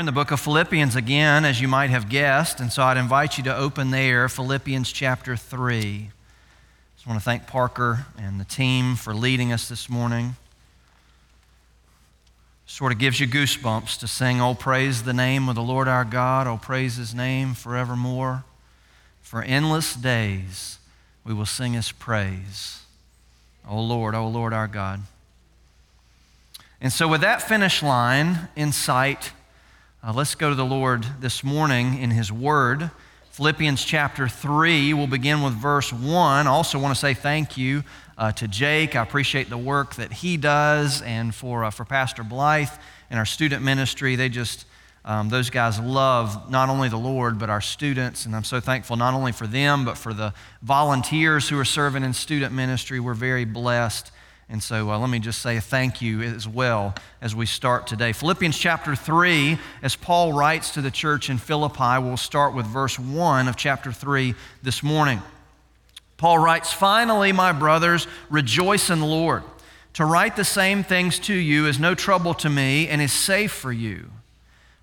In 0.00 0.06
the 0.06 0.12
book 0.12 0.30
of 0.30 0.40
Philippians 0.40 0.96
again, 0.96 1.44
as 1.44 1.60
you 1.60 1.68
might 1.68 1.90
have 1.90 2.08
guessed, 2.08 2.58
and 2.58 2.72
so 2.72 2.82
I'd 2.82 2.96
invite 2.96 3.36
you 3.36 3.44
to 3.44 3.54
open 3.54 3.90
there, 3.90 4.30
Philippians 4.30 4.90
chapter 4.90 5.36
3. 5.36 6.08
Just 6.96 7.06
want 7.06 7.20
to 7.20 7.22
thank 7.22 7.46
Parker 7.46 8.06
and 8.16 8.40
the 8.40 8.46
team 8.46 8.96
for 8.96 9.12
leading 9.12 9.52
us 9.52 9.68
this 9.68 9.90
morning. 9.90 10.36
Sort 12.64 12.92
of 12.92 12.98
gives 12.98 13.20
you 13.20 13.26
goosebumps 13.26 13.98
to 13.98 14.08
sing, 14.08 14.40
Oh, 14.40 14.54
praise 14.54 15.02
the 15.02 15.12
name 15.12 15.50
of 15.50 15.54
the 15.54 15.62
Lord 15.62 15.86
our 15.86 16.06
God, 16.06 16.46
oh, 16.46 16.56
praise 16.56 16.96
his 16.96 17.14
name 17.14 17.52
forevermore. 17.52 18.44
For 19.20 19.42
endless 19.42 19.94
days 19.94 20.78
we 21.26 21.34
will 21.34 21.44
sing 21.44 21.74
his 21.74 21.92
praise. 21.92 22.84
Oh, 23.68 23.82
Lord, 23.82 24.14
oh, 24.14 24.28
Lord 24.28 24.54
our 24.54 24.66
God. 24.66 25.00
And 26.80 26.90
so, 26.90 27.06
with 27.06 27.20
that 27.20 27.42
finish 27.42 27.82
line 27.82 28.48
in 28.56 28.72
sight, 28.72 29.32
uh, 30.02 30.12
let's 30.14 30.34
go 30.34 30.48
to 30.48 30.54
the 30.54 30.64
Lord 30.64 31.04
this 31.20 31.44
morning 31.44 31.98
in 31.98 32.10
His 32.10 32.32
Word. 32.32 32.90
Philippians 33.32 33.84
chapter 33.84 34.28
3, 34.28 34.94
we'll 34.94 35.06
begin 35.06 35.42
with 35.42 35.52
verse 35.52 35.92
1. 35.92 36.46
I 36.46 36.50
also 36.50 36.78
want 36.78 36.94
to 36.94 36.98
say 36.98 37.12
thank 37.12 37.58
you 37.58 37.84
uh, 38.16 38.32
to 38.32 38.48
Jake. 38.48 38.96
I 38.96 39.02
appreciate 39.02 39.50
the 39.50 39.58
work 39.58 39.96
that 39.96 40.10
he 40.10 40.38
does, 40.38 41.02
and 41.02 41.34
for, 41.34 41.64
uh, 41.64 41.70
for 41.70 41.84
Pastor 41.84 42.22
Blythe 42.22 42.70
and 43.10 43.18
our 43.18 43.26
student 43.26 43.62
ministry. 43.62 44.16
They 44.16 44.30
just, 44.30 44.64
um, 45.04 45.28
those 45.28 45.50
guys 45.50 45.78
love 45.78 46.50
not 46.50 46.70
only 46.70 46.88
the 46.88 46.96
Lord, 46.96 47.38
but 47.38 47.50
our 47.50 47.60
students, 47.60 48.24
and 48.24 48.34
I'm 48.34 48.44
so 48.44 48.58
thankful 48.58 48.96
not 48.96 49.12
only 49.12 49.32
for 49.32 49.46
them, 49.46 49.84
but 49.84 49.98
for 49.98 50.14
the 50.14 50.32
volunteers 50.62 51.46
who 51.50 51.58
are 51.58 51.64
serving 51.64 52.04
in 52.04 52.14
student 52.14 52.54
ministry. 52.54 53.00
We're 53.00 53.12
very 53.12 53.44
blessed 53.44 54.12
and 54.50 54.60
so 54.60 54.90
uh, 54.90 54.98
let 54.98 55.08
me 55.08 55.20
just 55.20 55.42
say 55.42 55.60
thank 55.60 56.02
you 56.02 56.22
as 56.22 56.48
well 56.48 56.94
as 57.22 57.36
we 57.36 57.46
start 57.46 57.86
today. 57.86 58.12
Philippians 58.12 58.58
chapter 58.58 58.96
3, 58.96 59.56
as 59.80 59.94
Paul 59.94 60.32
writes 60.32 60.74
to 60.74 60.82
the 60.82 60.90
church 60.90 61.30
in 61.30 61.38
Philippi, 61.38 62.02
we'll 62.02 62.16
start 62.16 62.52
with 62.52 62.66
verse 62.66 62.98
1 62.98 63.46
of 63.46 63.54
chapter 63.54 63.92
3 63.92 64.34
this 64.60 64.82
morning. 64.82 65.22
Paul 66.16 66.40
writes, 66.40 66.72
Finally, 66.72 67.30
my 67.30 67.52
brothers, 67.52 68.08
rejoice 68.28 68.90
in 68.90 68.98
the 68.98 69.06
Lord. 69.06 69.44
To 69.94 70.04
write 70.04 70.34
the 70.34 70.44
same 70.44 70.82
things 70.82 71.20
to 71.20 71.34
you 71.34 71.66
is 71.66 71.78
no 71.78 71.94
trouble 71.94 72.34
to 72.34 72.50
me 72.50 72.88
and 72.88 73.00
is 73.00 73.12
safe 73.12 73.52
for 73.52 73.72
you. 73.72 74.10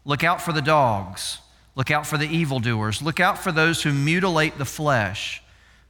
Look 0.05 0.23
out 0.23 0.41
for 0.41 0.53
the 0.53 0.61
dogs. 0.61 1.39
Look 1.75 1.91
out 1.91 2.07
for 2.07 2.17
the 2.17 2.25
evildoers. 2.25 3.01
Look 3.01 3.19
out 3.19 3.37
for 3.37 3.51
those 3.51 3.83
who 3.83 3.91
mutilate 3.91 4.57
the 4.57 4.65
flesh. 4.65 5.43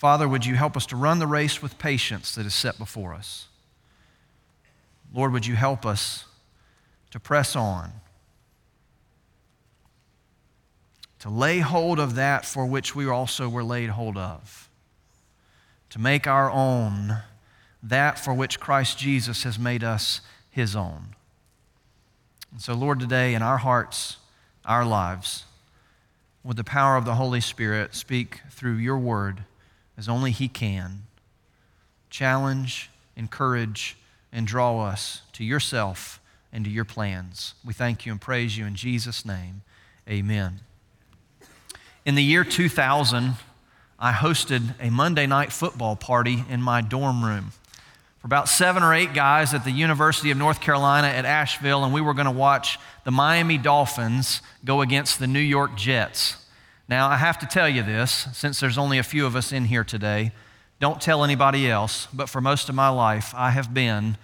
Father, 0.00 0.26
would 0.26 0.46
you 0.46 0.54
help 0.54 0.78
us 0.78 0.86
to 0.86 0.96
run 0.96 1.18
the 1.18 1.26
race 1.26 1.60
with 1.60 1.78
patience 1.78 2.34
that 2.34 2.46
is 2.46 2.54
set 2.54 2.78
before 2.78 3.12
us? 3.12 3.48
Lord, 5.12 5.30
would 5.30 5.44
you 5.44 5.56
help 5.56 5.84
us 5.84 6.24
to 7.10 7.20
press 7.20 7.54
on, 7.54 7.92
to 11.18 11.28
lay 11.28 11.58
hold 11.58 12.00
of 12.00 12.14
that 12.14 12.46
for 12.46 12.64
which 12.64 12.96
we 12.96 13.06
also 13.10 13.46
were 13.46 13.62
laid 13.62 13.90
hold 13.90 14.16
of, 14.16 14.70
to 15.90 15.98
make 15.98 16.26
our 16.26 16.50
own 16.50 17.18
that 17.82 18.18
for 18.18 18.32
which 18.32 18.58
Christ 18.58 18.96
Jesus 18.96 19.42
has 19.42 19.58
made 19.58 19.84
us 19.84 20.22
his 20.50 20.74
own. 20.74 21.14
And 22.52 22.62
so, 22.62 22.72
Lord, 22.72 23.00
today 23.00 23.34
in 23.34 23.42
our 23.42 23.58
hearts, 23.58 24.16
our 24.64 24.86
lives, 24.86 25.44
with 26.42 26.56
the 26.56 26.64
power 26.64 26.96
of 26.96 27.04
the 27.04 27.16
Holy 27.16 27.42
Spirit, 27.42 27.94
speak 27.94 28.40
through 28.50 28.76
your 28.76 28.96
word 28.96 29.44
as 30.00 30.08
only 30.08 30.30
He 30.30 30.48
can. 30.48 31.02
Challenge, 32.08 32.88
encourage, 33.16 33.98
and 34.32 34.46
draw 34.46 34.80
us 34.80 35.20
to 35.34 35.44
yourself 35.44 36.20
and 36.50 36.64
to 36.64 36.70
your 36.70 36.86
plans. 36.86 37.52
We 37.62 37.74
thank 37.74 38.06
you 38.06 38.12
and 38.12 38.20
praise 38.20 38.56
you 38.56 38.64
in 38.64 38.74
Jesus' 38.74 39.26
name. 39.26 39.60
Amen. 40.08 40.60
In 42.06 42.14
the 42.14 42.22
year 42.22 42.44
2000, 42.44 43.34
I 43.98 44.12
hosted 44.12 44.74
a 44.80 44.90
Monday 44.90 45.26
night 45.26 45.52
football 45.52 45.96
party 45.96 46.44
in 46.48 46.62
my 46.62 46.80
dorm 46.80 47.22
room 47.22 47.52
for 48.20 48.26
about 48.26 48.48
seven 48.48 48.82
or 48.82 48.94
eight 48.94 49.12
guys 49.12 49.52
at 49.52 49.64
the 49.64 49.70
University 49.70 50.30
of 50.30 50.38
North 50.38 50.62
Carolina 50.62 51.08
at 51.08 51.26
Asheville, 51.26 51.84
and 51.84 51.92
we 51.92 52.00
were 52.00 52.14
going 52.14 52.24
to 52.24 52.30
watch 52.30 52.78
the 53.04 53.10
Miami 53.10 53.58
Dolphins 53.58 54.40
go 54.64 54.80
against 54.80 55.18
the 55.18 55.26
New 55.26 55.40
York 55.40 55.76
Jets. 55.76 56.38
Now, 56.90 57.08
I 57.08 57.18
have 57.18 57.38
to 57.38 57.46
tell 57.46 57.68
you 57.68 57.84
this, 57.84 58.26
since 58.32 58.58
there's 58.58 58.76
only 58.76 58.98
a 58.98 59.04
few 59.04 59.24
of 59.24 59.36
us 59.36 59.52
in 59.52 59.66
here 59.66 59.84
today. 59.84 60.32
Don't 60.80 61.00
tell 61.00 61.22
anybody 61.22 61.70
else, 61.70 62.08
but 62.12 62.28
for 62.28 62.40
most 62.40 62.68
of 62.68 62.74
my 62.74 62.88
life, 62.88 63.32
I 63.36 63.50
have 63.50 63.72
been 63.72 64.16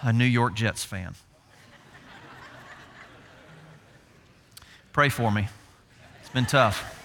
a 0.00 0.12
New 0.12 0.24
York 0.24 0.54
Jets 0.54 0.84
fan. 0.84 1.16
Pray 4.92 5.08
for 5.08 5.32
me. 5.32 5.48
It's 6.20 6.30
been 6.30 6.46
tough. 6.46 6.96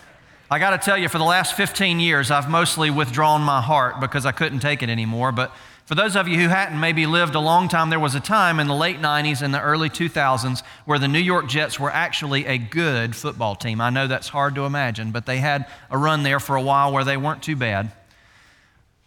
I 0.51 0.59
got 0.59 0.79
to 0.79 0.85
tell 0.85 0.99
you, 0.99 1.09
for 1.09 1.17
the 1.17 1.23
last 1.23 1.55
15 1.55 1.99
years, 1.99 2.29
I've 2.29 2.47
mostly 2.47 2.91
withdrawn 2.91 3.41
my 3.41 3.61
heart 3.61 3.99
because 3.99 4.27
I 4.27 4.31
couldn't 4.31 4.59
take 4.59 4.83
it 4.83 4.89
anymore. 4.89 5.31
But 5.31 5.51
for 5.85 5.93
those 5.93 6.15
of 6.15 6.27
you 6.27 6.39
who 6.39 6.47
hadn't 6.47 6.79
maybe 6.79 7.05
lived 7.05 7.35
a 7.35 7.39
long 7.39 7.67
time, 7.67 7.91
there 7.91 7.99
was 7.99 8.15
a 8.15 8.19
time 8.19 8.59
in 8.59 8.67
the 8.67 8.73
late 8.73 8.99
90s 8.99 9.43
and 9.43 9.53
the 9.53 9.61
early 9.61 9.87
2000s 9.87 10.63
where 10.85 10.97
the 10.97 11.07
New 11.07 11.19
York 11.19 11.47
Jets 11.47 11.79
were 11.79 11.91
actually 11.91 12.47
a 12.47 12.57
good 12.57 13.15
football 13.15 13.55
team. 13.55 13.79
I 13.79 13.91
know 13.91 14.07
that's 14.07 14.29
hard 14.29 14.55
to 14.55 14.65
imagine, 14.65 15.11
but 15.11 15.27
they 15.27 15.37
had 15.37 15.67
a 15.91 15.97
run 15.97 16.23
there 16.23 16.39
for 16.39 16.55
a 16.55 16.61
while 16.61 16.91
where 16.91 17.03
they 17.03 17.17
weren't 17.17 17.43
too 17.43 17.55
bad. 17.55 17.91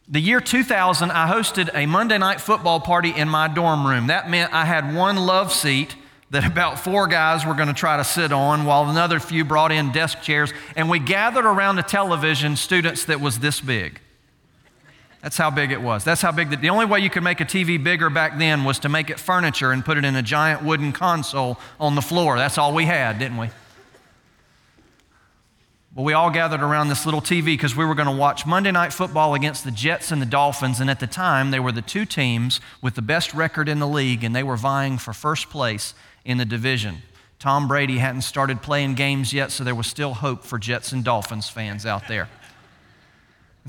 The 0.06 0.20
year 0.20 0.40
2000, 0.40 1.10
I 1.10 1.28
hosted 1.28 1.68
a 1.74 1.84
Monday 1.86 2.16
night 2.16 2.40
football 2.40 2.78
party 2.78 3.10
in 3.10 3.28
my 3.28 3.48
dorm 3.48 3.84
room. 3.84 4.06
That 4.06 4.30
meant 4.30 4.54
I 4.54 4.64
had 4.64 4.94
one 4.94 5.16
love 5.16 5.52
seat 5.52 5.96
that 6.30 6.46
about 6.46 6.78
four 6.78 7.08
guys 7.08 7.44
were 7.44 7.54
going 7.54 7.68
to 7.68 7.74
try 7.74 7.96
to 7.96 8.04
sit 8.04 8.32
on, 8.32 8.64
while 8.64 8.88
another 8.88 9.18
few 9.18 9.44
brought 9.44 9.72
in 9.72 9.90
desk 9.90 10.22
chairs, 10.22 10.52
and 10.76 10.88
we 10.88 10.98
gathered 10.98 11.44
around 11.44 11.78
a 11.78 11.82
television, 11.82 12.54
students 12.54 13.04
that 13.06 13.20
was 13.20 13.40
this 13.40 13.60
big. 13.60 14.00
That's 15.22 15.36
how 15.36 15.50
big 15.50 15.72
it 15.72 15.82
was. 15.82 16.04
That's 16.04 16.22
how 16.22 16.30
big 16.30 16.50
the, 16.50 16.56
the 16.56 16.70
only 16.70 16.86
way 16.86 17.00
you 17.00 17.10
could 17.10 17.24
make 17.24 17.40
a 17.40 17.44
TV 17.44 17.82
bigger 17.82 18.08
back 18.08 18.38
then 18.38 18.64
was 18.64 18.78
to 18.80 18.88
make 18.88 19.10
it 19.10 19.18
furniture 19.18 19.72
and 19.72 19.84
put 19.84 19.98
it 19.98 20.04
in 20.04 20.14
a 20.14 20.22
giant 20.22 20.62
wooden 20.62 20.92
console 20.92 21.58
on 21.80 21.96
the 21.96 22.02
floor. 22.02 22.36
That's 22.36 22.56
all 22.56 22.72
we 22.72 22.84
had, 22.84 23.18
didn't 23.18 23.36
we? 23.36 23.50
Well, 25.94 26.04
we 26.04 26.12
all 26.12 26.30
gathered 26.30 26.62
around 26.62 26.88
this 26.88 27.04
little 27.04 27.20
TV 27.20 27.46
because 27.46 27.74
we 27.74 27.84
were 27.84 27.96
going 27.96 28.06
to 28.06 28.14
watch 28.14 28.46
Monday 28.46 28.70
Night 28.70 28.92
Football 28.92 29.34
against 29.34 29.64
the 29.64 29.72
Jets 29.72 30.12
and 30.12 30.22
the 30.22 30.26
Dolphins. 30.26 30.78
And 30.78 30.88
at 30.88 31.00
the 31.00 31.08
time, 31.08 31.50
they 31.50 31.58
were 31.58 31.72
the 31.72 31.82
two 31.82 32.04
teams 32.04 32.60
with 32.80 32.94
the 32.94 33.02
best 33.02 33.34
record 33.34 33.68
in 33.68 33.80
the 33.80 33.88
league, 33.88 34.22
and 34.22 34.36
they 34.36 34.44
were 34.44 34.56
vying 34.56 34.98
for 34.98 35.12
first 35.12 35.50
place 35.50 35.94
in 36.24 36.38
the 36.38 36.44
division. 36.44 36.98
Tom 37.40 37.66
Brady 37.66 37.98
hadn't 37.98 38.22
started 38.22 38.62
playing 38.62 38.94
games 38.94 39.32
yet, 39.32 39.50
so 39.50 39.64
there 39.64 39.74
was 39.74 39.88
still 39.88 40.14
hope 40.14 40.44
for 40.44 40.58
Jets 40.58 40.92
and 40.92 41.02
Dolphins 41.02 41.48
fans 41.48 41.84
out 41.84 42.06
there. 42.06 42.28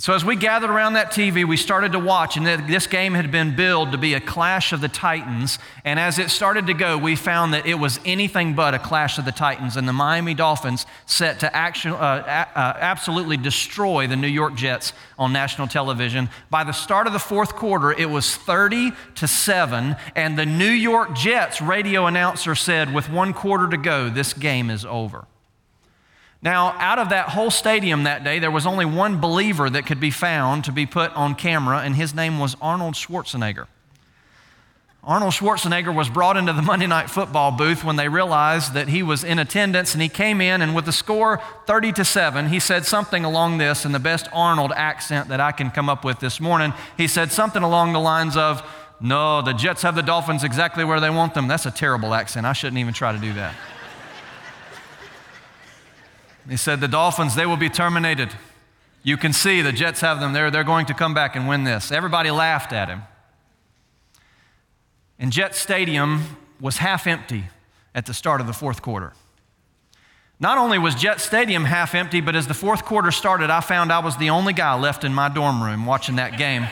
So, 0.02 0.14
as 0.14 0.24
we 0.24 0.38
gathered 0.38 0.70
around 0.70 0.94
that 0.94 1.12
TV, 1.12 1.46
we 1.46 1.58
started 1.58 1.92
to 1.92 2.00
watch, 2.00 2.38
and 2.38 2.48
this 2.48 2.88
game 2.88 3.16
had 3.16 3.32
been 3.32 3.54
billed 3.54 3.92
to 3.92 3.98
be 3.98 4.14
a 4.14 4.22
clash 4.22 4.72
of 4.72 4.80
the 4.80 4.88
Titans. 4.88 5.60
And 5.84 6.00
as 6.00 6.20
it 6.20 6.30
started 6.30 6.68
to 6.68 6.74
go, 6.74 6.98
we 6.98 7.18
found 7.18 7.54
that 7.54 7.66
it 7.66 7.74
was 7.74 8.00
anything 8.06 8.54
but 8.54 8.74
a 8.74 8.80
clash 8.80 9.18
of 9.18 9.26
the 9.26 9.34
Titans, 9.34 9.76
and 9.76 9.86
the 9.86 9.92
Miami 9.92 10.34
Dolphins 10.34 10.86
set 11.06 11.42
to 11.42 11.54
action, 11.54 11.92
uh, 11.92 11.96
uh, 11.96 12.74
absolutely 12.80 13.36
destroy 13.36 14.08
the 14.08 14.16
New 14.16 14.30
York 14.30 14.56
Jets 14.56 14.94
on 15.18 15.34
national 15.34 15.68
television. 15.68 16.30
By 16.50 16.64
the 16.64 16.72
start 16.72 17.06
of 17.06 17.12
the 17.12 17.20
fourth 17.20 17.56
quarter, 17.56 17.92
it 17.92 18.10
was 18.10 18.38
30 18.38 18.94
to 19.16 19.28
7, 19.28 19.98
and 20.16 20.40
the 20.40 20.46
New 20.46 20.72
York 20.72 21.14
Jets 21.14 21.62
radio 21.62 22.06
announcer 22.06 22.56
said, 22.56 22.94
with 22.94 23.10
one 23.10 23.34
quarter 23.34 23.68
to 23.68 23.78
go, 23.78 24.10
this 24.10 24.32
game 24.32 24.70
is 24.70 24.86
over. 24.86 25.28
Now, 26.42 26.74
out 26.78 27.00
of 27.00 27.10
that 27.10 27.30
whole 27.30 27.52
stadium 27.52 28.04
that 28.04 28.24
day, 28.24 28.40
there 28.40 28.52
was 28.52 28.66
only 28.66 28.86
one 28.86 29.20
believer 29.20 29.70
that 29.70 29.86
could 29.86 30.00
be 30.00 30.12
found 30.12 30.64
to 30.66 30.72
be 30.72 30.86
put 30.86 31.12
on 31.14 31.36
camera, 31.36 31.80
and 31.80 31.96
his 31.96 32.16
name 32.16 32.40
was 32.40 32.56
Arnold 32.62 32.94
Schwarzenegger. 32.94 33.68
Arnold 35.04 35.34
Schwarzenegger 35.34 35.94
was 35.94 36.10
brought 36.10 36.38
into 36.38 36.54
the 36.54 36.62
Monday 36.62 36.88
Night 36.88 37.10
Football 37.10 37.52
booth 37.52 37.84
when 37.84 37.98
they 37.98 38.08
realized 38.08 38.74
that 38.74 38.88
he 38.88 39.04
was 39.04 39.24
in 39.24 39.38
attendance, 39.38 39.94
and 39.94 40.02
he 40.02 40.08
came 40.08 40.40
in, 40.40 40.62
and 40.62 40.74
with 40.74 40.86
the 40.86 40.94
score 40.94 41.42
30 41.68 41.92
to 41.94 42.06
7, 42.06 42.48
he 42.48 42.60
said 42.60 42.86
something 42.86 43.26
along 43.26 43.58
this 43.58 43.84
in 43.84 43.92
the 43.92 44.00
best 44.00 44.30
Arnold 44.32 44.72
accent 44.74 45.28
that 45.28 45.42
I 45.42 45.52
can 45.52 45.72
come 45.72 45.90
up 45.90 46.06
with 46.06 46.20
this 46.20 46.40
morning. 46.40 46.74
He 46.96 47.08
said 47.08 47.34
something 47.34 47.64
along 47.64 47.92
the 47.92 48.00
lines 48.00 48.38
of, 48.38 48.62
No, 49.02 49.42
the 49.42 49.54
Jets 49.54 49.82
have 49.82 49.96
the 49.96 50.04
Dolphins 50.04 50.46
exactly 50.46 50.86
where 50.86 51.02
they 51.02 51.10
want 51.10 51.34
them. 51.34 51.50
That's 51.50 51.66
a 51.66 51.72
terrible 51.72 52.14
accent. 52.14 52.46
I 52.46 52.54
shouldn't 52.54 52.80
even 52.80 52.94
try 52.94 53.12
to 53.12 53.20
do 53.20 53.34
that. 53.34 53.56
He 56.50 56.58
said, 56.58 56.82
The 56.82 56.88
Dolphins, 56.88 57.36
they 57.36 57.46
will 57.46 57.58
be 57.58 57.70
terminated. 57.70 58.34
You 59.04 59.16
can 59.16 59.32
see 59.32 59.62
the 59.62 59.72
Jets 59.72 60.02
have 60.02 60.20
them. 60.20 60.34
They're, 60.34 60.52
they're 60.52 60.64
going 60.64 60.88
to 60.88 60.94
come 60.94 61.14
back 61.14 61.36
and 61.36 61.48
win 61.48 61.64
this. 61.64 61.92
Everybody 61.92 62.32
laughed 62.32 62.74
at 62.74 62.90
him. 62.90 63.04
And 65.18 65.32
Jet 65.32 65.56
Stadium 65.56 66.38
was 66.60 66.78
half 66.78 67.08
empty 67.08 67.46
at 67.96 68.06
the 68.06 68.14
start 68.14 68.42
of 68.42 68.48
the 68.48 68.54
fourth 68.54 68.82
quarter. 68.82 69.14
Not 70.40 70.58
only 70.58 70.80
was 70.80 70.96
Jet 70.96 71.20
Stadium 71.20 71.66
half 71.66 71.94
empty, 71.94 72.22
but 72.22 72.36
as 72.36 72.48
the 72.48 72.54
fourth 72.54 72.86
quarter 72.86 73.12
started, 73.12 73.50
I 73.50 73.60
found 73.60 73.92
I 73.92 74.00
was 74.00 74.16
the 74.18 74.30
only 74.30 74.54
guy 74.54 74.74
left 74.80 75.04
in 75.04 75.14
my 75.14 75.28
dorm 75.28 75.62
room 75.62 75.86
watching 75.86 76.16
that 76.16 76.38
game. 76.38 76.66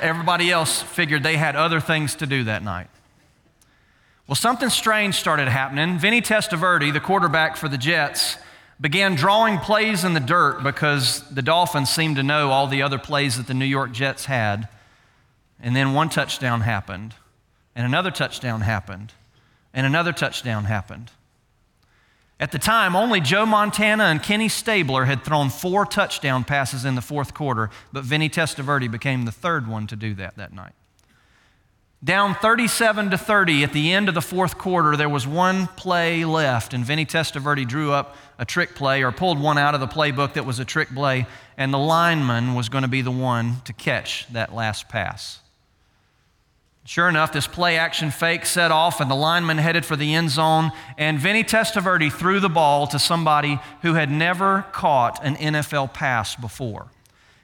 Everybody 0.00 0.50
else 0.50 0.82
figured 0.82 1.22
they 1.22 1.36
had 1.36 1.56
other 1.56 1.80
things 1.80 2.14
to 2.16 2.26
do 2.26 2.44
that 2.44 2.62
night. 2.62 2.88
Well, 4.26 4.36
something 4.36 4.68
strange 4.68 5.16
started 5.16 5.48
happening. 5.48 5.98
Vinny 5.98 6.20
Testaverde, 6.20 6.92
the 6.92 7.00
quarterback 7.00 7.56
for 7.56 7.68
the 7.68 7.78
Jets, 7.78 8.36
began 8.80 9.14
drawing 9.14 9.58
plays 9.58 10.04
in 10.04 10.14
the 10.14 10.20
dirt 10.20 10.62
because 10.62 11.20
the 11.30 11.42
Dolphins 11.42 11.90
seemed 11.90 12.16
to 12.16 12.22
know 12.22 12.50
all 12.50 12.66
the 12.66 12.82
other 12.82 12.98
plays 12.98 13.36
that 13.36 13.46
the 13.46 13.54
New 13.54 13.66
York 13.66 13.92
Jets 13.92 14.24
had. 14.24 14.68
And 15.60 15.76
then 15.76 15.92
one 15.92 16.08
touchdown 16.08 16.62
happened, 16.62 17.14
and 17.74 17.84
another 17.84 18.10
touchdown 18.10 18.62
happened, 18.62 19.12
and 19.74 19.86
another 19.86 20.12
touchdown 20.12 20.64
happened. 20.64 21.10
At 22.40 22.52
the 22.52 22.58
time, 22.58 22.96
only 22.96 23.20
Joe 23.20 23.44
Montana 23.44 24.04
and 24.04 24.22
Kenny 24.22 24.48
Stabler 24.48 25.04
had 25.04 25.22
thrown 25.22 25.50
four 25.50 25.84
touchdown 25.84 26.44
passes 26.44 26.86
in 26.86 26.94
the 26.94 27.02
fourth 27.02 27.34
quarter, 27.34 27.68
but 27.92 28.02
Vinny 28.02 28.30
Testaverde 28.30 28.90
became 28.90 29.26
the 29.26 29.32
third 29.32 29.68
one 29.68 29.86
to 29.88 29.96
do 29.96 30.14
that 30.14 30.38
that 30.38 30.54
night. 30.54 30.72
Down 32.02 32.34
37 32.34 33.10
to 33.10 33.18
30 33.18 33.62
at 33.62 33.74
the 33.74 33.92
end 33.92 34.08
of 34.08 34.14
the 34.14 34.22
fourth 34.22 34.56
quarter, 34.56 34.96
there 34.96 35.08
was 35.08 35.26
one 35.26 35.66
play 35.66 36.24
left, 36.24 36.72
and 36.72 36.82
Vinny 36.82 37.04
Testaverde 37.04 37.68
drew 37.68 37.92
up 37.92 38.16
a 38.38 38.46
trick 38.46 38.74
play 38.74 39.02
or 39.02 39.12
pulled 39.12 39.38
one 39.38 39.58
out 39.58 39.74
of 39.74 39.80
the 39.80 39.86
playbook 39.86 40.32
that 40.32 40.46
was 40.46 40.58
a 40.58 40.64
trick 40.64 40.88
play, 40.88 41.26
and 41.58 41.74
the 41.74 41.78
lineman 41.78 42.54
was 42.54 42.70
going 42.70 42.82
to 42.82 42.88
be 42.88 43.02
the 43.02 43.10
one 43.10 43.56
to 43.66 43.74
catch 43.74 44.26
that 44.32 44.54
last 44.54 44.88
pass. 44.88 45.40
Sure 46.86 47.06
enough, 47.06 47.34
this 47.34 47.46
play 47.46 47.76
action 47.76 48.10
fake 48.10 48.46
set 48.46 48.70
off, 48.70 49.02
and 49.02 49.10
the 49.10 49.14
lineman 49.14 49.58
headed 49.58 49.84
for 49.84 49.94
the 49.94 50.14
end 50.14 50.30
zone, 50.30 50.72
and 50.96 51.18
Vinny 51.18 51.44
Testaverde 51.44 52.10
threw 52.10 52.40
the 52.40 52.48
ball 52.48 52.86
to 52.86 52.98
somebody 52.98 53.60
who 53.82 53.92
had 53.92 54.10
never 54.10 54.64
caught 54.72 55.22
an 55.22 55.36
NFL 55.36 55.92
pass 55.92 56.34
before. 56.34 56.86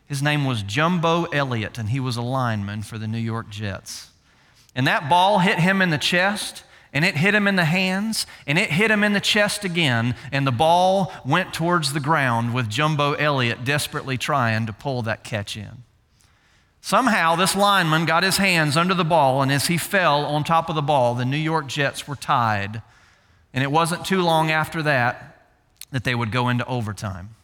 His 0.06 0.22
name 0.22 0.46
was 0.46 0.62
Jumbo 0.62 1.24
Elliott, 1.24 1.76
and 1.76 1.90
he 1.90 2.00
was 2.00 2.16
a 2.16 2.22
lineman 2.22 2.82
for 2.82 2.96
the 2.96 3.06
New 3.06 3.18
York 3.18 3.50
Jets. 3.50 4.12
And 4.76 4.86
that 4.86 5.08
ball 5.08 5.40
hit 5.40 5.58
him 5.58 5.80
in 5.80 5.88
the 5.88 5.98
chest, 5.98 6.62
and 6.92 7.02
it 7.02 7.16
hit 7.16 7.34
him 7.34 7.48
in 7.48 7.56
the 7.56 7.64
hands, 7.64 8.26
and 8.46 8.58
it 8.58 8.70
hit 8.70 8.90
him 8.90 9.02
in 9.02 9.14
the 9.14 9.20
chest 9.20 9.64
again, 9.64 10.14
and 10.30 10.46
the 10.46 10.52
ball 10.52 11.12
went 11.24 11.54
towards 11.54 11.94
the 11.94 12.00
ground 12.00 12.54
with 12.54 12.68
Jumbo 12.68 13.14
Elliott 13.14 13.64
desperately 13.64 14.18
trying 14.18 14.66
to 14.66 14.74
pull 14.74 15.00
that 15.02 15.24
catch 15.24 15.56
in. 15.56 15.82
Somehow, 16.82 17.36
this 17.36 17.56
lineman 17.56 18.04
got 18.04 18.22
his 18.22 18.36
hands 18.36 18.76
under 18.76 18.94
the 18.94 19.02
ball, 19.02 19.40
and 19.42 19.50
as 19.50 19.66
he 19.66 19.78
fell 19.78 20.26
on 20.26 20.44
top 20.44 20.68
of 20.68 20.74
the 20.74 20.82
ball, 20.82 21.14
the 21.14 21.24
New 21.24 21.36
York 21.38 21.66
Jets 21.66 22.06
were 22.06 22.14
tied. 22.14 22.82
And 23.54 23.64
it 23.64 23.72
wasn't 23.72 24.04
too 24.04 24.22
long 24.22 24.50
after 24.50 24.82
that 24.82 25.48
that 25.90 26.04
they 26.04 26.14
would 26.14 26.30
go 26.30 26.50
into 26.50 26.66
overtime. 26.66 27.35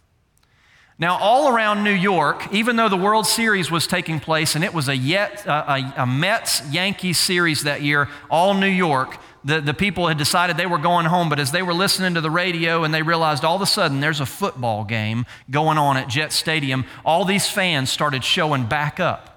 Now, 0.98 1.18
all 1.18 1.48
around 1.48 1.84
New 1.84 1.94
York, 1.94 2.52
even 2.52 2.76
though 2.76 2.88
the 2.88 2.96
World 2.96 3.26
Series 3.26 3.70
was 3.70 3.86
taking 3.86 4.20
place 4.20 4.54
and 4.54 4.62
it 4.62 4.72
was 4.72 4.88
a, 4.88 4.96
yet, 4.96 5.44
a, 5.46 5.92
a 5.96 6.06
Mets 6.06 6.62
Yankees 6.70 7.18
series 7.18 7.64
that 7.64 7.82
year, 7.82 8.08
all 8.30 8.54
New 8.54 8.66
York, 8.66 9.16
the, 9.44 9.60
the 9.60 9.74
people 9.74 10.06
had 10.06 10.18
decided 10.18 10.56
they 10.56 10.66
were 10.66 10.78
going 10.78 11.06
home, 11.06 11.28
but 11.28 11.40
as 11.40 11.50
they 11.50 11.62
were 11.62 11.74
listening 11.74 12.14
to 12.14 12.20
the 12.20 12.30
radio 12.30 12.84
and 12.84 12.94
they 12.94 13.02
realized 13.02 13.44
all 13.44 13.56
of 13.56 13.62
a 13.62 13.66
sudden 13.66 14.00
there's 14.00 14.20
a 14.20 14.26
football 14.26 14.84
game 14.84 15.26
going 15.50 15.78
on 15.78 15.96
at 15.96 16.08
Jet 16.08 16.32
Stadium, 16.32 16.84
all 17.04 17.24
these 17.24 17.48
fans 17.48 17.90
started 17.90 18.22
showing 18.22 18.66
back 18.66 19.00
up. 19.00 19.31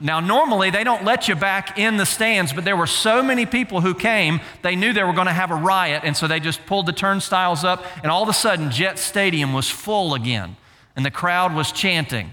Now, 0.00 0.20
normally 0.20 0.70
they 0.70 0.84
don't 0.84 1.04
let 1.04 1.28
you 1.28 1.34
back 1.34 1.78
in 1.78 1.96
the 1.96 2.06
stands, 2.06 2.52
but 2.52 2.64
there 2.64 2.76
were 2.76 2.86
so 2.86 3.22
many 3.22 3.44
people 3.44 3.80
who 3.80 3.94
came, 3.94 4.40
they 4.62 4.74
knew 4.74 4.92
they 4.92 5.02
were 5.02 5.12
going 5.12 5.26
to 5.26 5.32
have 5.32 5.50
a 5.50 5.56
riot, 5.56 6.02
and 6.04 6.16
so 6.16 6.26
they 6.26 6.40
just 6.40 6.64
pulled 6.66 6.86
the 6.86 6.92
turnstiles 6.92 7.62
up, 7.64 7.84
and 8.02 8.10
all 8.10 8.22
of 8.22 8.28
a 8.28 8.32
sudden 8.32 8.70
Jet 8.70 8.98
Stadium 8.98 9.52
was 9.52 9.68
full 9.68 10.14
again 10.14 10.56
and 10.96 11.04
the 11.04 11.10
crowd 11.10 11.54
was 11.54 11.70
chanting. 11.70 12.30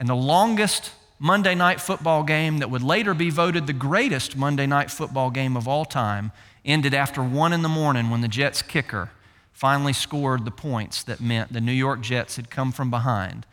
And 0.00 0.08
the 0.08 0.16
longest 0.16 0.92
Monday 1.18 1.54
night 1.54 1.80
football 1.80 2.24
game 2.24 2.58
that 2.58 2.70
would 2.70 2.82
later 2.82 3.14
be 3.14 3.30
voted 3.30 3.66
the 3.66 3.72
greatest 3.72 4.36
Monday 4.36 4.66
night 4.66 4.90
football 4.90 5.30
game 5.30 5.56
of 5.56 5.66
all 5.66 5.84
time 5.84 6.32
ended 6.64 6.92
after 6.92 7.22
one 7.22 7.52
in 7.52 7.62
the 7.62 7.68
morning 7.68 8.10
when 8.10 8.20
the 8.20 8.28
Jets 8.28 8.62
kicker 8.62 9.10
finally 9.52 9.92
scored 9.92 10.44
the 10.44 10.50
points 10.50 11.02
that 11.04 11.20
meant 11.20 11.52
the 11.52 11.60
New 11.60 11.72
York 11.72 12.00
Jets 12.00 12.36
had 12.36 12.50
come 12.50 12.70
from 12.70 12.90
behind 12.90 13.46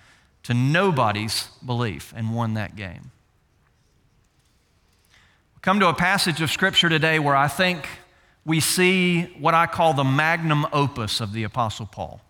to 0.45 0.53
nobody's 0.53 1.47
belief 1.65 2.13
and 2.15 2.35
won 2.35 2.53
that 2.53 2.75
game. 2.75 3.11
We 5.55 5.59
come 5.61 5.79
to 5.79 5.87
a 5.87 5.93
passage 5.93 6.39
of 6.39 6.51
Scripture 6.51 6.87
today 6.87 7.17
where 7.17 7.35
I 7.35 7.47
think 7.47 7.87
we 8.45 8.59
see 8.59 9.23
what 9.39 9.55
I 9.55 9.65
call 9.65 9.95
the 9.95 10.03
magnum 10.03 10.67
opus 10.71 11.19
of 11.19 11.33
the 11.33 11.43
Apostle 11.43 11.87
Paul. 11.87 12.21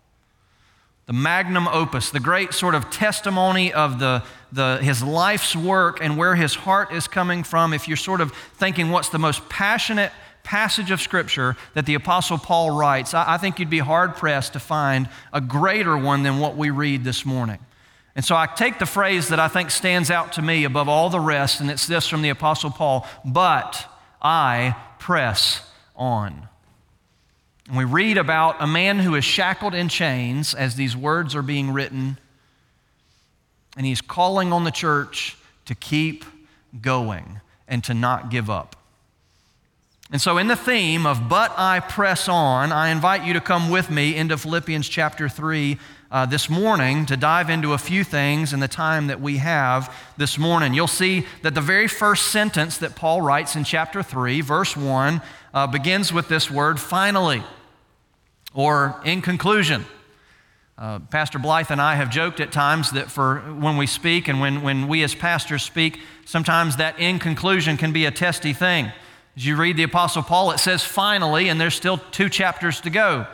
The 1.04 1.12
magnum 1.12 1.68
opus, 1.68 2.08
the 2.08 2.18
great 2.18 2.54
sort 2.54 2.74
of 2.74 2.88
testimony 2.88 3.70
of 3.72 3.98
the, 3.98 4.24
the, 4.50 4.78
his 4.78 5.02
life's 5.02 5.54
work 5.54 5.98
and 6.00 6.16
where 6.16 6.34
his 6.34 6.54
heart 6.54 6.92
is 6.92 7.06
coming 7.06 7.44
from. 7.44 7.74
If 7.74 7.86
you're 7.86 7.98
sort 7.98 8.22
of 8.22 8.32
thinking 8.32 8.90
what's 8.90 9.10
the 9.10 9.18
most 9.18 9.46
passionate 9.50 10.10
passage 10.42 10.90
of 10.90 11.02
Scripture 11.02 11.54
that 11.74 11.84
the 11.84 11.94
Apostle 11.94 12.38
Paul 12.38 12.70
writes, 12.70 13.12
I, 13.12 13.34
I 13.34 13.36
think 13.36 13.58
you'd 13.58 13.68
be 13.68 13.78
hard 13.80 14.16
pressed 14.16 14.54
to 14.54 14.58
find 14.58 15.10
a 15.34 15.40
greater 15.42 15.98
one 15.98 16.22
than 16.22 16.38
what 16.38 16.56
we 16.56 16.70
read 16.70 17.04
this 17.04 17.26
morning. 17.26 17.58
And 18.16 18.24
so 18.24 18.34
I 18.34 18.46
take 18.46 18.78
the 18.78 18.86
phrase 18.86 19.28
that 19.28 19.38
I 19.38 19.46
think 19.46 19.70
stands 19.70 20.10
out 20.10 20.32
to 20.32 20.42
me 20.42 20.64
above 20.64 20.88
all 20.88 21.10
the 21.10 21.20
rest, 21.20 21.60
and 21.60 21.70
it's 21.70 21.86
this 21.86 22.08
from 22.08 22.22
the 22.22 22.30
Apostle 22.30 22.70
Paul 22.70 23.06
But 23.26 23.86
I 24.22 24.74
press 24.98 25.60
on. 25.94 26.48
And 27.68 27.76
we 27.76 27.84
read 27.84 28.16
about 28.16 28.56
a 28.58 28.66
man 28.66 29.00
who 29.00 29.14
is 29.16 29.24
shackled 29.24 29.74
in 29.74 29.90
chains 29.90 30.54
as 30.54 30.76
these 30.76 30.96
words 30.96 31.34
are 31.34 31.42
being 31.42 31.72
written, 31.72 32.16
and 33.76 33.84
he's 33.84 34.00
calling 34.00 34.50
on 34.50 34.64
the 34.64 34.70
church 34.70 35.36
to 35.66 35.74
keep 35.74 36.24
going 36.80 37.42
and 37.68 37.84
to 37.84 37.92
not 37.92 38.30
give 38.30 38.48
up. 38.48 38.76
And 40.10 40.22
so, 40.22 40.38
in 40.38 40.46
the 40.46 40.56
theme 40.56 41.04
of 41.04 41.28
But 41.28 41.52
I 41.58 41.80
Press 41.80 42.28
On, 42.28 42.72
I 42.72 42.88
invite 42.90 43.24
you 43.24 43.34
to 43.34 43.40
come 43.40 43.68
with 43.68 43.90
me 43.90 44.16
into 44.16 44.38
Philippians 44.38 44.88
chapter 44.88 45.28
3 45.28 45.76
uh, 46.10 46.26
this 46.26 46.48
morning 46.48 47.06
to 47.06 47.16
dive 47.16 47.50
into 47.50 47.72
a 47.72 47.78
few 47.78 48.04
things 48.04 48.52
in 48.52 48.60
the 48.60 48.68
time 48.68 49.08
that 49.08 49.20
we 49.20 49.38
have 49.38 49.94
this 50.16 50.38
morning. 50.38 50.74
You'll 50.74 50.86
see 50.86 51.26
that 51.42 51.54
the 51.54 51.60
very 51.60 51.88
first 51.88 52.28
sentence 52.28 52.78
that 52.78 52.94
Paul 52.94 53.22
writes 53.22 53.56
in 53.56 53.64
chapter 53.64 54.02
3, 54.02 54.40
verse 54.40 54.76
1, 54.76 55.20
uh, 55.52 55.66
begins 55.66 56.12
with 56.12 56.28
this 56.28 56.50
word 56.50 56.78
finally, 56.78 57.42
or 58.54 59.00
in 59.04 59.22
conclusion. 59.22 59.84
Uh, 60.78 60.98
Pastor 60.98 61.38
Blythe 61.38 61.70
and 61.70 61.80
I 61.80 61.94
have 61.94 62.10
joked 62.10 62.38
at 62.38 62.52
times 62.52 62.90
that 62.92 63.10
for 63.10 63.38
when 63.38 63.78
we 63.78 63.86
speak 63.86 64.28
and 64.28 64.40
when, 64.40 64.60
when 64.60 64.88
we 64.88 65.02
as 65.02 65.14
pastors 65.14 65.62
speak, 65.62 66.00
sometimes 66.26 66.76
that 66.76 66.98
in 66.98 67.18
conclusion 67.18 67.78
can 67.78 67.92
be 67.92 68.04
a 68.04 68.10
testy 68.10 68.52
thing. 68.52 68.92
As 69.36 69.46
you 69.46 69.56
read 69.56 69.76
the 69.78 69.84
Apostle 69.84 70.22
Paul, 70.22 70.50
it 70.50 70.58
says 70.58 70.84
finally, 70.84 71.48
and 71.48 71.60
there's 71.60 71.74
still 71.74 71.98
two 72.10 72.28
chapters 72.28 72.80
to 72.82 72.90
go. 72.90 73.26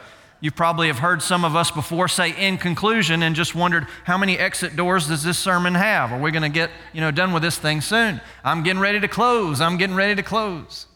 You 0.43 0.51
probably 0.51 0.89
have 0.89 0.99
heard 0.99 1.23
some 1.23 1.45
of 1.45 1.55
us 1.55 1.71
before 1.71 2.09
say 2.09 2.31
in 2.31 2.59
conclusion 2.59 3.23
and 3.23 3.37
just 3.37 3.55
wondered 3.55 3.87
how 4.03 4.19
many 4.19 4.37
exit 4.37 4.75
doors 4.75 5.07
does 5.07 5.23
this 5.23 5.39
sermon 5.39 5.77
have? 5.77 6.13
Are 6.13 6.21
we 6.21 6.33
going 6.33 6.43
to 6.43 6.49
get, 6.49 6.73
you 6.93 7.01
know, 7.01 7.13
done 7.13 7.33
with 7.33 7.45
this 7.45 7.57
thing 7.57 7.81
soon? 7.81 8.21
I'm 8.43 8.65
getting 8.65 8.83
ready 8.83 8.99
to 8.99 9.07
close. 9.07 9.61
I'm 9.61 9.77
getting 9.77 9.95
ready 9.95 10.17
to 10.17 10.23
close. 10.25 10.87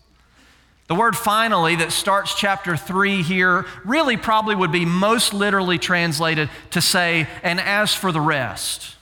The 0.89 0.97
word 0.97 1.17
finally 1.17 1.77
that 1.77 1.93
starts 1.93 2.35
chapter 2.35 2.77
3 2.77 3.23
here 3.23 3.67
really 3.85 4.17
probably 4.17 4.57
would 4.57 4.73
be 4.73 4.85
most 4.85 5.33
literally 5.33 5.79
translated 5.79 6.51
to 6.71 6.81
say, 6.81 7.29
and 7.45 7.61
as 7.61 7.95
for 7.95 8.11
the 8.11 8.21
rest, 8.21 8.97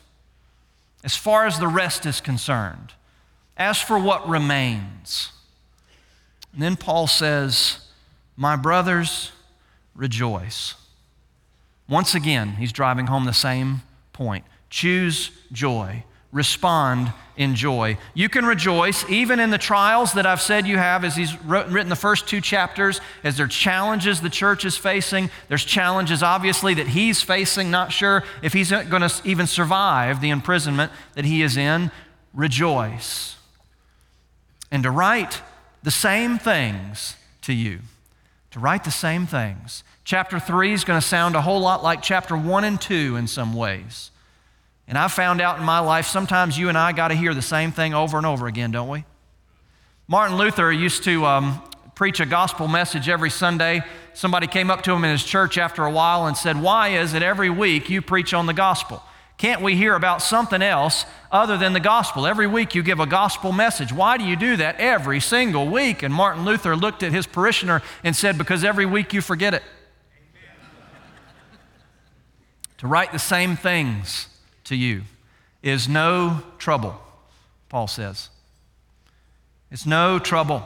as 1.04 1.16
far 1.16 1.46
as 1.46 1.58
the 1.58 1.68
rest 1.68 2.04
is 2.04 2.20
concerned, 2.20 2.92
as 3.56 3.80
for 3.80 3.98
what 3.98 4.28
remains. 4.28 5.30
And 6.52 6.60
then 6.60 6.76
Paul 6.76 7.06
says, 7.06 7.78
My 8.36 8.56
brothers, 8.56 9.32
rejoice. 9.94 10.74
Once 11.88 12.14
again, 12.14 12.50
he's 12.52 12.72
driving 12.72 13.06
home 13.06 13.24
the 13.24 13.32
same 13.32 13.82
point. 14.12 14.44
Choose 14.70 15.30
joy. 15.52 16.04
Respond 16.32 17.12
in 17.36 17.54
joy. 17.54 17.96
You 18.12 18.28
can 18.28 18.44
rejoice 18.44 19.08
even 19.08 19.38
in 19.38 19.50
the 19.50 19.58
trials 19.58 20.14
that 20.14 20.26
I've 20.26 20.40
said 20.40 20.66
you 20.66 20.78
have, 20.78 21.04
as 21.04 21.14
he's 21.14 21.40
written 21.44 21.88
the 21.88 21.96
first 21.96 22.26
two 22.26 22.40
chapters, 22.40 23.00
as 23.22 23.36
there 23.36 23.46
are 23.46 23.48
challenges 23.48 24.20
the 24.20 24.30
church 24.30 24.64
is 24.64 24.76
facing. 24.76 25.30
There's 25.48 25.64
challenges, 25.64 26.22
obviously, 26.22 26.74
that 26.74 26.88
he's 26.88 27.22
facing, 27.22 27.70
not 27.70 27.92
sure 27.92 28.24
if 28.42 28.52
he's 28.52 28.70
going 28.70 29.08
to 29.08 29.12
even 29.24 29.46
survive 29.46 30.20
the 30.20 30.30
imprisonment 30.30 30.90
that 31.14 31.24
he 31.24 31.42
is 31.42 31.56
in. 31.56 31.92
Rejoice. 32.32 33.36
And 34.72 34.82
to 34.82 34.90
write 34.90 35.40
the 35.84 35.92
same 35.92 36.38
things 36.38 37.14
to 37.42 37.52
you, 37.52 37.78
to 38.54 38.60
write 38.60 38.84
the 38.84 38.90
same 38.92 39.26
things. 39.26 39.82
Chapter 40.04 40.38
3 40.38 40.72
is 40.72 40.84
going 40.84 41.00
to 41.00 41.04
sound 41.04 41.34
a 41.34 41.42
whole 41.42 41.58
lot 41.58 41.82
like 41.82 42.02
chapter 42.02 42.36
1 42.36 42.62
and 42.62 42.80
2 42.80 43.16
in 43.16 43.26
some 43.26 43.52
ways. 43.52 44.12
And 44.86 44.96
I 44.96 45.08
found 45.08 45.40
out 45.40 45.58
in 45.58 45.64
my 45.64 45.80
life 45.80 46.06
sometimes 46.06 46.56
you 46.56 46.68
and 46.68 46.78
I 46.78 46.92
got 46.92 47.08
to 47.08 47.16
hear 47.16 47.34
the 47.34 47.42
same 47.42 47.72
thing 47.72 47.94
over 47.94 48.16
and 48.16 48.24
over 48.24 48.46
again, 48.46 48.70
don't 48.70 48.88
we? 48.88 49.04
Martin 50.06 50.36
Luther 50.38 50.70
used 50.70 51.02
to 51.02 51.26
um, 51.26 51.64
preach 51.96 52.20
a 52.20 52.26
gospel 52.26 52.68
message 52.68 53.08
every 53.08 53.28
Sunday. 53.28 53.82
Somebody 54.12 54.46
came 54.46 54.70
up 54.70 54.82
to 54.82 54.92
him 54.92 55.02
in 55.02 55.10
his 55.10 55.24
church 55.24 55.58
after 55.58 55.84
a 55.84 55.90
while 55.90 56.28
and 56.28 56.36
said, 56.36 56.62
Why 56.62 56.90
is 56.90 57.12
it 57.12 57.24
every 57.24 57.50
week 57.50 57.90
you 57.90 58.02
preach 58.02 58.32
on 58.32 58.46
the 58.46 58.54
gospel? 58.54 59.02
Can't 59.44 59.60
we 59.60 59.76
hear 59.76 59.94
about 59.94 60.22
something 60.22 60.62
else 60.62 61.04
other 61.30 61.58
than 61.58 61.74
the 61.74 61.78
gospel? 61.78 62.26
Every 62.26 62.46
week 62.46 62.74
you 62.74 62.82
give 62.82 62.98
a 62.98 63.04
gospel 63.04 63.52
message. 63.52 63.92
Why 63.92 64.16
do 64.16 64.24
you 64.24 64.36
do 64.36 64.56
that 64.56 64.76
every 64.80 65.20
single 65.20 65.68
week? 65.68 66.02
And 66.02 66.14
Martin 66.14 66.46
Luther 66.46 66.74
looked 66.74 67.02
at 67.02 67.12
his 67.12 67.26
parishioner 67.26 67.82
and 68.02 68.16
said, 68.16 68.38
Because 68.38 68.64
every 68.64 68.86
week 68.86 69.12
you 69.12 69.20
forget 69.20 69.52
it. 69.52 69.62
to 72.78 72.86
write 72.86 73.12
the 73.12 73.18
same 73.18 73.54
things 73.54 74.28
to 74.64 74.76
you 74.76 75.02
is 75.62 75.90
no 75.90 76.42
trouble, 76.56 76.98
Paul 77.68 77.86
says. 77.86 78.30
It's 79.70 79.84
no 79.84 80.18
trouble. 80.18 80.64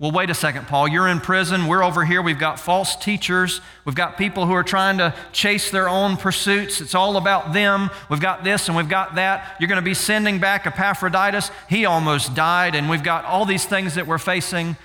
Well, 0.00 0.12
wait 0.12 0.30
a 0.30 0.34
second, 0.34 0.66
Paul. 0.66 0.88
You're 0.88 1.08
in 1.08 1.20
prison. 1.20 1.66
We're 1.66 1.84
over 1.84 2.06
here. 2.06 2.22
We've 2.22 2.38
got 2.38 2.58
false 2.58 2.96
teachers. 2.96 3.60
We've 3.84 3.94
got 3.94 4.16
people 4.16 4.46
who 4.46 4.54
are 4.54 4.62
trying 4.62 4.96
to 4.96 5.14
chase 5.30 5.70
their 5.70 5.90
own 5.90 6.16
pursuits. 6.16 6.80
It's 6.80 6.94
all 6.94 7.18
about 7.18 7.52
them. 7.52 7.90
We've 8.08 8.18
got 8.18 8.42
this 8.42 8.68
and 8.68 8.76
we've 8.78 8.88
got 8.88 9.16
that. 9.16 9.56
You're 9.60 9.68
going 9.68 9.76
to 9.76 9.82
be 9.82 9.92
sending 9.92 10.38
back 10.38 10.66
Epaphroditus. 10.66 11.50
He 11.68 11.84
almost 11.84 12.34
died, 12.34 12.74
and 12.74 12.88
we've 12.88 13.02
got 13.02 13.26
all 13.26 13.44
these 13.44 13.66
things 13.66 13.96
that 13.96 14.06
we're 14.06 14.16
facing. 14.16 14.78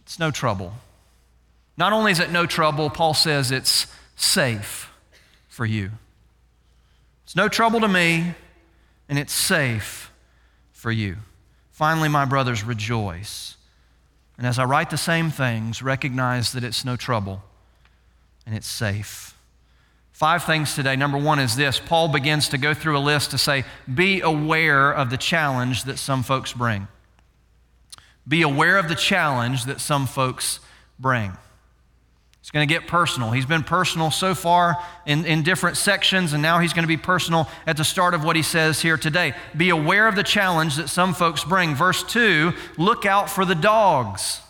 It's 0.00 0.18
no 0.18 0.30
trouble. 0.30 0.72
Not 1.76 1.92
only 1.92 2.10
is 2.10 2.18
it 2.18 2.30
no 2.30 2.46
trouble, 2.46 2.88
Paul 2.88 3.12
says 3.12 3.50
it's 3.50 3.86
safe 4.16 4.90
for 5.46 5.66
you. 5.66 5.90
It's 7.24 7.36
no 7.36 7.50
trouble 7.50 7.80
to 7.80 7.88
me, 7.88 8.32
and 9.10 9.18
it's 9.18 9.34
safe 9.34 10.10
for 10.72 10.90
you. 10.90 11.16
Finally, 11.70 12.08
my 12.08 12.24
brothers, 12.24 12.64
rejoice. 12.64 13.58
And 14.38 14.46
as 14.46 14.58
I 14.58 14.64
write 14.64 14.90
the 14.90 14.96
same 14.96 15.30
things, 15.30 15.82
recognize 15.82 16.52
that 16.52 16.64
it's 16.64 16.84
no 16.84 16.96
trouble 16.96 17.42
and 18.46 18.54
it's 18.54 18.66
safe. 18.66 19.36
Five 20.12 20.44
things 20.44 20.74
today. 20.74 20.94
Number 20.94 21.18
one 21.18 21.38
is 21.38 21.56
this 21.56 21.80
Paul 21.80 22.08
begins 22.08 22.48
to 22.50 22.58
go 22.58 22.74
through 22.74 22.96
a 22.96 23.00
list 23.00 23.32
to 23.32 23.38
say, 23.38 23.64
be 23.92 24.20
aware 24.20 24.92
of 24.92 25.10
the 25.10 25.16
challenge 25.16 25.84
that 25.84 25.98
some 25.98 26.22
folks 26.22 26.52
bring. 26.52 26.86
Be 28.26 28.42
aware 28.42 28.78
of 28.78 28.88
the 28.88 28.94
challenge 28.94 29.64
that 29.64 29.80
some 29.80 30.06
folks 30.06 30.60
bring. 30.98 31.32
It's 32.42 32.50
going 32.50 32.66
to 32.66 32.74
get 32.74 32.88
personal. 32.88 33.30
He's 33.30 33.46
been 33.46 33.62
personal 33.62 34.10
so 34.10 34.34
far 34.34 34.76
in, 35.06 35.24
in 35.26 35.44
different 35.44 35.76
sections, 35.76 36.32
and 36.32 36.42
now 36.42 36.58
he's 36.58 36.72
going 36.72 36.82
to 36.82 36.88
be 36.88 36.96
personal 36.96 37.48
at 37.68 37.76
the 37.76 37.84
start 37.84 38.14
of 38.14 38.24
what 38.24 38.34
he 38.34 38.42
says 38.42 38.82
here 38.82 38.96
today. 38.96 39.34
Be 39.56 39.70
aware 39.70 40.08
of 40.08 40.16
the 40.16 40.24
challenge 40.24 40.74
that 40.74 40.88
some 40.88 41.14
folks 41.14 41.44
bring. 41.44 41.76
Verse 41.76 42.02
2 42.02 42.52
look 42.78 43.06
out 43.06 43.30
for 43.30 43.44
the 43.44 43.54
dogs. 43.54 44.40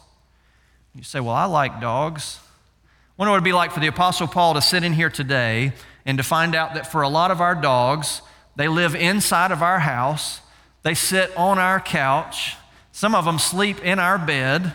You 0.95 1.03
say, 1.03 1.21
Well, 1.21 1.35
I 1.35 1.45
like 1.45 1.83
dogs. 1.83 2.41
I 2.83 2.89
wonder 3.19 3.33
what 3.33 3.37
it'd 3.37 3.45
be 3.45 3.53
like 3.53 3.73
for 3.73 3.81
the 3.81 3.89
Apostle 3.89 4.27
Paul 4.27 4.55
to 4.55 4.63
sit 4.63 4.85
in 4.85 4.95
here 4.95 5.11
today 5.11 5.75
and 6.07 6.17
to 6.17 6.25
find 6.25 6.55
out 6.55 6.73
that 6.73 6.91
for 6.91 7.03
a 7.03 7.11
lot 7.11 7.31
of 7.31 7.43
our 7.43 7.55
dogs, 7.55 8.23
they 8.57 8.69
live 8.69 8.95
inside 8.95 9.53
of 9.53 9.63
our 9.63 9.81
house, 9.81 10.41
they 10.83 10.95
sit 10.95 11.31
on 11.37 11.59
our 11.59 11.79
couch, 11.79 12.57
some 12.91 13.15
of 13.15 13.27
them 13.27 13.39
sleep 13.39 13.85
in 13.85 13.99
our 13.99 14.17
bed, 14.17 14.73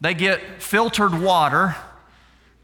they 0.00 0.14
get 0.14 0.62
filtered 0.62 1.20
water 1.20 1.76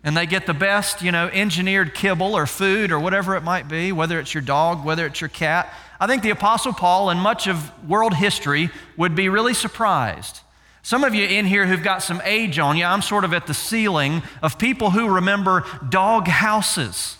and 0.07 0.17
they 0.17 0.25
get 0.25 0.47
the 0.47 0.55
best, 0.55 1.03
you 1.03 1.11
know, 1.11 1.27
engineered 1.33 1.93
kibble 1.93 2.37
or 2.37 2.47
food 2.47 2.93
or 2.93 3.01
whatever 3.01 3.35
it 3.35 3.43
might 3.43 3.67
be, 3.67 3.91
whether 3.91 4.21
it's 4.21 4.33
your 4.33 4.41
dog, 4.41 4.85
whether 4.85 5.05
it's 5.05 5.21
your 5.21 5.29
cat. 5.29 5.75
I 5.99 6.07
think 6.07 6.23
the 6.23 6.31
Apostle 6.31 6.73
Paul 6.73 7.11
and 7.11 7.21
much 7.21 7.49
of 7.49 7.73
world 7.89 8.15
history 8.15 8.71
would 8.97 9.17
be 9.17 9.29
really 9.29 9.53
surprised. 9.53 10.43
Some 10.83 11.03
of 11.03 11.13
you 11.13 11.27
in 11.27 11.45
here 11.45 11.67
who've 11.67 11.83
got 11.83 12.05
some 12.05 12.23
age 12.25 12.61
on 12.61 12.77
you, 12.77 12.85
I'm 12.85 13.03
sort 13.03 13.25
of 13.25 13.35
at 13.35 13.49
the 13.49 13.53
ceiling 13.53 14.23
of 14.43 14.61
people 14.61 14.93
who 14.93 15.13
remember 15.13 15.65
dog 15.89 16.29
houses. 16.29 17.17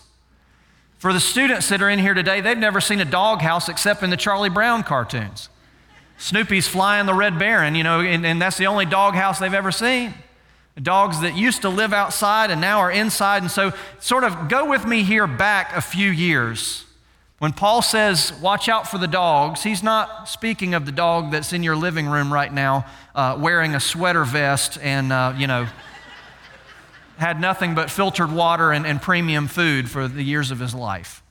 For 0.97 1.11
the 1.11 1.19
students 1.19 1.67
that 1.67 1.81
are 1.81 1.89
in 1.89 1.99
here 1.99 2.13
today, 2.13 2.39
they've 2.39 2.57
never 2.57 2.79
seen 2.79 3.01
a 3.01 3.05
dog 3.05 3.41
house 3.41 3.67
except 3.67 4.01
in 4.01 4.11
the 4.11 4.17
Charlie 4.17 4.49
Brown 4.49 4.83
cartoons. 4.83 5.49
Snoopy's 6.17 6.69
flying 6.69 7.05
the 7.05 7.13
Red 7.13 7.37
Baron, 7.37 7.75
you 7.75 7.83
know, 7.83 7.99
and, 7.99 8.25
and 8.25 8.41
that's 8.41 8.55
the 8.55 8.67
only 8.67 8.85
dog 8.85 9.13
house 9.13 9.39
they've 9.39 9.53
ever 9.53 9.73
seen 9.73 10.13
dogs 10.81 11.21
that 11.21 11.35
used 11.35 11.63
to 11.63 11.69
live 11.69 11.93
outside 11.93 12.51
and 12.51 12.61
now 12.61 12.79
are 12.79 12.91
inside. 12.91 13.41
And 13.41 13.51
so, 13.51 13.73
sort 13.99 14.23
of 14.23 14.49
go 14.49 14.69
with 14.69 14.85
me 14.85 15.03
here 15.03 15.27
back 15.27 15.75
a 15.75 15.81
few 15.81 16.09
years. 16.09 16.85
When 17.39 17.53
Paul 17.53 17.83
says, 17.83 18.33
watch 18.41 18.67
out 18.67 18.87
for 18.87 18.97
the 18.97 19.07
dogs, 19.07 19.61
he's 19.61 19.83
not 19.83 20.27
speaking 20.27 20.73
of 20.73 20.87
the 20.87 20.91
dog 20.91 21.31
that's 21.31 21.53
in 21.53 21.61
your 21.61 21.75
living 21.75 22.07
room 22.07 22.33
right 22.33 22.51
now 22.51 22.87
uh, 23.13 23.37
wearing 23.39 23.75
a 23.75 23.79
sweater 23.79 24.23
vest 24.23 24.79
and, 24.81 25.13
uh, 25.13 25.35
you 25.37 25.45
know, 25.45 25.67
had 27.17 27.39
nothing 27.39 27.75
but 27.75 27.91
filtered 27.91 28.31
water 28.31 28.71
and, 28.71 28.87
and 28.87 29.01
premium 29.01 29.47
food 29.47 29.87
for 29.89 30.07
the 30.07 30.23
years 30.23 30.49
of 30.49 30.59
his 30.59 30.73
life. 30.73 31.21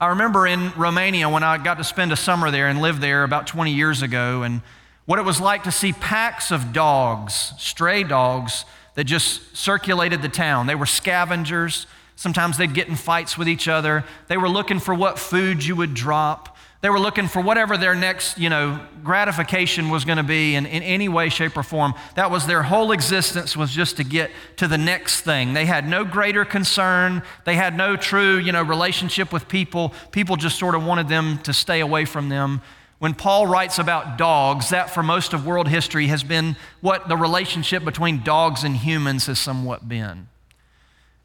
I 0.00 0.08
remember 0.08 0.46
in 0.46 0.72
Romania 0.76 1.28
when 1.28 1.42
I 1.42 1.58
got 1.58 1.78
to 1.78 1.84
spend 1.84 2.12
a 2.12 2.16
summer 2.16 2.50
there 2.50 2.68
and 2.68 2.80
live 2.80 3.00
there 3.00 3.24
about 3.24 3.46
20 3.46 3.72
years 3.72 4.02
ago, 4.02 4.42
and 4.42 4.60
what 5.04 5.18
it 5.18 5.22
was 5.22 5.40
like 5.40 5.64
to 5.64 5.72
see 5.72 5.92
packs 5.92 6.50
of 6.50 6.72
dogs, 6.72 7.52
stray 7.58 8.04
dogs, 8.04 8.64
that 8.94 9.04
just 9.04 9.56
circulated 9.56 10.22
the 10.22 10.28
town. 10.28 10.66
They 10.66 10.74
were 10.74 10.86
scavengers. 10.86 11.86
Sometimes 12.14 12.58
they'd 12.58 12.74
get 12.74 12.88
in 12.88 12.96
fights 12.96 13.38
with 13.38 13.48
each 13.48 13.66
other. 13.68 14.04
They 14.28 14.36
were 14.36 14.48
looking 14.48 14.78
for 14.78 14.94
what 14.94 15.18
food 15.18 15.64
you 15.64 15.74
would 15.76 15.94
drop. 15.94 16.56
They 16.82 16.90
were 16.90 16.98
looking 16.98 17.28
for 17.28 17.40
whatever 17.40 17.76
their 17.76 17.94
next, 17.94 18.38
you 18.38 18.50
know, 18.50 18.80
gratification 19.04 19.88
was 19.88 20.04
going 20.04 20.16
to 20.18 20.24
be 20.24 20.56
in, 20.56 20.66
in 20.66 20.82
any 20.82 21.08
way, 21.08 21.28
shape, 21.28 21.56
or 21.56 21.62
form. 21.62 21.94
That 22.16 22.32
was 22.32 22.46
their 22.46 22.64
whole 22.64 22.90
existence 22.90 23.56
was 23.56 23.70
just 23.70 23.98
to 23.98 24.04
get 24.04 24.32
to 24.56 24.66
the 24.66 24.78
next 24.78 25.20
thing. 25.20 25.52
They 25.52 25.64
had 25.64 25.88
no 25.88 26.04
greater 26.04 26.44
concern. 26.44 27.22
They 27.44 27.54
had 27.54 27.76
no 27.76 27.94
true, 27.94 28.36
you 28.36 28.50
know, 28.50 28.62
relationship 28.62 29.32
with 29.32 29.46
people. 29.46 29.94
People 30.10 30.34
just 30.34 30.58
sort 30.58 30.74
of 30.74 30.84
wanted 30.84 31.08
them 31.08 31.38
to 31.44 31.52
stay 31.52 31.78
away 31.78 32.04
from 32.04 32.28
them. 32.28 32.60
When 33.02 33.14
Paul 33.14 33.48
writes 33.48 33.80
about 33.80 34.16
dogs, 34.16 34.68
that 34.68 34.88
for 34.88 35.02
most 35.02 35.32
of 35.32 35.44
world 35.44 35.66
history 35.66 36.06
has 36.06 36.22
been 36.22 36.54
what 36.80 37.08
the 37.08 37.16
relationship 37.16 37.84
between 37.84 38.22
dogs 38.22 38.62
and 38.62 38.76
humans 38.76 39.26
has 39.26 39.40
somewhat 39.40 39.88
been. 39.88 40.28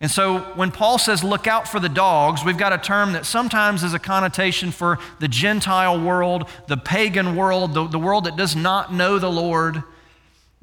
And 0.02 0.10
so 0.10 0.40
when 0.56 0.72
Paul 0.72 0.98
says, 0.98 1.24
look 1.24 1.46
out 1.46 1.68
for 1.68 1.80
the 1.80 1.88
dogs, 1.88 2.44
we've 2.44 2.58
got 2.58 2.74
a 2.74 2.80
term 2.80 3.14
that 3.14 3.28
sometimes 3.28 3.84
is 3.84 3.94
a 3.94 4.00
connotation 4.00 4.72
for 4.72 4.98
the 5.20 5.28
Gentile 5.28 6.02
world, 6.02 6.50
the 6.66 6.78
pagan 6.78 7.36
world, 7.36 7.76
the, 7.76 7.86
the 7.86 8.00
world 8.00 8.24
that 8.24 8.36
does 8.36 8.56
not 8.56 8.92
know 8.92 9.20
the 9.20 9.30
Lord. 9.30 9.84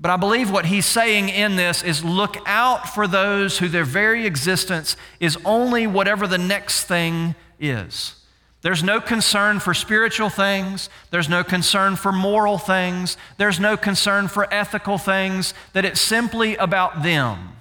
But 0.01 0.11
I 0.11 0.17
believe 0.17 0.51
what 0.51 0.67
he's 0.67 0.85
saying 0.85 1.29
in 1.29 1.55
this 1.55 1.85
is 1.85 2.05
look 2.05 2.39
out 2.45 2.89
for 2.89 3.07
those 3.07 3.59
who 3.59 3.69
their 3.69 3.85
very 3.85 4.27
existence 4.27 4.97
is 5.21 5.39
only 5.45 5.87
whatever 5.87 6.27
the 6.27 6.39
next 6.39 6.87
thing 6.87 7.37
is. 7.61 8.17
There's 8.65 8.83
no 8.83 8.99
concern 8.99 9.61
for 9.61 9.75
spiritual 9.75 10.31
things. 10.31 10.89
There's 11.11 11.29
no 11.29 11.45
concern 11.45 11.97
for 11.97 12.13
moral 12.13 12.57
things. 12.57 13.19
There's 13.37 13.61
no 13.61 13.77
concern 13.77 14.27
for 14.27 14.53
ethical 14.53 14.97
things. 14.97 15.53
That 15.75 15.85
it's 15.85 16.01
simply 16.01 16.57
about 16.57 17.03
them. 17.03 17.57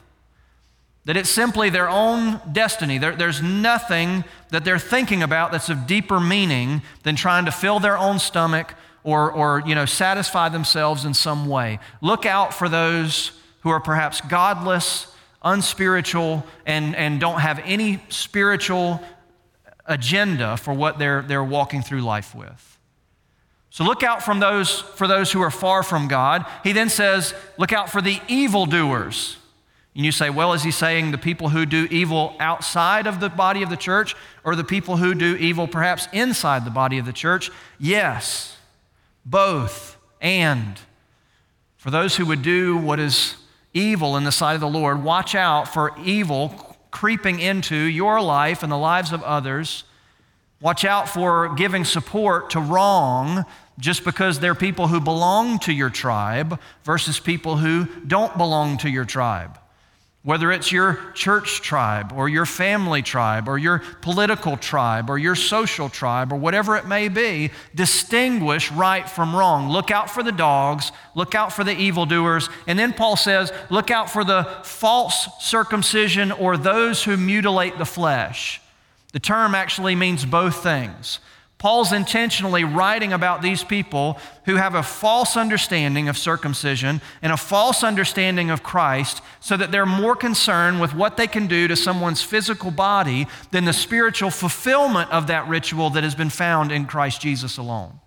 That 1.04 1.18
it's 1.18 1.30
simply 1.30 1.70
their 1.70 1.90
own 1.90 2.40
destiny. 2.54 3.00
There, 3.00 3.18
there's 3.18 3.42
nothing 3.42 4.24
that 4.52 4.64
they're 4.64 4.80
thinking 4.80 5.22
about 5.22 5.52
that's 5.52 5.68
of 5.68 5.88
deeper 5.88 6.22
meaning 6.22 6.82
than 7.04 7.18
trying 7.18 7.44
to 7.44 7.52
fill 7.52 7.82
their 7.82 7.98
own 7.98 8.18
stomach 8.18 8.74
or, 9.04 9.30
or 9.30 9.62
you 9.66 9.76
know, 9.76 9.86
satisfy 9.86 10.48
themselves 10.48 11.04
in 11.04 11.14
some 11.14 11.50
way. 11.50 11.80
Look 12.00 12.26
out 12.26 12.54
for 12.54 12.70
those 12.70 13.34
who 13.64 13.70
are 13.72 13.82
perhaps 13.82 14.22
godless, 14.22 15.14
unspiritual, 15.42 16.46
and, 16.66 16.96
and 16.96 17.20
don't 17.20 17.42
have 17.42 17.60
any 17.66 18.02
spiritual 18.08 19.04
agenda 19.86 20.58
for 20.58 20.74
what 20.74 20.98
they're, 20.98 21.22
they're 21.22 21.44
walking 21.44 21.82
through 21.82 22.02
life 22.02 22.34
with. 22.34 22.78
So 23.70 23.84
look 23.84 24.04
out 24.04 24.22
from 24.22 24.40
those, 24.40 24.80
for 24.80 25.08
those 25.08 25.32
who 25.32 25.42
are 25.42 25.50
far 25.50 25.82
from 25.82 26.08
God. 26.08 26.46
He 26.64 26.74
then 26.74 26.90
says, 26.90 27.34
look 27.58 27.74
out 27.74 27.90
for 27.90 28.02
the 28.02 28.20
evildoers. 28.28 29.38
And 29.96 30.06
you 30.06 30.12
say, 30.12 30.30
well, 30.30 30.54
is 30.54 30.64
he 30.64 30.72
saying 30.72 31.12
the 31.12 31.18
people 31.18 31.50
who 31.50 31.66
do 31.66 31.88
evil 31.90 32.36
outside 32.40 33.08
of 33.08 33.20
the 33.20 33.30
body 33.30 33.64
of 33.64 33.70
the 33.70 33.78
church 33.78 34.16
or 34.44 34.56
the 34.56 34.64
people 34.64 34.98
who 34.98 35.14
do 35.14 35.36
evil 35.36 35.68
perhaps 35.68 36.08
inside 36.14 36.66
the 36.66 36.72
body 36.72 36.98
of 36.98 37.06
the 37.06 37.14
church? 37.14 37.52
Yes, 37.80 38.58
both 39.26 39.98
and. 40.22 40.80
For 41.78 41.92
those 41.92 42.16
who 42.16 42.26
would 42.28 42.42
do 42.42 42.78
what 42.78 43.00
is 43.00 43.36
evil 43.74 44.18
in 44.18 44.24
the 44.24 44.32
sight 44.32 44.54
of 44.54 44.62
the 44.62 44.68
Lord, 44.68 45.04
watch 45.04 45.36
out 45.36 45.68
for 45.68 45.92
evil 46.04 46.73
creeping 46.94 47.40
into 47.40 47.76
your 47.76 48.22
life 48.22 48.64
and 48.64 48.72
the 48.72 48.78
lives 48.78 49.12
of 49.12 49.22
others. 49.24 49.84
Watch 50.62 50.86
out 50.86 51.10
for 51.10 51.54
giving 51.56 51.84
support 51.84 52.52
to 52.52 52.62
wrong 52.62 53.44
just 53.80 54.06
because 54.06 54.40
they're 54.40 54.56
people 54.56 54.88
who 54.88 55.02
belong 55.02 55.60
to 55.60 55.74
your 55.74 55.90
tribe 55.90 56.60
versus 56.84 57.20
people 57.20 57.58
who 57.58 57.88
don't 58.08 58.38
belong 58.38 58.78
to 58.78 58.90
your 58.90 59.04
tribe. 59.04 59.58
Whether 60.24 60.54
it's 60.54 60.72
your 60.72 61.12
church 61.14 61.62
tribe 61.62 62.14
or 62.16 62.30
your 62.30 62.46
family 62.46 63.02
tribe 63.02 63.50
or 63.50 63.58
your 63.58 63.80
political 64.00 64.56
tribe 64.56 65.10
or 65.10 65.18
your 65.18 65.36
social 65.36 65.90
tribe 65.90 66.32
or 66.32 66.38
whatever 66.38 66.78
it 66.78 66.88
may 66.88 67.10
be, 67.10 67.52
distinguish 67.76 68.72
right 68.72 69.10
from 69.10 69.36
wrong. 69.36 69.70
Look 69.70 69.92
out 69.92 70.10
for 70.10 70.24
the 70.24 70.32
dogs, 70.32 70.94
look 71.14 71.36
out 71.36 71.52
for 71.52 71.66
the 71.66 71.78
evildoers. 71.78 72.50
And 72.68 72.80
then 72.80 72.94
Paul 72.94 73.18
says, 73.18 73.52
look 73.70 73.92
out 73.92 74.10
for 74.10 74.24
the 74.24 74.46
false 74.64 75.28
circumcision 75.42 76.32
or 76.32 76.56
those 76.56 77.04
who 77.04 77.18
mutilate 77.18 77.78
the 77.78 77.86
flesh. 77.86 78.62
The 79.12 79.20
term 79.20 79.54
actually 79.54 79.96
means 79.96 80.24
both 80.24 80.64
things. 80.64 81.20
Paul's 81.64 81.94
intentionally 81.94 82.66
writing 82.66 83.14
about 83.14 83.42
these 83.42 83.64
people 83.64 84.18
who 84.44 84.58
have 84.58 84.76
a 84.76 84.84
false 84.84 85.38
understanding 85.38 86.10
of 86.10 86.18
circumcision 86.18 87.00
and 87.22 87.32
a 87.32 87.38
false 87.38 87.86
understanding 87.86 88.50
of 88.50 88.64
Christ 88.64 89.22
so 89.40 89.56
that 89.56 89.72
they're 89.72 89.86
more 89.86 90.18
concerned 90.18 90.82
with 90.82 90.94
what 90.94 91.16
they 91.16 91.26
can 91.26 91.48
do 91.48 91.70
to 91.70 91.78
someone's 91.78 92.22
physical 92.22 92.70
body 92.70 93.28
than 93.52 93.64
the 93.64 93.72
spiritual 93.72 94.30
fulfillment 94.30 95.10
of 95.10 95.28
that 95.28 95.48
ritual 95.48 95.90
that 95.92 96.04
has 96.04 96.16
been 96.16 96.30
found 96.30 96.70
in 96.70 96.84
Christ 96.86 97.22
Jesus 97.22 97.58
alone. 97.58 98.02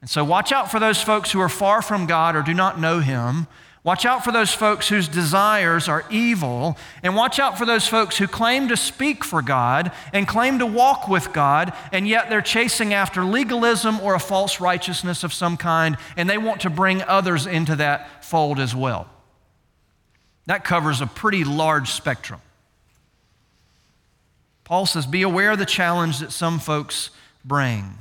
And 0.00 0.08
so, 0.08 0.24
watch 0.24 0.50
out 0.50 0.70
for 0.70 0.80
those 0.80 1.02
folks 1.02 1.30
who 1.32 1.40
are 1.40 1.50
far 1.50 1.82
from 1.82 2.06
God 2.06 2.34
or 2.34 2.40
do 2.40 2.54
not 2.54 2.80
know 2.80 3.00
Him 3.00 3.48
Watch 3.82 4.04
out 4.04 4.24
for 4.24 4.30
those 4.30 4.52
folks 4.52 4.88
whose 4.90 5.08
desires 5.08 5.88
are 5.88 6.04
evil, 6.10 6.76
and 7.02 7.16
watch 7.16 7.38
out 7.38 7.56
for 7.56 7.64
those 7.64 7.88
folks 7.88 8.18
who 8.18 8.26
claim 8.26 8.68
to 8.68 8.76
speak 8.76 9.24
for 9.24 9.40
God 9.40 9.90
and 10.12 10.28
claim 10.28 10.58
to 10.58 10.66
walk 10.66 11.08
with 11.08 11.32
God, 11.32 11.72
and 11.90 12.06
yet 12.06 12.28
they're 12.28 12.42
chasing 12.42 12.92
after 12.92 13.24
legalism 13.24 13.98
or 14.00 14.14
a 14.14 14.20
false 14.20 14.60
righteousness 14.60 15.24
of 15.24 15.32
some 15.32 15.56
kind, 15.56 15.96
and 16.18 16.28
they 16.28 16.36
want 16.36 16.60
to 16.60 16.70
bring 16.70 17.02
others 17.02 17.46
into 17.46 17.74
that 17.76 18.22
fold 18.22 18.60
as 18.60 18.74
well. 18.74 19.08
That 20.44 20.62
covers 20.62 21.00
a 21.00 21.06
pretty 21.06 21.44
large 21.44 21.90
spectrum. 21.90 22.40
Paul 24.64 24.84
says, 24.84 25.06
Be 25.06 25.22
aware 25.22 25.52
of 25.52 25.58
the 25.58 25.64
challenge 25.66 26.18
that 26.18 26.32
some 26.32 26.58
folks 26.58 27.10
bring. 27.46 27.94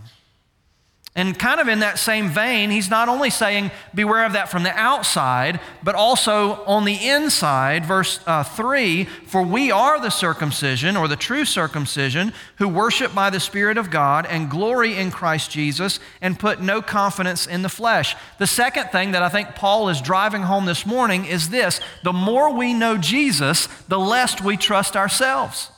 And 1.19 1.38
kind 1.38 1.60
of 1.60 1.67
in 1.67 1.79
that 1.79 1.99
same 1.99 2.29
vein, 2.29 2.69
he's 2.69 2.89
not 2.89 3.10
only 3.10 3.29
saying, 3.29 3.71
beware 3.93 4.23
of 4.23 4.32
that 4.32 4.47
from 4.47 4.63
the 4.63 4.71
outside, 4.71 5.60
but 5.84 5.93
also 5.93 6.63
on 6.63 6.86
the 6.86 7.10
inside. 7.10 7.86
Verse 7.86 8.21
uh, 8.25 8.41
3 8.41 9.03
For 9.03 9.43
we 9.43 9.69
are 9.69 9.99
the 9.99 10.12
circumcision, 10.12 10.95
or 10.95 11.10
the 11.10 11.17
true 11.17 11.43
circumcision, 11.43 12.32
who 12.55 12.69
worship 12.69 13.13
by 13.13 13.29
the 13.29 13.41
Spirit 13.41 13.77
of 13.77 13.89
God 13.89 14.27
and 14.27 14.49
glory 14.49 14.95
in 14.95 15.12
Christ 15.12 15.51
Jesus 15.51 15.99
and 16.21 16.39
put 16.39 16.62
no 16.62 16.82
confidence 16.82 17.45
in 17.45 17.63
the 17.63 17.67
flesh. 17.67 18.15
The 18.38 18.47
second 18.47 18.88
thing 18.91 19.12
that 19.12 19.21
I 19.21 19.27
think 19.27 19.55
Paul 19.55 19.89
is 19.89 19.99
driving 19.99 20.43
home 20.43 20.67
this 20.67 20.86
morning 20.86 21.25
is 21.25 21.49
this 21.49 21.82
the 22.01 22.13
more 22.13 22.53
we 22.53 22.73
know 22.73 22.97
Jesus, 22.97 23.67
the 23.89 23.99
less 23.99 24.41
we 24.41 24.55
trust 24.55 24.95
ourselves. 24.95 25.69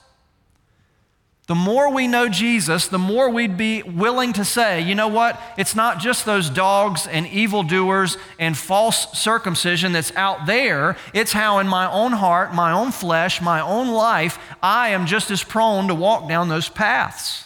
The 1.52 1.56
more 1.56 1.92
we 1.92 2.08
know 2.08 2.30
Jesus, 2.30 2.88
the 2.88 2.98
more 2.98 3.30
we'd 3.30 3.58
be 3.58 3.84
willing 3.84 4.32
to 4.32 4.46
say, 4.46 4.80
you 4.80 4.96
know 4.96 5.10
what? 5.10 5.38
It's 5.58 5.76
not 5.76 6.00
just 6.00 6.26
those 6.26 6.50
dogs 6.50 7.08
and 7.08 7.28
evildoers 7.28 8.18
and 8.40 8.58
false 8.58 9.20
circumcision 9.20 9.92
that's 9.92 10.16
out 10.16 10.46
there. 10.46 10.96
It's 11.14 11.34
how 11.34 11.60
in 11.60 11.68
my 11.68 11.92
own 11.92 12.14
heart, 12.14 12.54
my 12.54 12.72
own 12.72 12.94
flesh, 12.94 13.42
my 13.42 13.60
own 13.60 13.90
life, 13.90 14.40
I 14.64 14.92
am 14.92 15.06
just 15.06 15.30
as 15.30 15.44
prone 15.44 15.90
to 15.90 15.94
walk 15.94 16.30
down 16.30 16.48
those 16.48 16.70
paths. 16.70 17.44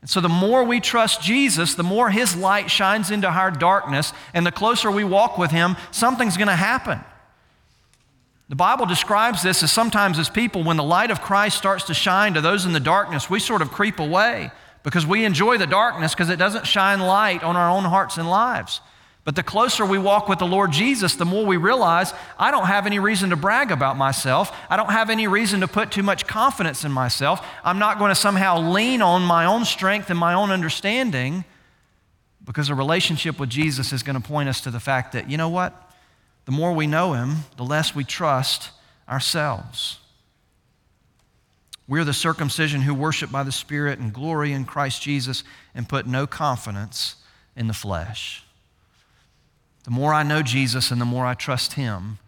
And 0.00 0.08
so 0.08 0.22
the 0.22 0.30
more 0.30 0.64
we 0.64 0.80
trust 0.80 1.20
Jesus, 1.20 1.74
the 1.74 1.82
more 1.82 2.08
his 2.08 2.34
light 2.34 2.70
shines 2.70 3.10
into 3.10 3.28
our 3.28 3.50
darkness, 3.50 4.14
and 4.32 4.46
the 4.46 4.50
closer 4.50 4.90
we 4.90 5.04
walk 5.04 5.36
with 5.36 5.50
him, 5.50 5.76
something's 5.90 6.38
going 6.38 6.48
to 6.48 6.56
happen. 6.56 7.00
The 8.48 8.56
Bible 8.56 8.86
describes 8.86 9.42
this 9.42 9.62
as 9.62 9.72
sometimes 9.72 10.18
as 10.18 10.28
people, 10.28 10.62
when 10.62 10.76
the 10.76 10.84
light 10.84 11.10
of 11.10 11.20
Christ 11.20 11.58
starts 11.58 11.84
to 11.84 11.94
shine 11.94 12.34
to 12.34 12.40
those 12.40 12.64
in 12.64 12.72
the 12.72 12.80
darkness, 12.80 13.28
we 13.28 13.40
sort 13.40 13.60
of 13.60 13.72
creep 13.72 13.98
away 13.98 14.52
because 14.84 15.04
we 15.04 15.24
enjoy 15.24 15.58
the 15.58 15.66
darkness 15.66 16.14
because 16.14 16.30
it 16.30 16.36
doesn't 16.36 16.66
shine 16.66 17.00
light 17.00 17.42
on 17.42 17.56
our 17.56 17.68
own 17.68 17.84
hearts 17.84 18.18
and 18.18 18.30
lives. 18.30 18.80
But 19.24 19.34
the 19.34 19.42
closer 19.42 19.84
we 19.84 19.98
walk 19.98 20.28
with 20.28 20.38
the 20.38 20.46
Lord 20.46 20.70
Jesus, 20.70 21.16
the 21.16 21.24
more 21.24 21.44
we 21.44 21.56
realize 21.56 22.14
I 22.38 22.52
don't 22.52 22.66
have 22.66 22.86
any 22.86 23.00
reason 23.00 23.30
to 23.30 23.36
brag 23.36 23.72
about 23.72 23.96
myself. 23.96 24.56
I 24.70 24.76
don't 24.76 24.92
have 24.92 25.10
any 25.10 25.26
reason 25.26 25.58
to 25.62 25.66
put 25.66 25.90
too 25.90 26.04
much 26.04 26.28
confidence 26.28 26.84
in 26.84 26.92
myself. 26.92 27.44
I'm 27.64 27.80
not 27.80 27.98
going 27.98 28.10
to 28.10 28.14
somehow 28.14 28.60
lean 28.60 29.02
on 29.02 29.22
my 29.22 29.46
own 29.46 29.64
strength 29.64 30.10
and 30.10 30.18
my 30.18 30.34
own 30.34 30.52
understanding 30.52 31.44
because 32.44 32.68
a 32.68 32.76
relationship 32.76 33.40
with 33.40 33.50
Jesus 33.50 33.92
is 33.92 34.04
going 34.04 34.14
to 34.14 34.26
point 34.26 34.48
us 34.48 34.60
to 34.60 34.70
the 34.70 34.78
fact 34.78 35.14
that, 35.14 35.28
you 35.28 35.36
know 35.36 35.48
what? 35.48 35.85
The 36.46 36.52
more 36.52 36.72
we 36.72 36.86
know 36.86 37.12
Him, 37.12 37.44
the 37.56 37.64
less 37.64 37.94
we 37.94 38.04
trust 38.04 38.70
ourselves. 39.08 39.98
We're 41.88 42.04
the 42.04 42.12
circumcision 42.12 42.82
who 42.82 42.94
worship 42.94 43.30
by 43.30 43.42
the 43.42 43.52
Spirit 43.52 43.98
and 43.98 44.12
glory 44.12 44.52
in 44.52 44.64
Christ 44.64 45.02
Jesus 45.02 45.44
and 45.74 45.88
put 45.88 46.06
no 46.06 46.26
confidence 46.26 47.16
in 47.54 47.68
the 47.68 47.74
flesh. 47.74 48.44
The 49.84 49.90
more 49.90 50.12
I 50.12 50.24
know 50.24 50.42
Jesus 50.42 50.90
and 50.90 51.00
the 51.00 51.04
more 51.04 51.26
I 51.26 51.34
trust 51.34 51.74
Him, 51.74 52.18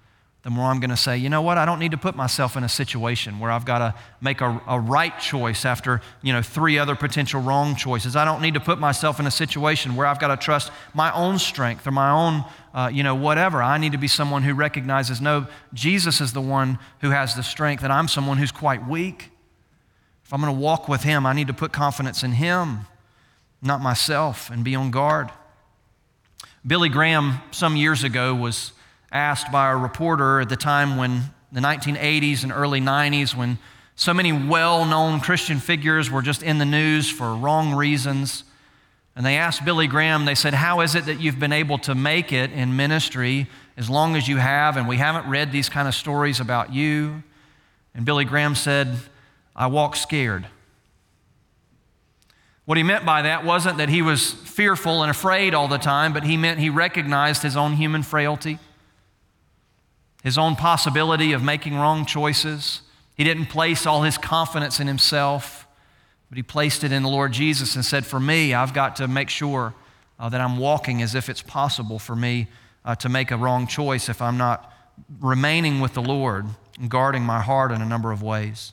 the 0.48 0.54
more 0.54 0.70
I'm 0.70 0.80
going 0.80 0.88
to 0.88 0.96
say, 0.96 1.18
you 1.18 1.28
know 1.28 1.42
what, 1.42 1.58
I 1.58 1.66
don't 1.66 1.78
need 1.78 1.90
to 1.90 1.98
put 1.98 2.16
myself 2.16 2.56
in 2.56 2.64
a 2.64 2.70
situation 2.70 3.38
where 3.38 3.50
I've 3.50 3.66
got 3.66 3.80
to 3.80 3.94
make 4.22 4.40
a, 4.40 4.58
a, 4.66 4.80
right 4.80 5.12
choice 5.20 5.66
after, 5.66 6.00
you 6.22 6.32
know, 6.32 6.40
three 6.40 6.78
other 6.78 6.94
potential 6.94 7.42
wrong 7.42 7.76
choices. 7.76 8.16
I 8.16 8.24
don't 8.24 8.40
need 8.40 8.54
to 8.54 8.60
put 8.60 8.78
myself 8.78 9.20
in 9.20 9.26
a 9.26 9.30
situation 9.30 9.94
where 9.94 10.06
I've 10.06 10.18
got 10.18 10.28
to 10.28 10.38
trust 10.38 10.72
my 10.94 11.12
own 11.12 11.38
strength 11.38 11.86
or 11.86 11.90
my 11.90 12.08
own, 12.08 12.46
uh, 12.72 12.88
you 12.90 13.02
know, 13.02 13.14
whatever. 13.14 13.62
I 13.62 13.76
need 13.76 13.92
to 13.92 13.98
be 13.98 14.08
someone 14.08 14.42
who 14.42 14.54
recognizes, 14.54 15.20
no, 15.20 15.48
Jesus 15.74 16.18
is 16.18 16.32
the 16.32 16.40
one 16.40 16.78
who 17.02 17.10
has 17.10 17.34
the 17.34 17.42
strength, 17.42 17.84
and 17.84 17.92
I'm 17.92 18.08
someone 18.08 18.38
who's 18.38 18.50
quite 18.50 18.88
weak. 18.88 19.30
If 20.24 20.32
I'm 20.32 20.40
going 20.40 20.54
to 20.54 20.58
walk 20.58 20.88
with 20.88 21.02
Him, 21.02 21.26
I 21.26 21.34
need 21.34 21.48
to 21.48 21.52
put 21.52 21.72
confidence 21.72 22.22
in 22.22 22.32
Him, 22.32 22.86
not 23.60 23.82
myself, 23.82 24.48
and 24.48 24.64
be 24.64 24.74
on 24.74 24.92
guard. 24.92 25.30
Billy 26.66 26.88
Graham, 26.88 27.42
some 27.50 27.76
years 27.76 28.02
ago, 28.02 28.34
was 28.34 28.72
asked 29.10 29.50
by 29.50 29.70
a 29.70 29.76
reporter 29.76 30.40
at 30.40 30.48
the 30.48 30.56
time 30.56 30.96
when 30.96 31.22
the 31.52 31.60
1980s 31.60 32.42
and 32.42 32.52
early 32.52 32.80
90s, 32.80 33.34
when 33.34 33.58
so 33.94 34.14
many 34.14 34.32
well 34.32 34.84
known 34.84 35.20
Christian 35.20 35.58
figures 35.58 36.10
were 36.10 36.22
just 36.22 36.42
in 36.42 36.58
the 36.58 36.64
news 36.64 37.10
for 37.10 37.34
wrong 37.34 37.74
reasons. 37.74 38.44
And 39.16 39.26
they 39.26 39.36
asked 39.36 39.64
Billy 39.64 39.88
Graham, 39.88 40.24
they 40.24 40.36
said, 40.36 40.54
How 40.54 40.80
is 40.80 40.94
it 40.94 41.06
that 41.06 41.20
you've 41.20 41.40
been 41.40 41.52
able 41.52 41.78
to 41.78 41.94
make 41.94 42.32
it 42.32 42.52
in 42.52 42.76
ministry 42.76 43.48
as 43.76 43.90
long 43.90 44.14
as 44.14 44.28
you 44.28 44.36
have, 44.36 44.76
and 44.76 44.86
we 44.86 44.98
haven't 44.98 45.28
read 45.28 45.50
these 45.50 45.68
kind 45.68 45.88
of 45.88 45.94
stories 45.94 46.38
about 46.38 46.72
you? 46.72 47.24
And 47.94 48.04
Billy 48.04 48.24
Graham 48.24 48.54
said, 48.54 48.96
I 49.56 49.66
walk 49.66 49.96
scared. 49.96 50.46
What 52.64 52.76
he 52.76 52.84
meant 52.84 53.04
by 53.04 53.22
that 53.22 53.44
wasn't 53.44 53.78
that 53.78 53.88
he 53.88 54.02
was 54.02 54.30
fearful 54.30 55.02
and 55.02 55.10
afraid 55.10 55.54
all 55.54 55.66
the 55.66 55.78
time, 55.78 56.12
but 56.12 56.22
he 56.22 56.36
meant 56.36 56.60
he 56.60 56.70
recognized 56.70 57.42
his 57.42 57.56
own 57.56 57.72
human 57.72 58.02
frailty, 58.04 58.58
his 60.22 60.38
own 60.38 60.56
possibility 60.56 61.32
of 61.32 61.42
making 61.42 61.74
wrong 61.74 62.04
choices. 62.04 62.82
He 63.16 63.24
didn't 63.24 63.46
place 63.46 63.86
all 63.86 64.02
his 64.02 64.18
confidence 64.18 64.80
in 64.80 64.86
himself, 64.86 65.66
but 66.28 66.36
he 66.36 66.42
placed 66.42 66.84
it 66.84 66.92
in 66.92 67.02
the 67.02 67.08
Lord 67.08 67.32
Jesus 67.32 67.74
and 67.74 67.84
said, 67.84 68.04
For 68.04 68.20
me, 68.20 68.54
I've 68.54 68.74
got 68.74 68.96
to 68.96 69.08
make 69.08 69.30
sure 69.30 69.74
uh, 70.18 70.28
that 70.28 70.40
I'm 70.40 70.58
walking 70.58 71.02
as 71.02 71.14
if 71.14 71.28
it's 71.28 71.42
possible 71.42 71.98
for 71.98 72.16
me 72.16 72.48
uh, 72.84 72.94
to 72.96 73.08
make 73.08 73.30
a 73.30 73.36
wrong 73.36 73.66
choice 73.66 74.08
if 74.08 74.20
I'm 74.20 74.36
not 74.36 74.72
remaining 75.20 75.80
with 75.80 75.94
the 75.94 76.02
Lord 76.02 76.46
and 76.78 76.90
guarding 76.90 77.22
my 77.22 77.40
heart 77.40 77.72
in 77.72 77.80
a 77.80 77.86
number 77.86 78.12
of 78.12 78.22
ways. 78.22 78.72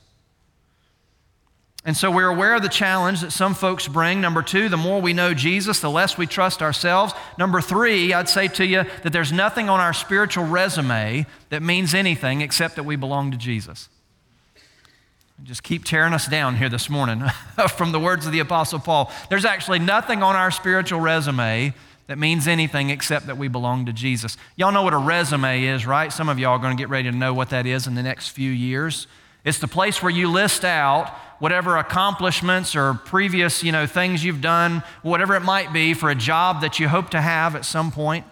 And 1.86 1.96
so 1.96 2.10
we're 2.10 2.28
aware 2.28 2.56
of 2.56 2.62
the 2.62 2.68
challenge 2.68 3.20
that 3.20 3.30
some 3.30 3.54
folks 3.54 3.86
bring. 3.86 4.20
Number 4.20 4.42
two, 4.42 4.68
the 4.68 4.76
more 4.76 5.00
we 5.00 5.12
know 5.12 5.34
Jesus, 5.34 5.78
the 5.78 5.88
less 5.88 6.18
we 6.18 6.26
trust 6.26 6.60
ourselves. 6.60 7.14
Number 7.38 7.60
three, 7.60 8.12
I'd 8.12 8.28
say 8.28 8.48
to 8.48 8.66
you 8.66 8.82
that 9.04 9.12
there's 9.12 9.30
nothing 9.30 9.68
on 9.68 9.78
our 9.78 9.92
spiritual 9.92 10.44
resume 10.44 11.26
that 11.50 11.62
means 11.62 11.94
anything 11.94 12.40
except 12.40 12.74
that 12.74 12.82
we 12.82 12.96
belong 12.96 13.30
to 13.30 13.36
Jesus. 13.36 13.88
Just 15.44 15.62
keep 15.62 15.84
tearing 15.84 16.12
us 16.12 16.26
down 16.26 16.56
here 16.56 16.68
this 16.68 16.90
morning 16.90 17.22
from 17.76 17.92
the 17.92 18.00
words 18.00 18.26
of 18.26 18.32
the 18.32 18.40
Apostle 18.40 18.80
Paul. 18.80 19.12
There's 19.30 19.44
actually 19.44 19.78
nothing 19.78 20.24
on 20.24 20.34
our 20.34 20.50
spiritual 20.50 20.98
resume 20.98 21.72
that 22.08 22.18
means 22.18 22.48
anything 22.48 22.90
except 22.90 23.28
that 23.28 23.38
we 23.38 23.46
belong 23.46 23.86
to 23.86 23.92
Jesus. 23.92 24.36
Y'all 24.56 24.72
know 24.72 24.82
what 24.82 24.92
a 24.92 24.98
resume 24.98 25.62
is, 25.62 25.86
right? 25.86 26.12
Some 26.12 26.28
of 26.28 26.40
y'all 26.40 26.52
are 26.52 26.58
going 26.58 26.76
to 26.76 26.80
get 26.80 26.88
ready 26.88 27.08
to 27.08 27.16
know 27.16 27.32
what 27.32 27.50
that 27.50 27.64
is 27.64 27.86
in 27.86 27.94
the 27.94 28.02
next 28.02 28.30
few 28.30 28.50
years. 28.50 29.06
It's 29.44 29.60
the 29.60 29.68
place 29.68 30.02
where 30.02 30.10
you 30.10 30.28
list 30.28 30.64
out 30.64 31.16
whatever 31.38 31.76
accomplishments 31.76 32.74
or 32.74 32.94
previous, 32.94 33.62
you 33.62 33.72
know, 33.72 33.86
things 33.86 34.24
you've 34.24 34.40
done, 34.40 34.82
whatever 35.02 35.34
it 35.34 35.40
might 35.40 35.72
be 35.72 35.94
for 35.94 36.10
a 36.10 36.14
job 36.14 36.60
that 36.62 36.78
you 36.78 36.88
hope 36.88 37.10
to 37.10 37.20
have 37.20 37.54
at 37.54 37.64
some 37.64 37.90
point. 37.90 38.24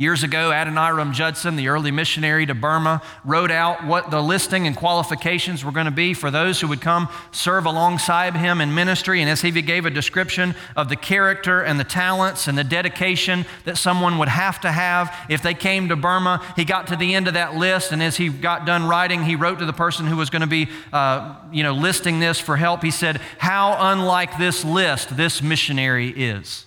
Years 0.00 0.22
ago, 0.22 0.50
Adoniram 0.50 1.12
Judson, 1.12 1.56
the 1.56 1.68
early 1.68 1.90
missionary 1.90 2.46
to 2.46 2.54
Burma, 2.54 3.02
wrote 3.22 3.50
out 3.50 3.84
what 3.84 4.10
the 4.10 4.22
listing 4.22 4.66
and 4.66 4.74
qualifications 4.74 5.62
were 5.62 5.72
going 5.72 5.84
to 5.84 5.90
be 5.90 6.14
for 6.14 6.30
those 6.30 6.58
who 6.58 6.68
would 6.68 6.80
come 6.80 7.10
serve 7.32 7.66
alongside 7.66 8.34
him 8.34 8.62
in 8.62 8.74
ministry. 8.74 9.20
And 9.20 9.28
as 9.28 9.42
he 9.42 9.50
gave 9.60 9.84
a 9.84 9.90
description 9.90 10.54
of 10.74 10.88
the 10.88 10.96
character 10.96 11.60
and 11.60 11.78
the 11.78 11.84
talents 11.84 12.48
and 12.48 12.56
the 12.56 12.64
dedication 12.64 13.44
that 13.66 13.76
someone 13.76 14.16
would 14.16 14.30
have 14.30 14.58
to 14.62 14.72
have 14.72 15.14
if 15.28 15.42
they 15.42 15.52
came 15.52 15.90
to 15.90 15.96
Burma, 15.96 16.42
he 16.56 16.64
got 16.64 16.86
to 16.86 16.96
the 16.96 17.14
end 17.14 17.28
of 17.28 17.34
that 17.34 17.56
list. 17.56 17.92
And 17.92 18.02
as 18.02 18.16
he 18.16 18.30
got 18.30 18.64
done 18.64 18.88
writing, 18.88 19.24
he 19.24 19.36
wrote 19.36 19.58
to 19.58 19.66
the 19.66 19.74
person 19.74 20.06
who 20.06 20.16
was 20.16 20.30
going 20.30 20.40
to 20.40 20.46
be, 20.46 20.70
uh, 20.94 21.36
you 21.52 21.62
know, 21.62 21.74
listing 21.74 22.20
this 22.20 22.40
for 22.40 22.56
help. 22.56 22.82
He 22.82 22.90
said, 22.90 23.20
How 23.36 23.76
unlike 23.78 24.38
this 24.38 24.64
list 24.64 25.14
this 25.18 25.42
missionary 25.42 26.08
is. 26.08 26.64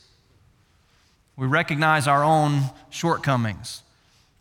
We 1.35 1.47
recognize 1.47 2.07
our 2.07 2.23
own 2.23 2.63
shortcomings. 2.89 3.81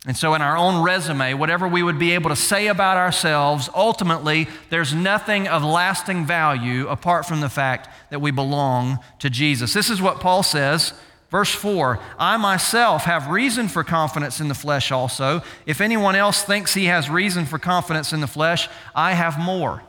And 0.04 0.16
so, 0.16 0.34
in 0.34 0.42
our 0.42 0.56
own 0.56 0.82
resume, 0.82 1.34
whatever 1.34 1.68
we 1.68 1.82
would 1.82 1.98
be 1.98 2.12
able 2.12 2.30
to 2.30 2.36
say 2.36 2.66
about 2.66 2.96
ourselves, 2.96 3.70
ultimately, 3.72 4.48
there's 4.68 4.92
nothing 4.92 5.46
of 5.46 5.62
lasting 5.62 6.26
value 6.26 6.88
apart 6.88 7.24
from 7.24 7.40
the 7.40 7.48
fact 7.48 7.88
that 8.10 8.20
we 8.20 8.32
belong 8.32 8.98
to 9.20 9.30
Jesus. 9.30 9.72
This 9.72 9.88
is 9.88 10.02
what 10.02 10.18
Paul 10.18 10.42
says, 10.42 10.92
verse 11.30 11.54
4 11.54 12.00
I 12.18 12.36
myself 12.36 13.04
have 13.04 13.28
reason 13.28 13.68
for 13.68 13.84
confidence 13.84 14.40
in 14.40 14.48
the 14.48 14.54
flesh 14.54 14.90
also. 14.90 15.42
If 15.66 15.80
anyone 15.80 16.16
else 16.16 16.42
thinks 16.42 16.74
he 16.74 16.86
has 16.86 17.08
reason 17.08 17.46
for 17.46 17.60
confidence 17.60 18.12
in 18.12 18.20
the 18.20 18.26
flesh, 18.26 18.68
I 18.96 19.12
have 19.12 19.38
more. 19.38 19.84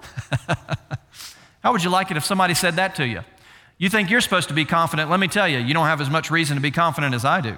How 1.63 1.71
would 1.71 1.83
you 1.83 1.89
like 1.89 2.11
it 2.11 2.17
if 2.17 2.25
somebody 2.25 2.53
said 2.53 2.75
that 2.75 2.93
to 2.95 3.07
you? 3.07 3.21
You 3.77 3.89
think 3.89 4.09
you're 4.09 4.21
supposed 4.21 4.47
to 4.49 4.53
be 4.53 4.65
confident. 4.65 5.09
Let 5.09 5.19
me 5.19 5.27
tell 5.27 5.47
you, 5.47 5.57
you 5.57 5.73
don't 5.73 5.87
have 5.87 6.01
as 6.01 6.09
much 6.09 6.31
reason 6.31 6.55
to 6.55 6.61
be 6.61 6.71
confident 6.71 7.13
as 7.15 7.25
I 7.25 7.41
do. 7.41 7.57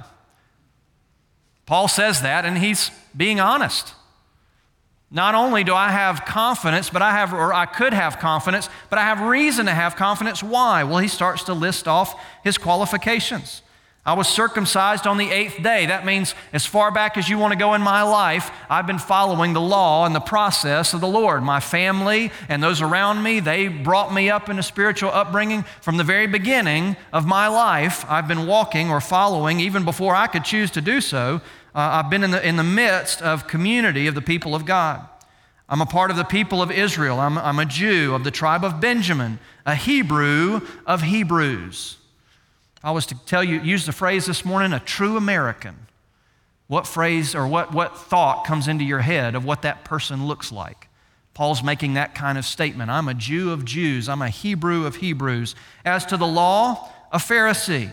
Paul 1.66 1.88
says 1.88 2.22
that, 2.22 2.46
and 2.46 2.58
he's 2.58 2.92
being 3.16 3.40
honest. 3.40 3.94
Not 5.12 5.36
only 5.36 5.64
do 5.64 5.74
I 5.74 5.90
have 5.90 6.26
confidence, 6.26 6.90
but 6.90 7.02
I 7.02 7.12
have, 7.12 7.34
or 7.34 7.54
I 7.54 7.66
could 7.66 7.94
have 7.94 8.20
confidence, 8.20 8.70
but 8.90 9.00
I 9.00 9.04
have 9.04 9.22
reason 9.22 9.66
to 9.68 9.72
have 9.72 9.96
confidence. 9.96 10.44
Why? 10.44 10.84
Well, 10.84 10.98
he 10.98 11.08
starts 11.08 11.44
to 11.44 11.54
list 11.54 11.88
off 11.88 12.20
his 12.44 12.58
qualifications. 12.58 13.62
I 14.06 14.14
was 14.14 14.28
circumcised 14.28 15.08
on 15.08 15.18
the 15.18 15.32
eighth 15.32 15.64
day. 15.64 15.88
That 15.88 16.06
means, 16.06 16.36
as 16.54 16.64
far 16.64 16.92
back 16.92 17.18
as 17.18 17.28
you 17.28 17.40
want 17.40 17.54
to 17.54 17.58
go 17.58 17.74
in 17.74 17.82
my 17.82 18.04
life, 18.04 18.52
I've 18.70 18.86
been 18.86 19.00
following 19.00 19.54
the 19.54 19.62
law 19.62 20.06
and 20.06 20.14
the 20.14 20.20
process 20.20 20.94
of 20.94 21.02
the 21.02 21.08
Lord. 21.08 21.42
My 21.42 21.60
family 21.60 22.32
and 22.48 22.62
those 22.62 22.82
around 22.82 23.24
me, 23.24 23.40
they 23.40 23.68
brought 23.68 24.14
me 24.14 24.30
up 24.30 24.48
in 24.48 24.60
a 24.60 24.64
spiritual 24.64 25.10
upbringing 25.10 25.64
from 25.82 25.98
the 25.98 26.04
very 26.04 26.28
beginning 26.28 26.98
of 27.12 27.26
my 27.26 27.48
life. 27.48 28.06
I've 28.08 28.28
been 28.28 28.46
walking 28.46 28.92
or 28.92 29.02
following, 29.02 29.60
even 29.60 29.84
before 29.84 30.16
I 30.16 30.28
could 30.28 30.46
choose 30.46 30.70
to 30.72 30.82
do 30.82 31.02
so. 31.02 31.42
Uh, 31.74 32.04
I've 32.04 32.12
been 32.12 32.24
in 32.24 32.30
the, 32.30 32.48
in 32.48 32.58
the 32.58 32.64
midst 32.64 33.24
of 33.24 33.48
community 33.48 34.06
of 34.06 34.14
the 34.14 34.22
people 34.22 34.54
of 34.54 34.66
God. 34.66 35.02
I'm 35.68 35.82
a 35.82 35.86
part 35.88 36.12
of 36.12 36.18
the 36.18 36.24
people 36.24 36.62
of 36.62 36.70
Israel. 36.70 37.20
I'm, 37.20 37.40
I'm 37.40 37.58
a 37.58 37.66
Jew 37.66 38.14
of 38.14 38.24
the 38.24 38.30
tribe 38.30 38.64
of 38.64 38.80
Benjamin, 38.80 39.40
a 39.66 39.74
Hebrew 39.74 40.62
of 40.86 41.02
Hebrews. 41.02 41.98
I 42.86 42.92
was 42.92 43.08
to 43.08 43.16
tell 43.26 43.44
you, 43.44 43.60
use 43.62 43.88
the 43.88 43.92
phrase 43.92 44.28
this 44.28 44.46
morning, 44.46 44.72
a 44.72 44.80
true 44.80 45.18
American. 45.18 45.88
What 46.68 46.86
phrase 46.86 47.34
or 47.34 47.48
what, 47.48 47.74
what 47.74 47.98
thought 47.98 48.46
comes 48.46 48.68
into 48.68 48.84
your 48.84 49.00
head 49.00 49.34
of 49.34 49.44
what 49.44 49.64
that 49.64 49.84
person 49.84 50.28
looks 50.28 50.52
like? 50.52 50.88
Paul's 51.34 51.64
making 51.64 51.96
that 51.96 52.14
kind 52.14 52.38
of 52.38 52.46
statement. 52.46 52.92
I'm 52.92 53.08
a 53.08 53.16
Jew 53.16 53.52
of 53.52 53.66
Jews, 53.66 54.08
I'm 54.08 54.22
a 54.22 54.30
Hebrew 54.30 54.86
of 54.86 54.98
Hebrews. 54.98 55.56
As 55.84 56.06
to 56.06 56.16
the 56.16 56.28
law, 56.28 56.92
a 57.12 57.18
Pharisee. 57.18 57.90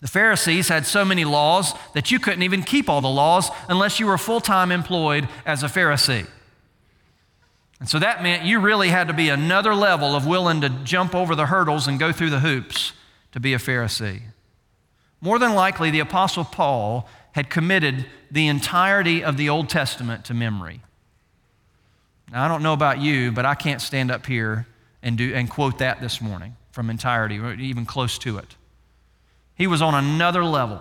The 0.00 0.08
Pharisees 0.08 0.68
had 0.68 0.86
so 0.86 1.04
many 1.04 1.24
laws 1.24 1.74
that 1.94 2.12
you 2.12 2.20
couldn't 2.20 2.42
even 2.42 2.62
keep 2.62 2.88
all 2.88 3.00
the 3.00 3.08
laws 3.08 3.50
unless 3.68 3.98
you 3.98 4.06
were 4.06 4.18
full 4.18 4.40
time 4.40 4.70
employed 4.70 5.28
as 5.44 5.64
a 5.64 5.66
Pharisee. 5.66 6.28
And 7.80 7.88
so 7.88 7.98
that 7.98 8.22
meant 8.22 8.44
you 8.44 8.60
really 8.60 8.88
had 8.88 9.08
to 9.08 9.14
be 9.14 9.30
another 9.30 9.74
level 9.74 10.14
of 10.14 10.28
willing 10.28 10.60
to 10.60 10.68
jump 10.68 11.12
over 11.12 11.34
the 11.34 11.46
hurdles 11.46 11.88
and 11.88 11.98
go 11.98 12.12
through 12.12 12.30
the 12.30 12.40
hoops 12.40 12.92
to 13.36 13.40
be 13.40 13.52
a 13.52 13.58
Pharisee. 13.58 14.22
More 15.20 15.38
than 15.38 15.54
likely, 15.54 15.90
the 15.90 16.00
Apostle 16.00 16.42
Paul 16.42 17.06
had 17.32 17.50
committed 17.50 18.06
the 18.30 18.46
entirety 18.46 19.22
of 19.22 19.36
the 19.36 19.50
Old 19.50 19.68
Testament 19.68 20.24
to 20.24 20.32
memory. 20.32 20.80
Now, 22.32 22.46
I 22.46 22.48
don't 22.48 22.62
know 22.62 22.72
about 22.72 22.98
you, 22.98 23.32
but 23.32 23.44
I 23.44 23.54
can't 23.54 23.82
stand 23.82 24.10
up 24.10 24.24
here 24.24 24.66
and, 25.02 25.18
do, 25.18 25.34
and 25.34 25.50
quote 25.50 25.76
that 25.80 26.00
this 26.00 26.22
morning 26.22 26.56
from 26.70 26.88
entirety, 26.88 27.38
or 27.38 27.52
even 27.52 27.84
close 27.84 28.16
to 28.20 28.38
it. 28.38 28.56
He 29.54 29.66
was 29.66 29.82
on 29.82 29.94
another 29.94 30.42
level. 30.42 30.80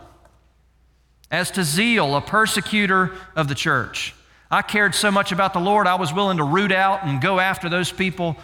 As 1.30 1.52
to 1.52 1.64
zeal, 1.66 2.16
a 2.16 2.22
persecutor 2.22 3.12
of 3.36 3.50
the 3.50 3.56
church. 3.56 4.16
I 4.50 4.62
cared 4.62 4.96
so 4.96 5.12
much 5.12 5.34
about 5.34 5.52
the 5.52 5.60
Lord, 5.60 5.88
I 5.88 5.96
was 5.96 6.14
willing 6.14 6.38
to 6.38 6.46
root 6.46 6.72
out 6.72 7.04
and 7.04 7.20
go 7.20 7.42
after 7.42 7.68
those 7.68 7.92
people 7.92 8.38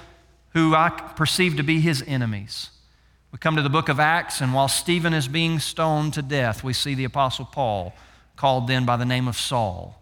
who 0.49 0.75
I 0.75 0.89
perceived 0.89 1.55
to 1.57 1.63
be 1.63 1.79
his 1.79 2.03
enemies. 2.05 2.70
We 3.31 3.37
come 3.37 3.55
to 3.55 3.61
the 3.61 3.69
book 3.69 3.87
of 3.87 3.99
Acts, 3.99 4.41
and 4.41 4.53
while 4.53 4.67
Stephen 4.67 5.13
is 5.13 5.27
being 5.27 5.59
stoned 5.59 6.13
to 6.15 6.21
death, 6.21 6.63
we 6.63 6.73
see 6.73 6.95
the 6.95 7.05
Apostle 7.05 7.45
Paul, 7.45 7.93
called 8.35 8.67
then 8.67 8.85
by 8.85 8.97
the 8.97 9.05
name 9.05 9.27
of 9.27 9.37
Saul, 9.37 10.01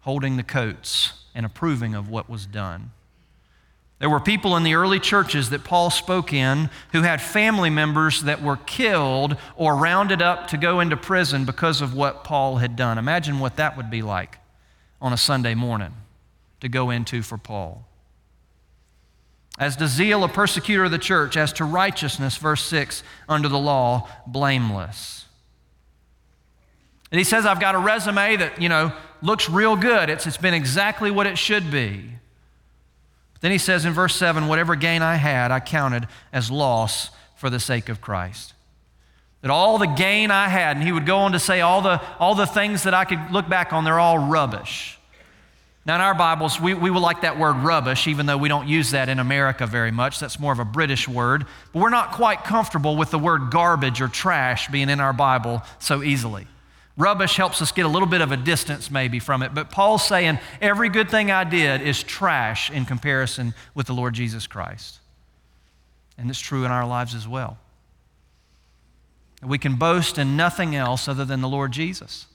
holding 0.00 0.36
the 0.36 0.42
coats 0.42 1.12
and 1.34 1.44
approving 1.44 1.94
of 1.94 2.08
what 2.08 2.30
was 2.30 2.46
done. 2.46 2.92
There 3.98 4.10
were 4.10 4.20
people 4.20 4.56
in 4.56 4.64
the 4.64 4.74
early 4.74 4.98
churches 4.98 5.50
that 5.50 5.64
Paul 5.64 5.90
spoke 5.90 6.32
in 6.32 6.70
who 6.92 7.02
had 7.02 7.22
family 7.22 7.70
members 7.70 8.22
that 8.22 8.42
were 8.42 8.56
killed 8.56 9.36
or 9.54 9.76
rounded 9.76 10.20
up 10.20 10.48
to 10.48 10.56
go 10.56 10.80
into 10.80 10.96
prison 10.96 11.44
because 11.44 11.80
of 11.80 11.94
what 11.94 12.24
Paul 12.24 12.56
had 12.56 12.74
done. 12.74 12.98
Imagine 12.98 13.38
what 13.38 13.56
that 13.56 13.76
would 13.76 13.90
be 13.90 14.02
like 14.02 14.38
on 15.00 15.12
a 15.12 15.16
Sunday 15.16 15.54
morning 15.54 15.92
to 16.60 16.68
go 16.68 16.90
into 16.90 17.22
for 17.22 17.38
Paul. 17.38 17.84
As 19.58 19.76
to 19.76 19.86
zeal, 19.86 20.24
a 20.24 20.28
persecutor 20.28 20.84
of 20.84 20.90
the 20.90 20.98
church, 20.98 21.36
as 21.36 21.52
to 21.54 21.64
righteousness, 21.64 22.36
verse 22.36 22.62
6, 22.64 23.02
under 23.28 23.48
the 23.48 23.58
law, 23.58 24.08
blameless. 24.26 25.26
And 27.10 27.18
he 27.18 27.24
says, 27.24 27.44
I've 27.44 27.60
got 27.60 27.74
a 27.74 27.78
resume 27.78 28.36
that, 28.36 28.60
you 28.60 28.70
know, 28.70 28.92
looks 29.20 29.48
real 29.48 29.76
good. 29.76 30.08
It's, 30.08 30.26
it's 30.26 30.38
been 30.38 30.54
exactly 30.54 31.10
what 31.10 31.26
it 31.26 31.36
should 31.36 31.70
be. 31.70 32.02
But 33.34 33.42
then 33.42 33.50
he 33.50 33.58
says 33.58 33.84
in 33.84 33.92
verse 33.92 34.16
7, 34.16 34.48
whatever 34.48 34.74
gain 34.74 35.02
I 35.02 35.16
had, 35.16 35.50
I 35.50 35.60
counted 35.60 36.08
as 36.32 36.50
loss 36.50 37.10
for 37.36 37.50
the 37.50 37.60
sake 37.60 37.90
of 37.90 38.00
Christ. 38.00 38.54
That 39.42 39.50
all 39.50 39.76
the 39.76 39.86
gain 39.86 40.30
I 40.30 40.48
had, 40.48 40.76
and 40.76 40.86
he 40.86 40.92
would 40.92 41.04
go 41.04 41.18
on 41.18 41.32
to 41.32 41.38
say 41.38 41.60
all 41.60 41.82
the, 41.82 42.00
all 42.18 42.34
the 42.34 42.46
things 42.46 42.84
that 42.84 42.94
I 42.94 43.04
could 43.04 43.30
look 43.30 43.48
back 43.48 43.72
on, 43.72 43.84
they're 43.84 44.00
all 44.00 44.18
rubbish. 44.18 44.98
Now, 45.84 45.96
in 45.96 46.00
our 46.00 46.14
Bibles, 46.14 46.60
we, 46.60 46.74
we 46.74 46.90
will 46.90 47.00
like 47.00 47.22
that 47.22 47.38
word 47.38 47.54
rubbish, 47.54 48.06
even 48.06 48.26
though 48.26 48.36
we 48.36 48.48
don't 48.48 48.68
use 48.68 48.92
that 48.92 49.08
in 49.08 49.18
America 49.18 49.66
very 49.66 49.90
much. 49.90 50.20
That's 50.20 50.38
more 50.38 50.52
of 50.52 50.60
a 50.60 50.64
British 50.64 51.08
word. 51.08 51.44
But 51.72 51.80
we're 51.80 51.90
not 51.90 52.12
quite 52.12 52.44
comfortable 52.44 52.96
with 52.96 53.10
the 53.10 53.18
word 53.18 53.50
garbage 53.50 54.00
or 54.00 54.06
trash 54.06 54.68
being 54.68 54.88
in 54.88 55.00
our 55.00 55.12
Bible 55.12 55.62
so 55.80 56.04
easily. 56.04 56.46
Rubbish 56.96 57.36
helps 57.36 57.60
us 57.60 57.72
get 57.72 57.84
a 57.84 57.88
little 57.88 58.06
bit 58.06 58.20
of 58.20 58.30
a 58.30 58.36
distance 58.36 58.92
maybe 58.92 59.18
from 59.18 59.42
it. 59.42 59.54
But 59.54 59.70
Paul's 59.70 60.06
saying 60.06 60.38
every 60.60 60.88
good 60.88 61.10
thing 61.10 61.32
I 61.32 61.42
did 61.42 61.82
is 61.82 62.02
trash 62.02 62.70
in 62.70 62.84
comparison 62.84 63.52
with 63.74 63.86
the 63.88 63.94
Lord 63.94 64.14
Jesus 64.14 64.46
Christ. 64.46 65.00
And 66.16 66.30
it's 66.30 66.38
true 66.38 66.64
in 66.64 66.70
our 66.70 66.86
lives 66.86 67.14
as 67.14 67.26
well. 67.26 67.58
We 69.42 69.58
can 69.58 69.74
boast 69.74 70.18
in 70.18 70.36
nothing 70.36 70.76
else 70.76 71.08
other 71.08 71.24
than 71.24 71.40
the 71.40 71.48
Lord 71.48 71.72
Jesus. 71.72 72.26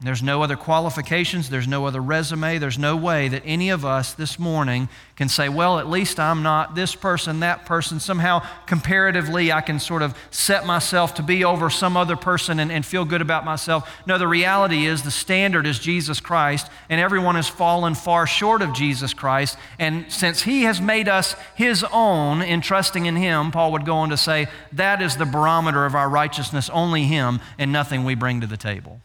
There's 0.00 0.22
no 0.22 0.44
other 0.44 0.54
qualifications, 0.54 1.50
there's 1.50 1.66
no 1.66 1.84
other 1.84 2.00
resume, 2.00 2.58
there's 2.58 2.78
no 2.78 2.96
way 2.96 3.26
that 3.26 3.42
any 3.44 3.68
of 3.70 3.84
us 3.84 4.14
this 4.14 4.38
morning 4.38 4.88
can 5.16 5.28
say, 5.28 5.48
well, 5.48 5.80
at 5.80 5.88
least 5.88 6.20
I'm 6.20 6.40
not 6.40 6.76
this 6.76 6.94
person, 6.94 7.40
that 7.40 7.66
person. 7.66 7.98
Somehow, 7.98 8.46
comparatively, 8.66 9.50
I 9.50 9.60
can 9.60 9.80
sort 9.80 10.02
of 10.02 10.16
set 10.30 10.64
myself 10.64 11.14
to 11.14 11.22
be 11.24 11.42
over 11.42 11.68
some 11.68 11.96
other 11.96 12.14
person 12.14 12.60
and, 12.60 12.70
and 12.70 12.86
feel 12.86 13.04
good 13.04 13.20
about 13.20 13.44
myself. 13.44 13.92
No, 14.06 14.18
the 14.18 14.28
reality 14.28 14.86
is 14.86 15.02
the 15.02 15.10
standard 15.10 15.66
is 15.66 15.80
Jesus 15.80 16.20
Christ, 16.20 16.70
and 16.88 17.00
everyone 17.00 17.34
has 17.34 17.48
fallen 17.48 17.96
far 17.96 18.24
short 18.24 18.62
of 18.62 18.72
Jesus 18.74 19.12
Christ. 19.12 19.58
And 19.80 20.12
since 20.12 20.42
He 20.42 20.62
has 20.62 20.80
made 20.80 21.08
us 21.08 21.34
His 21.56 21.82
own 21.92 22.40
in 22.40 22.60
trusting 22.60 23.06
in 23.06 23.16
Him, 23.16 23.50
Paul 23.50 23.72
would 23.72 23.84
go 23.84 23.96
on 23.96 24.10
to 24.10 24.16
say, 24.16 24.46
that 24.74 25.02
is 25.02 25.16
the 25.16 25.26
barometer 25.26 25.86
of 25.86 25.96
our 25.96 26.08
righteousness, 26.08 26.70
only 26.70 27.02
Him 27.02 27.40
and 27.58 27.72
nothing 27.72 28.04
we 28.04 28.14
bring 28.14 28.40
to 28.42 28.46
the 28.46 28.56
table. 28.56 29.00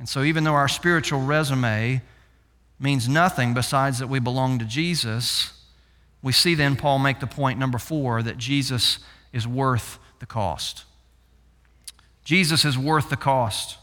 And 0.00 0.08
so, 0.08 0.22
even 0.22 0.44
though 0.44 0.54
our 0.54 0.66
spiritual 0.66 1.20
resume 1.20 2.00
means 2.80 3.06
nothing 3.06 3.52
besides 3.52 3.98
that 3.98 4.08
we 4.08 4.18
belong 4.18 4.58
to 4.58 4.64
Jesus, 4.64 5.52
we 6.22 6.32
see 6.32 6.54
then 6.54 6.74
Paul 6.74 6.98
make 6.98 7.20
the 7.20 7.26
point 7.26 7.58
number 7.58 7.76
four 7.76 8.22
that 8.22 8.38
Jesus 8.38 9.00
is 9.34 9.46
worth 9.46 9.98
the 10.18 10.24
cost. 10.24 10.84
Jesus 12.24 12.64
is 12.64 12.78
worth 12.78 13.10
the 13.10 13.16
cost. 13.16 13.76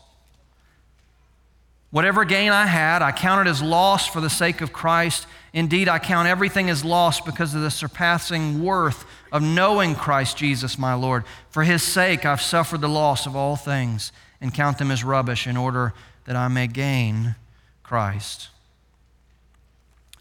Whatever 1.91 2.25
gain 2.25 2.51
I 2.51 2.65
had, 2.65 3.03
I 3.03 3.12
counted 3.12 3.47
as 3.47 3.62
loss 3.62 4.08
for 4.08 4.19
the 4.19 4.30
sake 4.30 4.62
of 4.62 4.73
Christ. 4.73 5.27
Indeed, 5.53 5.88
I 5.88 5.99
count 5.99 6.27
everything 6.27 6.71
as 6.71 6.84
loss 6.84 7.21
because 7.21 7.53
of 7.53 7.62
the 7.62 7.69
surpassing 7.69 8.63
worth 8.63 9.06
of 9.32 9.43
knowing 9.43 9.93
Christ 9.93 10.36
Jesus, 10.36 10.80
my 10.80 10.95
Lord. 10.95 11.25
For 11.51 11.63
his 11.63 11.84
sake, 11.84 12.25
I've 12.25 12.41
suffered 12.41 12.82
the 12.82 12.89
loss 12.89 13.27
of 13.27 13.36
all 13.36 13.56
things 13.56 14.12
and 14.41 14.54
count 14.54 14.78
them 14.78 14.91
as 14.91 15.04
rubbish 15.04 15.47
in 15.47 15.58
order 15.58 15.93
that 16.26 16.36
I 16.36 16.47
may 16.47 16.67
gain 16.67 17.36
Christ. 17.84 18.50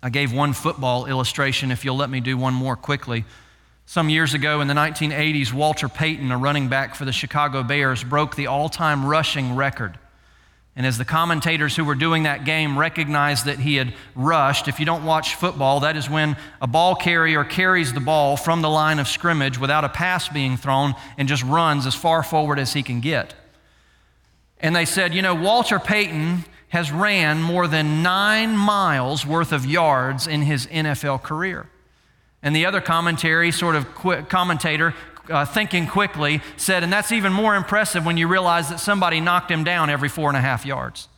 I 0.02 0.11
gave 0.11 0.33
one 0.33 0.52
football 0.52 1.07
illustration, 1.07 1.70
if 1.70 1.85
you'll 1.85 1.96
let 1.96 2.11
me 2.11 2.20
do 2.20 2.37
one 2.37 2.55
more 2.55 2.76
quickly. 2.76 3.24
Some 3.87 4.09
years 4.09 4.35
ago 4.35 4.61
in 4.61 4.68
the 4.68 4.74
1980s, 4.74 5.52
Walter 5.52 5.88
Payton, 5.88 6.31
a 6.31 6.38
running 6.38 6.68
back 6.68 6.94
for 6.94 7.05
the 7.05 7.12
Chicago 7.12 7.62
Bears, 7.62 8.05
broke 8.05 8.37
the 8.37 8.46
all 8.46 8.68
time 8.68 9.05
rushing 9.05 9.55
record. 9.55 9.98
And 10.76 10.85
as 10.85 10.98
the 10.98 11.07
commentators 11.07 11.74
who 11.74 11.85
were 11.85 11.94
doing 11.94 12.24
that 12.24 12.44
game 12.44 12.79
recognized 12.79 13.46
that 13.46 13.59
he 13.59 13.76
had 13.76 13.94
rushed, 14.14 14.68
if 14.68 14.79
you 14.79 14.85
don't 14.85 15.07
watch 15.07 15.35
football, 15.35 15.81
that 15.81 15.96
is 15.96 16.11
when 16.11 16.37
a 16.61 16.66
ball 16.66 16.94
carrier 16.94 17.44
carries 17.44 17.94
the 17.94 18.00
ball 18.00 18.37
from 18.37 18.61
the 18.61 18.68
line 18.68 18.98
of 18.98 19.09
scrimmage 19.09 19.59
without 19.59 19.85
a 19.85 19.88
pass 19.88 20.29
being 20.29 20.59
thrown 20.59 20.94
and 21.16 21.29
just 21.29 21.42
runs 21.44 21.87
as 21.87 21.94
far 21.94 22.22
forward 22.22 22.59
as 22.59 22.74
he 22.74 22.83
can 22.83 23.00
get. 23.00 23.35
And 24.60 24.74
they 24.74 24.84
said, 24.84 25.14
you 25.14 25.22
know, 25.22 25.34
Walter 25.34 25.78
Payton 25.78 26.44
has 26.68 26.90
ran 26.90 27.42
more 27.42 27.68
than 27.68 28.02
nine 28.02 28.56
miles 28.56 29.24
worth 29.24 29.52
of 29.52 29.64
yards 29.64 30.26
in 30.26 30.42
his 30.42 30.66
NFL 30.66 31.22
career. 31.22 31.68
And 32.42 32.54
the 32.54 32.66
other 32.66 32.80
commentary, 32.80 33.50
sort 33.52 33.76
of 33.76 33.94
qu- 33.94 34.22
commentator, 34.22 34.94
uh, 35.30 35.44
thinking 35.44 35.86
quickly, 35.86 36.40
said, 36.56 36.82
and 36.82 36.92
that's 36.92 37.12
even 37.12 37.32
more 37.32 37.54
impressive 37.54 38.04
when 38.04 38.16
you 38.16 38.28
realize 38.28 38.68
that 38.68 38.80
somebody 38.80 39.20
knocked 39.20 39.50
him 39.50 39.64
down 39.64 39.90
every 39.90 40.08
four 40.08 40.28
and 40.28 40.36
a 40.36 40.40
half 40.40 40.64
yards. 40.64 41.08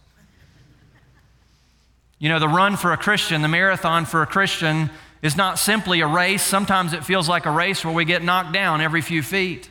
You 2.19 2.29
know, 2.29 2.39
the 2.39 2.49
run 2.49 2.77
for 2.77 2.93
a 2.93 2.97
Christian, 2.97 3.43
the 3.43 3.49
marathon 3.49 4.05
for 4.05 4.23
a 4.23 4.27
Christian, 4.27 4.91
is 5.23 5.37
not 5.37 5.59
simply 5.59 6.01
a 6.01 6.07
race. 6.07 6.43
Sometimes 6.43 6.93
it 6.93 7.05
feels 7.05 7.29
like 7.29 7.47
a 7.47 7.51
race 7.51 7.85
where 7.85 7.95
we 7.95 8.05
get 8.05 8.23
knocked 8.23 8.53
down 8.53 8.81
every 8.81 9.03
few 9.03 9.23
feet. 9.23 9.71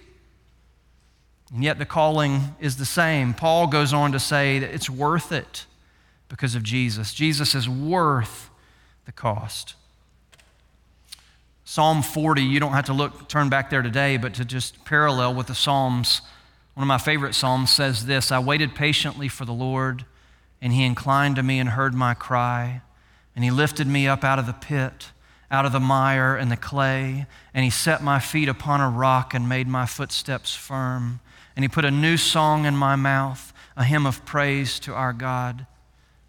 And 1.54 1.64
yet 1.64 1.80
the 1.80 1.86
calling 1.86 2.56
is 2.60 2.78
the 2.78 2.86
same. 2.86 3.34
Paul 3.34 3.68
goes 3.68 3.94
on 3.94 4.12
to 4.12 4.20
say 4.20 4.60
that 4.60 4.74
it's 4.74 4.90
worth 4.90 5.32
it 5.32 5.66
because 6.30 6.56
of 6.56 6.64
Jesus. 6.64 7.14
Jesus 7.14 7.56
is 7.56 7.70
worth 7.70 8.50
the 9.06 9.12
cost. 9.12 9.76
Psalm 11.64 12.02
40, 12.02 12.42
you 12.42 12.60
don't 12.60 12.74
have 12.74 12.86
to 12.86 12.94
look, 12.94 13.28
turn 13.28 13.50
back 13.50 13.70
there 13.70 13.82
today, 13.82 14.18
but 14.18 14.34
to 14.36 14.46
just 14.46 14.84
parallel 14.86 15.34
with 15.34 15.48
the 15.48 15.56
Psalms, 15.56 16.22
one 16.74 16.84
of 16.84 16.88
my 16.88 16.98
favorite 16.98 17.36
Psalms 17.36 17.70
says 17.70 18.06
this 18.06 18.32
I 18.32 18.40
waited 18.40 18.76
patiently 18.76 19.28
for 19.28 19.46
the 19.46 19.54
Lord, 19.54 20.06
and 20.62 20.74
he 20.74 20.84
inclined 20.84 21.36
to 21.38 21.44
me 21.44 21.60
and 21.60 21.70
heard 21.70 21.94
my 21.94 22.14
cry, 22.14 22.82
and 23.36 23.44
he 23.44 23.52
lifted 23.52 23.88
me 23.88 24.08
up 24.08 24.24
out 24.24 24.40
of 24.40 24.46
the 24.46 24.54
pit 24.54 25.12
out 25.50 25.66
of 25.66 25.72
the 25.72 25.80
mire 25.80 26.36
and 26.36 26.52
the 26.52 26.58
clay, 26.58 27.26
and 27.54 27.64
he 27.64 27.70
set 27.70 28.04
my 28.04 28.20
feet 28.20 28.50
upon 28.50 28.82
a 28.82 28.90
rock 28.90 29.34
and 29.34 29.48
made 29.48 29.68
my 29.68 29.86
footsteps 29.86 30.54
firm 30.54 31.20
and 31.58 31.64
he 31.64 31.68
put 31.68 31.86
a 31.86 31.92
new 31.92 32.18
song 32.18 32.66
in 32.66 32.78
my 32.78 32.96
mouth, 32.96 33.52
a 33.76 33.84
hymn 33.84 34.06
of 34.06 34.24
praise 34.26 34.80
to 34.80 34.94
our 34.94 35.12
God. 35.12 35.66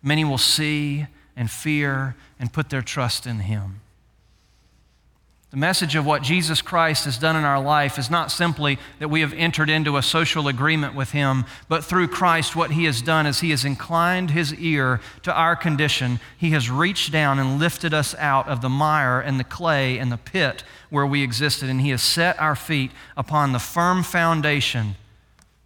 Many 0.02 0.24
will 0.24 0.38
see 0.38 1.06
and 1.36 1.50
fear 1.50 2.16
and 2.40 2.50
put 2.50 2.70
their 2.70 2.80
trust 2.80 3.26
in 3.26 3.40
him. 3.40 3.82
The 5.50 5.58
message 5.58 5.94
of 5.96 6.06
what 6.06 6.22
Jesus 6.22 6.62
Christ 6.62 7.04
has 7.04 7.18
done 7.18 7.36
in 7.36 7.44
our 7.44 7.60
life 7.60 7.98
is 7.98 8.10
not 8.10 8.30
simply 8.30 8.78
that 9.00 9.08
we 9.08 9.20
have 9.20 9.34
entered 9.34 9.68
into 9.68 9.98
a 9.98 10.02
social 10.02 10.48
agreement 10.48 10.94
with 10.94 11.12
Him, 11.12 11.46
but 11.68 11.84
through 11.84 12.08
Christ, 12.08 12.54
what 12.54 12.72
He 12.72 12.84
has 12.84 13.00
done 13.00 13.24
is 13.24 13.40
He 13.40 13.48
has 13.50 13.64
inclined 13.64 14.30
His 14.30 14.52
ear 14.54 15.00
to 15.22 15.32
our 15.32 15.56
condition. 15.56 16.20
He 16.36 16.50
has 16.50 16.70
reached 16.70 17.12
down 17.12 17.38
and 17.38 17.58
lifted 17.58 17.94
us 17.94 18.14
out 18.16 18.46
of 18.46 18.60
the 18.60 18.68
mire 18.68 19.20
and 19.20 19.40
the 19.40 19.44
clay 19.44 19.98
and 19.98 20.12
the 20.12 20.18
pit 20.18 20.64
where 20.90 21.06
we 21.06 21.22
existed, 21.22 21.70
and 21.70 21.80
He 21.80 21.90
has 21.90 22.02
set 22.02 22.38
our 22.38 22.56
feet 22.56 22.90
upon 23.16 23.52
the 23.52 23.58
firm 23.58 24.02
foundation 24.02 24.96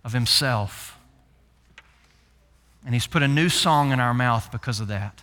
of 0.05 0.12
himself. 0.12 0.99
And 2.85 2.95
he's 2.95 3.07
put 3.07 3.23
a 3.23 3.29
new 3.29 3.49
song 3.49 3.93
in 3.93 4.01
our 4.01 4.15
mouth 4.15 4.51
because 4.51 4.81
of 4.81 4.88
that. 4.88 5.23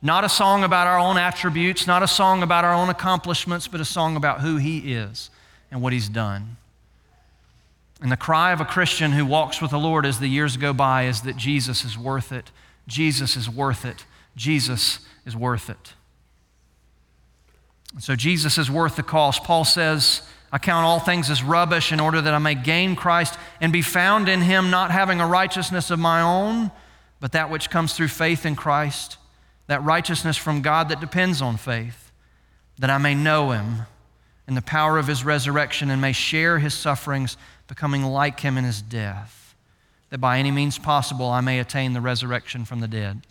Not 0.00 0.24
a 0.24 0.28
song 0.28 0.64
about 0.64 0.86
our 0.86 0.98
own 0.98 1.16
attributes, 1.16 1.86
not 1.86 2.02
a 2.02 2.08
song 2.08 2.42
about 2.42 2.64
our 2.64 2.74
own 2.74 2.88
accomplishments, 2.88 3.68
but 3.68 3.80
a 3.80 3.84
song 3.84 4.16
about 4.16 4.40
who 4.40 4.56
he 4.56 4.92
is 4.92 5.30
and 5.70 5.80
what 5.80 5.92
he's 5.92 6.08
done. 6.08 6.56
And 8.00 8.12
the 8.12 8.16
cry 8.16 8.52
of 8.52 8.60
a 8.60 8.66
Christian 8.66 9.12
who 9.12 9.24
walks 9.24 9.62
with 9.62 9.70
the 9.70 9.78
Lord 9.78 10.04
as 10.04 10.18
the 10.18 10.28
years 10.28 10.56
go 10.56 10.72
by 10.72 11.04
is 11.04 11.22
that 11.22 11.36
Jesus 11.36 11.84
is 11.84 11.96
worth 11.96 12.32
it. 12.32 12.50
Jesus 12.86 13.36
is 13.36 13.48
worth 13.48 13.84
it. 13.84 14.04
Jesus 14.36 15.00
is 15.24 15.34
worth 15.34 15.70
it. 15.70 15.94
So 18.00 18.16
Jesus 18.16 18.58
is 18.58 18.70
worth 18.70 18.96
the 18.96 19.02
cost. 19.02 19.44
Paul 19.44 19.64
says, 19.64 20.22
I 20.54 20.58
count 20.58 20.86
all 20.86 21.00
things 21.00 21.30
as 21.30 21.42
rubbish 21.42 21.90
in 21.90 21.98
order 21.98 22.20
that 22.20 22.32
I 22.32 22.38
may 22.38 22.54
gain 22.54 22.94
Christ 22.94 23.36
and 23.60 23.72
be 23.72 23.82
found 23.82 24.28
in 24.28 24.40
him, 24.40 24.70
not 24.70 24.92
having 24.92 25.20
a 25.20 25.26
righteousness 25.26 25.90
of 25.90 25.98
my 25.98 26.20
own, 26.20 26.70
but 27.18 27.32
that 27.32 27.50
which 27.50 27.70
comes 27.70 27.92
through 27.92 28.06
faith 28.06 28.46
in 28.46 28.54
Christ, 28.54 29.16
that 29.66 29.82
righteousness 29.82 30.36
from 30.36 30.62
God 30.62 30.90
that 30.90 31.00
depends 31.00 31.42
on 31.42 31.56
faith, 31.56 32.12
that 32.78 32.88
I 32.88 32.98
may 32.98 33.16
know 33.16 33.50
him 33.50 33.86
in 34.46 34.54
the 34.54 34.62
power 34.62 34.96
of 34.96 35.08
his 35.08 35.24
resurrection 35.24 35.90
and 35.90 36.00
may 36.00 36.12
share 36.12 36.60
his 36.60 36.72
sufferings, 36.72 37.36
becoming 37.66 38.04
like 38.04 38.38
him 38.38 38.56
in 38.56 38.62
his 38.62 38.80
death, 38.80 39.56
that 40.10 40.18
by 40.18 40.38
any 40.38 40.52
means 40.52 40.78
possible 40.78 41.28
I 41.28 41.40
may 41.40 41.58
attain 41.58 41.94
the 41.94 42.00
resurrection 42.00 42.64
from 42.64 42.78
the 42.78 42.86
dead. 42.86 43.22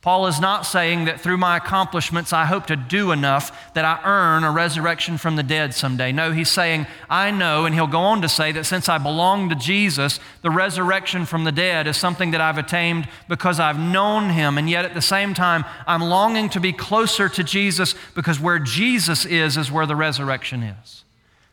Paul 0.00 0.28
is 0.28 0.40
not 0.40 0.64
saying 0.64 1.06
that 1.06 1.20
through 1.20 1.38
my 1.38 1.56
accomplishments 1.56 2.32
I 2.32 2.44
hope 2.44 2.66
to 2.66 2.76
do 2.76 3.10
enough 3.10 3.74
that 3.74 3.84
I 3.84 4.00
earn 4.04 4.44
a 4.44 4.50
resurrection 4.50 5.18
from 5.18 5.34
the 5.34 5.42
dead 5.42 5.74
someday. 5.74 6.12
No, 6.12 6.30
he's 6.30 6.50
saying, 6.50 6.86
I 7.10 7.32
know, 7.32 7.64
and 7.64 7.74
he'll 7.74 7.88
go 7.88 7.98
on 7.98 8.22
to 8.22 8.28
say 8.28 8.52
that 8.52 8.64
since 8.64 8.88
I 8.88 8.98
belong 8.98 9.48
to 9.48 9.56
Jesus, 9.56 10.20
the 10.42 10.50
resurrection 10.50 11.26
from 11.26 11.42
the 11.42 11.50
dead 11.50 11.88
is 11.88 11.96
something 11.96 12.30
that 12.30 12.40
I've 12.40 12.58
attained 12.58 13.08
because 13.28 13.58
I've 13.58 13.78
known 13.78 14.30
him. 14.30 14.56
And 14.56 14.70
yet 14.70 14.84
at 14.84 14.94
the 14.94 15.02
same 15.02 15.34
time, 15.34 15.64
I'm 15.84 16.02
longing 16.02 16.48
to 16.50 16.60
be 16.60 16.72
closer 16.72 17.28
to 17.30 17.42
Jesus 17.42 17.96
because 18.14 18.38
where 18.38 18.60
Jesus 18.60 19.24
is, 19.24 19.56
is 19.56 19.72
where 19.72 19.86
the 19.86 19.96
resurrection 19.96 20.62
is. 20.62 21.04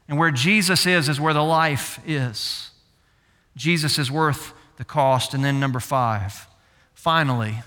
And 0.08 0.20
where 0.20 0.30
Jesus 0.30 0.86
is, 0.86 1.10
is 1.10 1.20
where 1.20 1.34
the 1.34 1.44
life 1.44 2.00
is. 2.06 2.70
Jesus 3.56 3.98
is 3.98 4.12
worth 4.12 4.54
the 4.78 4.86
cost. 4.86 5.34
And 5.34 5.44
then, 5.44 5.60
number 5.60 5.80
five, 5.80 6.48
finally, 6.94 7.64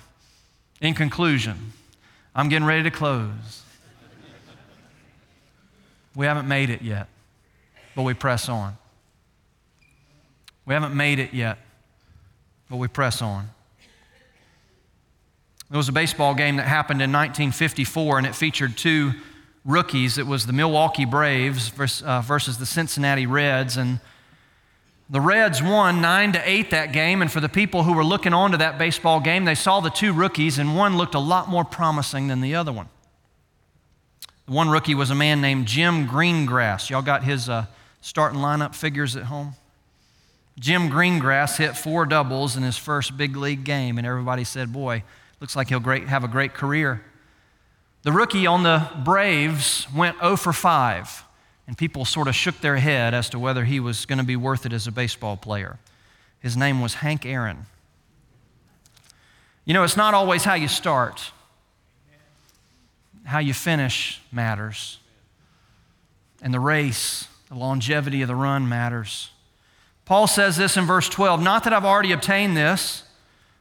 in 0.81 0.95
conclusion, 0.95 1.73
I'm 2.35 2.49
getting 2.49 2.67
ready 2.67 2.85
to 2.85 2.91
close. 2.91 3.65
We 6.15 6.27
haven't 6.27 6.49
made 6.49 6.71
it 6.71 6.83
yet, 6.83 7.09
but 7.95 8.03
we 8.03 8.15
press 8.15 8.49
on. 8.49 8.77
We 10.67 10.75
haven't 10.75 10.95
made 10.95 11.19
it 11.19 11.33
yet, 11.33 11.59
but 12.69 12.77
we 12.77 12.89
press 12.89 13.23
on. 13.23 13.49
There 15.71 15.77
was 15.77 15.89
a 15.89 15.93
baseball 15.93 16.35
game 16.35 16.57
that 16.57 16.67
happened 16.67 17.03
in 17.03 17.13
1954, 17.13 18.19
and 18.19 18.27
it 18.27 18.35
featured 18.35 18.77
two 18.77 19.13
rookies. 19.65 20.17
It 20.17 20.27
was 20.27 20.47
the 20.47 20.53
Milwaukee 20.53 21.05
Braves 21.05 21.71
uh, 22.03 22.23
versus 22.23 22.59
the 22.59 22.67
Cincinnati 22.67 23.27
Reds, 23.27 23.77
and 23.77 24.01
the 25.11 25.21
Reds 25.21 25.63
won 25.63 26.03
9 26.03 26.33
to 26.33 26.49
8 26.49 26.71
that 26.71 26.93
game, 26.93 27.23
and 27.23 27.33
for 27.33 27.41
the 27.41 27.49
people 27.49 27.83
who 27.83 27.95
were 27.95 28.05
looking 28.05 28.35
on 28.35 28.51
to 28.51 28.59
that 28.59 28.79
baseball 28.79 29.21
game, 29.21 29.47
they 29.47 29.55
saw 29.55 29.81
the 29.81 29.91
two 29.91 30.13
rookies, 30.13 30.59
and 30.59 30.77
one 30.77 30.99
looked 30.99 31.15
a 31.15 31.21
lot 31.21 31.49
more 31.49 31.65
promising 31.65 32.29
than 32.29 32.41
the 32.43 32.55
other 32.55 32.73
one. 32.73 32.89
The 34.47 34.53
one 34.53 34.69
rookie 34.69 34.95
was 34.95 35.11
a 35.11 35.15
man 35.15 35.41
named 35.41 35.67
Jim 35.67 36.07
Greengrass. 36.07 36.91
Y'all 36.91 37.03
got 37.03 37.25
his 37.25 37.49
uh, 37.49 37.67
starting 38.01 38.41
lineup 38.41 38.75
figures 38.75 39.17
at 39.17 39.25
home? 39.25 39.55
Jim 40.59 40.89
Greengrass 40.89 41.57
hit 41.57 41.77
four 41.77 42.05
doubles 42.05 42.57
in 42.57 42.63
his 42.63 42.77
first 42.77 43.17
big 43.17 43.37
league 43.37 43.65
game, 43.65 43.97
and 43.97 44.07
everybody 44.07 44.45
said, 44.45 44.73
Boy, 44.73 45.05
looks 45.41 45.55
like 45.55 45.69
he'll 45.69 45.81
great, 45.81 46.09
have 46.09 46.25
a 46.25 46.29
great 46.29 46.53
career. 46.53 47.03
The 48.03 48.13
rookie 48.13 48.47
on 48.47 48.63
the 48.63 48.89
Braves 49.05 49.87
went 49.95 50.19
0 50.19 50.37
for 50.37 50.53
5, 50.53 51.25
and 51.69 51.79
people 51.79 52.05
sort 52.05 52.27
of 52.27 52.35
shook 52.35 52.61
their 52.61 52.79
head 52.79 53.15
as 53.15 53.31
to 53.31 53.39
whether 53.39 53.65
he 53.65 53.79
was 53.79 54.07
going 54.07 54.19
to 54.19 54.25
be 54.25 54.35
worth 54.35 54.67
it 54.67 54.73
as 54.73 54.89
a 54.89 54.91
baseball 54.91 55.37
player. 55.37 55.79
His 56.41 56.57
name 56.57 56.81
was 56.81 56.95
Hank 56.95 57.25
Aaron. 57.25 57.67
You 59.65 59.75
know, 59.75 59.85
it's 59.85 59.97
not 59.97 60.15
always 60.15 60.43
how 60.43 60.55
you 60.55 60.67
start, 60.67 61.31
how 63.25 63.39
you 63.39 63.55
finish 63.55 64.21
matters. 64.33 64.99
And 66.43 66.53
the 66.53 66.61
race, 66.61 67.29
the 67.49 67.55
longevity 67.55 68.23
of 68.23 68.29
the 68.29 68.35
run 68.35 68.69
matters. 68.69 69.31
Paul 70.05 70.27
says 70.27 70.57
this 70.57 70.77
in 70.77 70.87
verse 70.87 71.09
12 71.09 71.41
Not 71.41 71.63
that 71.65 71.73
I've 71.73 71.85
already 71.85 72.11
obtained 72.11 72.57
this 72.57 73.05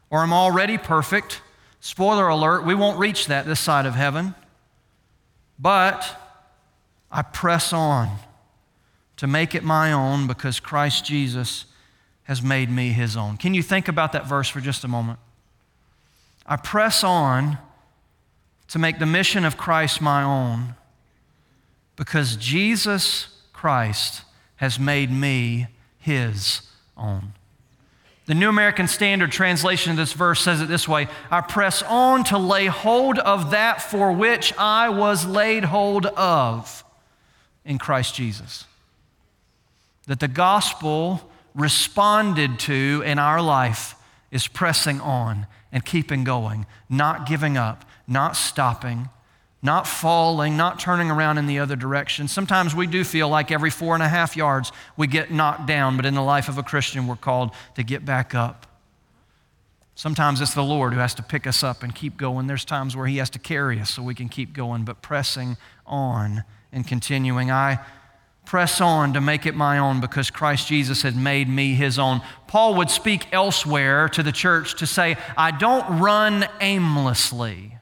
or 0.09 0.23
am 0.23 0.33
already 0.33 0.79
perfect 0.79 1.41
Spoiler 1.79 2.27
alert, 2.27 2.65
we 2.65 2.75
won't 2.75 2.99
reach 2.99 3.27
that 3.27 3.45
this 3.45 3.59
side 3.59 3.85
of 3.85 3.95
heaven. 3.95 4.35
But 5.59 6.26
I 7.11 7.21
press 7.21 7.73
on 7.73 8.09
to 9.17 9.27
make 9.27 9.55
it 9.55 9.63
my 9.63 9.91
own 9.91 10.27
because 10.27 10.59
Christ 10.59 11.05
Jesus 11.05 11.65
has 12.23 12.41
made 12.41 12.69
me 12.69 12.89
his 12.89 13.15
own. 13.15 13.37
Can 13.37 13.53
you 13.53 13.63
think 13.63 13.87
about 13.87 14.11
that 14.11 14.27
verse 14.27 14.49
for 14.49 14.59
just 14.59 14.83
a 14.83 14.87
moment? 14.87 15.19
I 16.45 16.57
press 16.57 17.03
on 17.03 17.57
to 18.69 18.79
make 18.79 18.99
the 18.99 19.05
mission 19.05 19.45
of 19.45 19.57
Christ 19.57 20.01
my 20.01 20.23
own 20.23 20.75
because 21.95 22.35
Jesus 22.35 23.29
Christ 23.53 24.23
has 24.57 24.79
made 24.79 25.11
me 25.11 25.67
his 25.99 26.61
own. 26.97 27.33
The 28.25 28.35
New 28.35 28.49
American 28.49 28.89
Standard 28.89 29.31
translation 29.31 29.91
of 29.91 29.97
this 29.97 30.11
verse 30.11 30.41
says 30.41 30.61
it 30.61 30.67
this 30.67 30.87
way 30.87 31.07
I 31.31 31.41
press 31.41 31.81
on 31.81 32.25
to 32.25 32.37
lay 32.37 32.65
hold 32.65 33.19
of 33.19 33.51
that 33.51 33.81
for 33.81 34.11
which 34.11 34.53
I 34.57 34.89
was 34.89 35.25
laid 35.25 35.63
hold 35.63 36.05
of 36.07 36.83
in 37.67 37.77
Christ 37.77 38.15
Jesus. 38.15 38.65
That 40.07 40.19
the 40.19 40.27
gospel 40.27 41.29
responded 41.53 42.59
to 42.59 43.03
in 43.05 43.19
our 43.19 43.41
life 43.41 43.95
is 44.31 44.47
pressing 44.47 45.01
on 45.01 45.45
and 45.71 45.85
keeping 45.85 46.23
going, 46.23 46.65
not 46.89 47.27
giving 47.27 47.57
up, 47.57 47.85
not 48.07 48.35
stopping, 48.35 49.09
not 49.61 49.85
falling, 49.85 50.55
not 50.55 50.79
turning 50.79 51.11
around 51.11 51.37
in 51.37 51.45
the 51.45 51.59
other 51.59 51.75
direction. 51.75 52.27
Sometimes 52.27 52.73
we 52.73 52.87
do 52.87 53.03
feel 53.03 53.27
like 53.27 53.51
every 53.51 53.69
four 53.69 53.95
and 53.95 54.03
a 54.03 54.07
half 54.07 54.37
yards 54.37 54.71
we 54.95 55.07
get 55.07 55.31
knocked 55.31 55.67
down, 55.67 55.97
but 55.97 56.05
in 56.05 56.13
the 56.13 56.21
life 56.21 56.47
of 56.47 56.57
a 56.57 56.63
Christian, 56.63 57.05
we're 57.05 57.15
called 57.15 57.51
to 57.75 57.83
get 57.83 58.05
back 58.05 58.33
up. 58.33 58.65
Sometimes 59.95 60.41
it's 60.41 60.53
the 60.53 60.63
Lord 60.63 60.93
who 60.93 60.99
has 60.99 61.15
to 61.15 61.23
pick 61.23 61.47
us 61.47 61.63
up 61.63 61.81
and 61.81 61.93
keep 61.93 62.17
going. 62.17 62.45
There's 62.45 62.63
times 62.63 62.95
where 62.95 63.07
He 63.07 63.17
has 63.17 63.31
to 63.31 63.39
carry 63.39 63.79
us 63.79 63.89
so 63.89 64.03
we 64.03 64.13
can 64.13 64.29
keep 64.29 64.53
going, 64.53 64.85
but 64.85 65.01
pressing 65.01 65.57
on 65.87 66.43
and 66.71 66.87
continuing. 66.87 67.51
I 67.51 67.79
press 68.45 68.79
on 68.79 69.13
to 69.13 69.21
make 69.21 69.45
it 69.45 69.55
my 69.55 69.77
own 69.77 69.99
because 69.99 70.31
Christ 70.31 70.67
Jesus 70.67 71.01
had 71.01 71.15
made 71.15 71.49
me 71.49 71.73
His 71.73 71.99
own. 71.99 72.21
Paul 72.47 72.75
would 72.75 72.89
speak 72.89 73.27
elsewhere 73.33 74.07
to 74.09 74.23
the 74.23 74.31
church 74.31 74.75
to 74.77 74.87
say, 74.87 75.17
I 75.35 75.51
don't 75.51 75.99
run 75.99 76.47
aimlessly. 76.61 77.77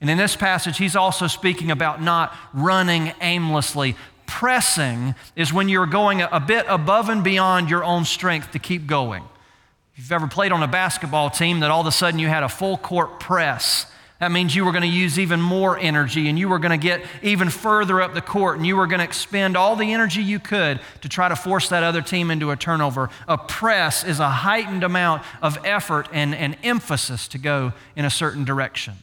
And 0.00 0.08
in 0.08 0.18
this 0.18 0.34
passage, 0.34 0.78
he's 0.78 0.96
also 0.96 1.26
speaking 1.26 1.70
about 1.70 2.02
not 2.02 2.34
running 2.52 3.12
aimlessly. 3.20 3.96
Pressing 4.26 5.14
is 5.36 5.52
when 5.52 5.68
you're 5.68 5.86
going 5.86 6.22
a 6.22 6.40
bit 6.40 6.64
above 6.68 7.08
and 7.08 7.22
beyond 7.22 7.68
your 7.68 7.84
own 7.84 8.04
strength 8.04 8.52
to 8.52 8.58
keep 8.58 8.86
going. 8.86 9.22
If 9.92 9.98
you've 9.98 10.12
ever 10.12 10.26
played 10.26 10.52
on 10.52 10.62
a 10.62 10.68
basketball 10.68 11.30
team 11.30 11.60
that 11.60 11.70
all 11.70 11.82
of 11.82 11.86
a 11.86 11.92
sudden 11.92 12.18
you 12.18 12.28
had 12.28 12.42
a 12.42 12.48
full 12.48 12.78
court 12.78 13.20
press, 13.20 13.86
that 14.20 14.30
means 14.30 14.54
you 14.54 14.66
were 14.66 14.72
going 14.72 14.82
to 14.82 14.88
use 14.88 15.18
even 15.18 15.40
more 15.40 15.78
energy 15.78 16.28
and 16.28 16.38
you 16.38 16.46
were 16.46 16.58
going 16.58 16.78
to 16.78 16.86
get 16.86 17.02
even 17.22 17.48
further 17.48 18.02
up 18.02 18.12
the 18.12 18.20
court 18.20 18.58
and 18.58 18.66
you 18.66 18.76
were 18.76 18.86
going 18.86 18.98
to 18.98 19.04
expend 19.04 19.56
all 19.56 19.76
the 19.76 19.94
energy 19.94 20.22
you 20.22 20.38
could 20.38 20.78
to 21.00 21.08
try 21.08 21.30
to 21.30 21.34
force 21.34 21.70
that 21.70 21.82
other 21.82 22.02
team 22.02 22.30
into 22.30 22.50
a 22.50 22.56
turnover. 22.56 23.08
A 23.26 23.38
press 23.38 24.04
is 24.04 24.20
a 24.20 24.28
heightened 24.28 24.84
amount 24.84 25.22
of 25.40 25.58
effort 25.64 26.06
and, 26.12 26.34
and 26.34 26.58
emphasis 26.62 27.28
to 27.28 27.38
go 27.38 27.72
in 27.96 28.04
a 28.04 28.10
certain 28.10 28.44
direction. 28.44 28.94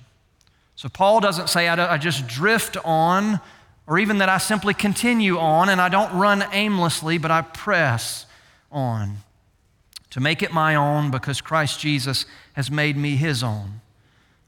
So 0.76 0.88
Paul 0.88 1.20
doesn't 1.20 1.50
say 1.50 1.68
I, 1.68 1.96
I 1.96 1.98
just 1.98 2.28
drift 2.28 2.78
on 2.86 3.40
or 3.88 3.98
even 3.98 4.20
that 4.20 4.30
I 4.30 4.38
simply 4.38 4.76
continue 4.76 5.40
on 5.40 5.70
and 5.70 5.82
I 5.82 5.90
don't 5.90 6.14
run 6.14 6.46
aimlessly, 6.52 7.18
but 7.18 7.32
I 7.32 7.42
press 7.42 8.28
on 8.72 9.18
to 10.12 10.20
make 10.20 10.44
it 10.44 10.54
my 10.54 10.76
own 10.76 11.10
because 11.10 11.42
Christ 11.42 11.80
Jesus 11.80 12.28
has 12.54 12.70
made 12.70 12.98
me 12.98 13.16
his 13.16 13.42
own. 13.42 13.82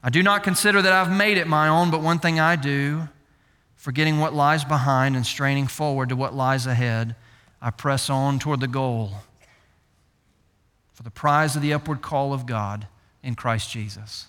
I 0.02 0.10
do 0.10 0.22
not 0.22 0.42
consider 0.42 0.80
that 0.82 0.92
I've 0.92 1.12
made 1.12 1.36
it 1.36 1.46
my 1.46 1.68
own, 1.68 1.90
but 1.90 2.00
one 2.00 2.18
thing 2.18 2.40
I 2.40 2.56
do, 2.56 3.08
forgetting 3.76 4.18
what 4.18 4.32
lies 4.34 4.64
behind 4.64 5.16
and 5.16 5.26
straining 5.26 5.66
forward 5.66 6.08
to 6.08 6.16
what 6.16 6.34
lies 6.34 6.66
ahead, 6.66 7.16
I 7.60 7.70
press 7.70 8.08
on 8.08 8.38
toward 8.38 8.60
the 8.60 8.68
goal 8.68 9.12
for 10.94 11.02
the 11.02 11.10
prize 11.10 11.56
of 11.56 11.62
the 11.62 11.72
upward 11.72 12.00
call 12.00 12.32
of 12.32 12.46
God 12.46 12.86
in 13.22 13.34
Christ 13.34 13.70
Jesus 13.70 14.26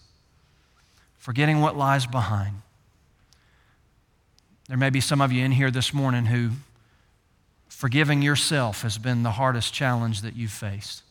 forgetting 1.22 1.62
what 1.62 1.78
lies 1.78 2.08
behind. 2.08 2.64
There 4.68 4.78
may 4.78 4.90
be 4.90 5.00
some 5.00 5.22
of 5.22 5.32
you 5.32 5.46
in 5.46 5.52
here 5.52 5.70
this 5.70 5.94
morning 5.94 6.26
who 6.26 6.50
forgiving 7.70 8.24
yourself 8.24 8.82
has 8.82 8.98
been 8.98 9.22
the 9.22 9.34
hardest 9.34 9.72
challenge 9.72 10.24
that 10.24 10.36
you've 10.36 10.52
faced. 10.52 11.04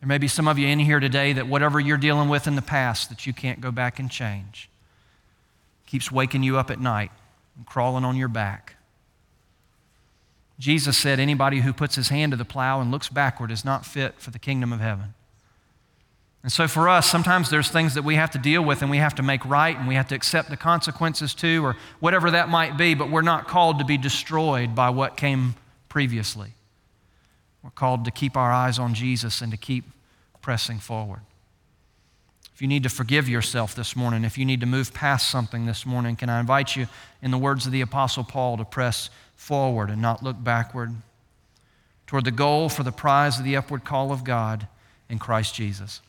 There 0.00 0.08
may 0.08 0.18
be 0.18 0.28
some 0.28 0.46
of 0.46 0.58
you 0.58 0.66
in 0.66 0.78
here 0.78 1.00
today 1.00 1.32
that 1.32 1.46
whatever 1.46 1.80
you're 1.80 1.96
dealing 1.96 2.28
with 2.28 2.46
in 2.46 2.54
the 2.54 2.62
past 2.62 3.08
that 3.08 3.26
you 3.26 3.32
can't 3.32 3.60
go 3.60 3.70
back 3.70 3.98
and 3.98 4.10
change 4.10 4.68
keeps 5.86 6.12
waking 6.12 6.42
you 6.42 6.58
up 6.58 6.70
at 6.70 6.80
night 6.80 7.10
and 7.56 7.66
crawling 7.66 8.04
on 8.04 8.16
your 8.16 8.28
back. 8.28 8.76
Jesus 10.58 10.96
said, 10.96 11.20
Anybody 11.20 11.60
who 11.60 11.72
puts 11.72 11.96
his 11.96 12.08
hand 12.08 12.32
to 12.32 12.36
the 12.36 12.44
plow 12.44 12.80
and 12.80 12.90
looks 12.90 13.08
backward 13.08 13.50
is 13.50 13.64
not 13.64 13.86
fit 13.86 14.14
for 14.18 14.30
the 14.30 14.38
kingdom 14.38 14.72
of 14.72 14.80
heaven. 14.80 15.14
And 16.42 16.52
so 16.52 16.68
for 16.68 16.88
us, 16.88 17.10
sometimes 17.10 17.50
there's 17.50 17.68
things 17.68 17.94
that 17.94 18.04
we 18.04 18.14
have 18.14 18.30
to 18.30 18.38
deal 18.38 18.62
with 18.62 18.80
and 18.80 18.90
we 18.90 18.98
have 18.98 19.16
to 19.16 19.22
make 19.22 19.44
right 19.44 19.76
and 19.76 19.88
we 19.88 19.96
have 19.96 20.08
to 20.08 20.14
accept 20.14 20.48
the 20.48 20.56
consequences 20.56 21.34
too, 21.34 21.64
or 21.64 21.76
whatever 21.98 22.30
that 22.30 22.48
might 22.48 22.76
be, 22.76 22.94
but 22.94 23.10
we're 23.10 23.22
not 23.22 23.48
called 23.48 23.80
to 23.80 23.84
be 23.84 23.98
destroyed 23.98 24.74
by 24.74 24.90
what 24.90 25.16
came 25.16 25.56
previously. 25.88 26.52
We're 27.66 27.70
called 27.70 28.04
to 28.04 28.12
keep 28.12 28.36
our 28.36 28.52
eyes 28.52 28.78
on 28.78 28.94
Jesus 28.94 29.42
and 29.42 29.50
to 29.50 29.58
keep 29.58 29.86
pressing 30.40 30.78
forward. 30.78 31.22
If 32.54 32.62
you 32.62 32.68
need 32.68 32.84
to 32.84 32.88
forgive 32.88 33.28
yourself 33.28 33.74
this 33.74 33.96
morning, 33.96 34.22
if 34.22 34.38
you 34.38 34.44
need 34.44 34.60
to 34.60 34.66
move 34.66 34.94
past 34.94 35.28
something 35.28 35.66
this 35.66 35.84
morning, 35.84 36.14
can 36.14 36.28
I 36.28 36.38
invite 36.38 36.76
you, 36.76 36.86
in 37.20 37.32
the 37.32 37.38
words 37.38 37.66
of 37.66 37.72
the 37.72 37.80
Apostle 37.80 38.22
Paul, 38.22 38.56
to 38.58 38.64
press 38.64 39.10
forward 39.34 39.90
and 39.90 40.00
not 40.00 40.22
look 40.22 40.36
backward 40.44 40.94
toward 42.06 42.24
the 42.24 42.30
goal 42.30 42.68
for 42.68 42.84
the 42.84 42.92
prize 42.92 43.40
of 43.40 43.44
the 43.44 43.56
upward 43.56 43.84
call 43.84 44.12
of 44.12 44.22
God 44.22 44.68
in 45.08 45.18
Christ 45.18 45.56
Jesus? 45.56 46.00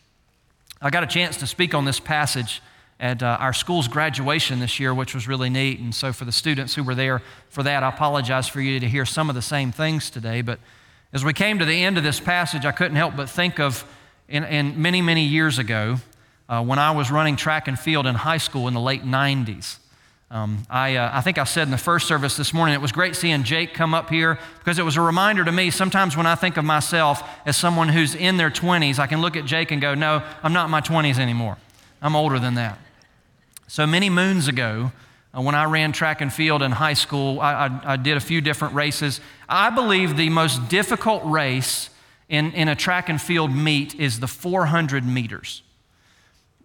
I 0.79 0.91
got 0.91 1.01
a 1.01 1.07
chance 1.07 1.37
to 1.37 1.47
speak 1.47 1.73
on 1.73 1.85
this 1.85 1.99
passage 1.99 2.61
at 2.99 3.23
uh, 3.23 3.37
our 3.39 3.51
school's 3.51 3.87
graduation 3.87 4.59
this 4.59 4.79
year, 4.79 4.93
which 4.93 5.15
was 5.15 5.27
really 5.27 5.49
neat. 5.49 5.79
And 5.79 5.95
so, 5.95 6.13
for 6.13 6.23
the 6.23 6.31
students 6.31 6.75
who 6.75 6.83
were 6.83 6.93
there 6.93 7.23
for 7.49 7.63
that, 7.63 7.81
I 7.81 7.89
apologize 7.89 8.47
for 8.47 8.61
you 8.61 8.79
to 8.79 8.87
hear 8.87 9.05
some 9.05 9.27
of 9.27 9.33
the 9.33 9.41
same 9.41 9.71
things 9.71 10.11
today. 10.11 10.43
But 10.43 10.59
as 11.13 11.23
we 11.23 11.33
came 11.33 11.59
to 11.59 11.65
the 11.65 11.83
end 11.83 11.97
of 11.97 12.03
this 12.03 12.19
passage, 12.19 12.65
I 12.65 12.71
couldn't 12.71 12.97
help 12.97 13.15
but 13.15 13.29
think 13.29 13.59
of 13.59 13.85
in, 14.27 14.43
in 14.43 14.81
many, 14.81 15.01
many 15.01 15.23
years 15.23 15.57
ago 15.57 15.97
uh, 16.49 16.63
when 16.63 16.79
I 16.79 16.91
was 16.91 17.11
running 17.11 17.35
track 17.35 17.67
and 17.67 17.79
field 17.79 18.05
in 18.05 18.15
high 18.15 18.37
school 18.37 18.67
in 18.67 18.73
the 18.73 18.79
late 18.81 19.03
90s. 19.03 19.77
Um, 20.29 20.63
I, 20.69 20.97
uh, 20.97 21.09
I 21.13 21.21
think 21.21 21.37
I 21.37 21.45
said 21.45 21.63
in 21.63 21.71
the 21.71 21.77
first 21.77 22.05
service 22.05 22.35
this 22.35 22.53
morning, 22.53 22.75
it 22.75 22.81
was 22.81 22.91
great 22.91 23.15
seeing 23.15 23.43
Jake 23.43 23.73
come 23.73 23.93
up 23.93 24.09
here 24.09 24.37
because 24.59 24.77
it 24.77 24.83
was 24.83 24.97
a 24.97 25.01
reminder 25.01 25.45
to 25.45 25.51
me. 25.53 25.71
Sometimes 25.71 26.17
when 26.17 26.25
I 26.25 26.35
think 26.35 26.57
of 26.57 26.65
myself 26.65 27.23
as 27.45 27.55
someone 27.55 27.87
who's 27.87 28.13
in 28.13 28.35
their 28.35 28.49
20s, 28.49 28.99
I 28.99 29.07
can 29.07 29.21
look 29.21 29.37
at 29.37 29.45
Jake 29.45 29.71
and 29.71 29.81
go, 29.81 29.95
No, 29.95 30.21
I'm 30.43 30.51
not 30.51 30.65
in 30.65 30.71
my 30.71 30.81
20s 30.81 31.17
anymore. 31.17 31.57
I'm 32.01 32.13
older 32.13 32.39
than 32.39 32.55
that. 32.55 32.77
So 33.69 33.87
many 33.87 34.09
moons 34.09 34.49
ago, 34.49 34.91
uh, 35.37 35.41
when 35.41 35.55
I 35.55 35.65
ran 35.65 35.91
track 35.91 36.21
and 36.21 36.33
field 36.33 36.61
in 36.61 36.71
high 36.71 36.93
school, 36.93 37.39
I, 37.39 37.67
I, 37.67 37.93
I 37.93 37.97
did 37.97 38.17
a 38.17 38.19
few 38.19 38.41
different 38.41 38.73
races. 38.73 39.21
I 39.47 39.69
believe 39.69 40.17
the 40.17 40.29
most 40.29 40.67
difficult 40.69 41.21
race 41.25 41.89
in, 42.29 42.51
in 42.53 42.67
a 42.67 42.75
track 42.75 43.09
and 43.09 43.21
field 43.21 43.51
meet 43.51 43.95
is 43.95 44.19
the 44.19 44.27
400 44.27 45.05
meters 45.05 45.61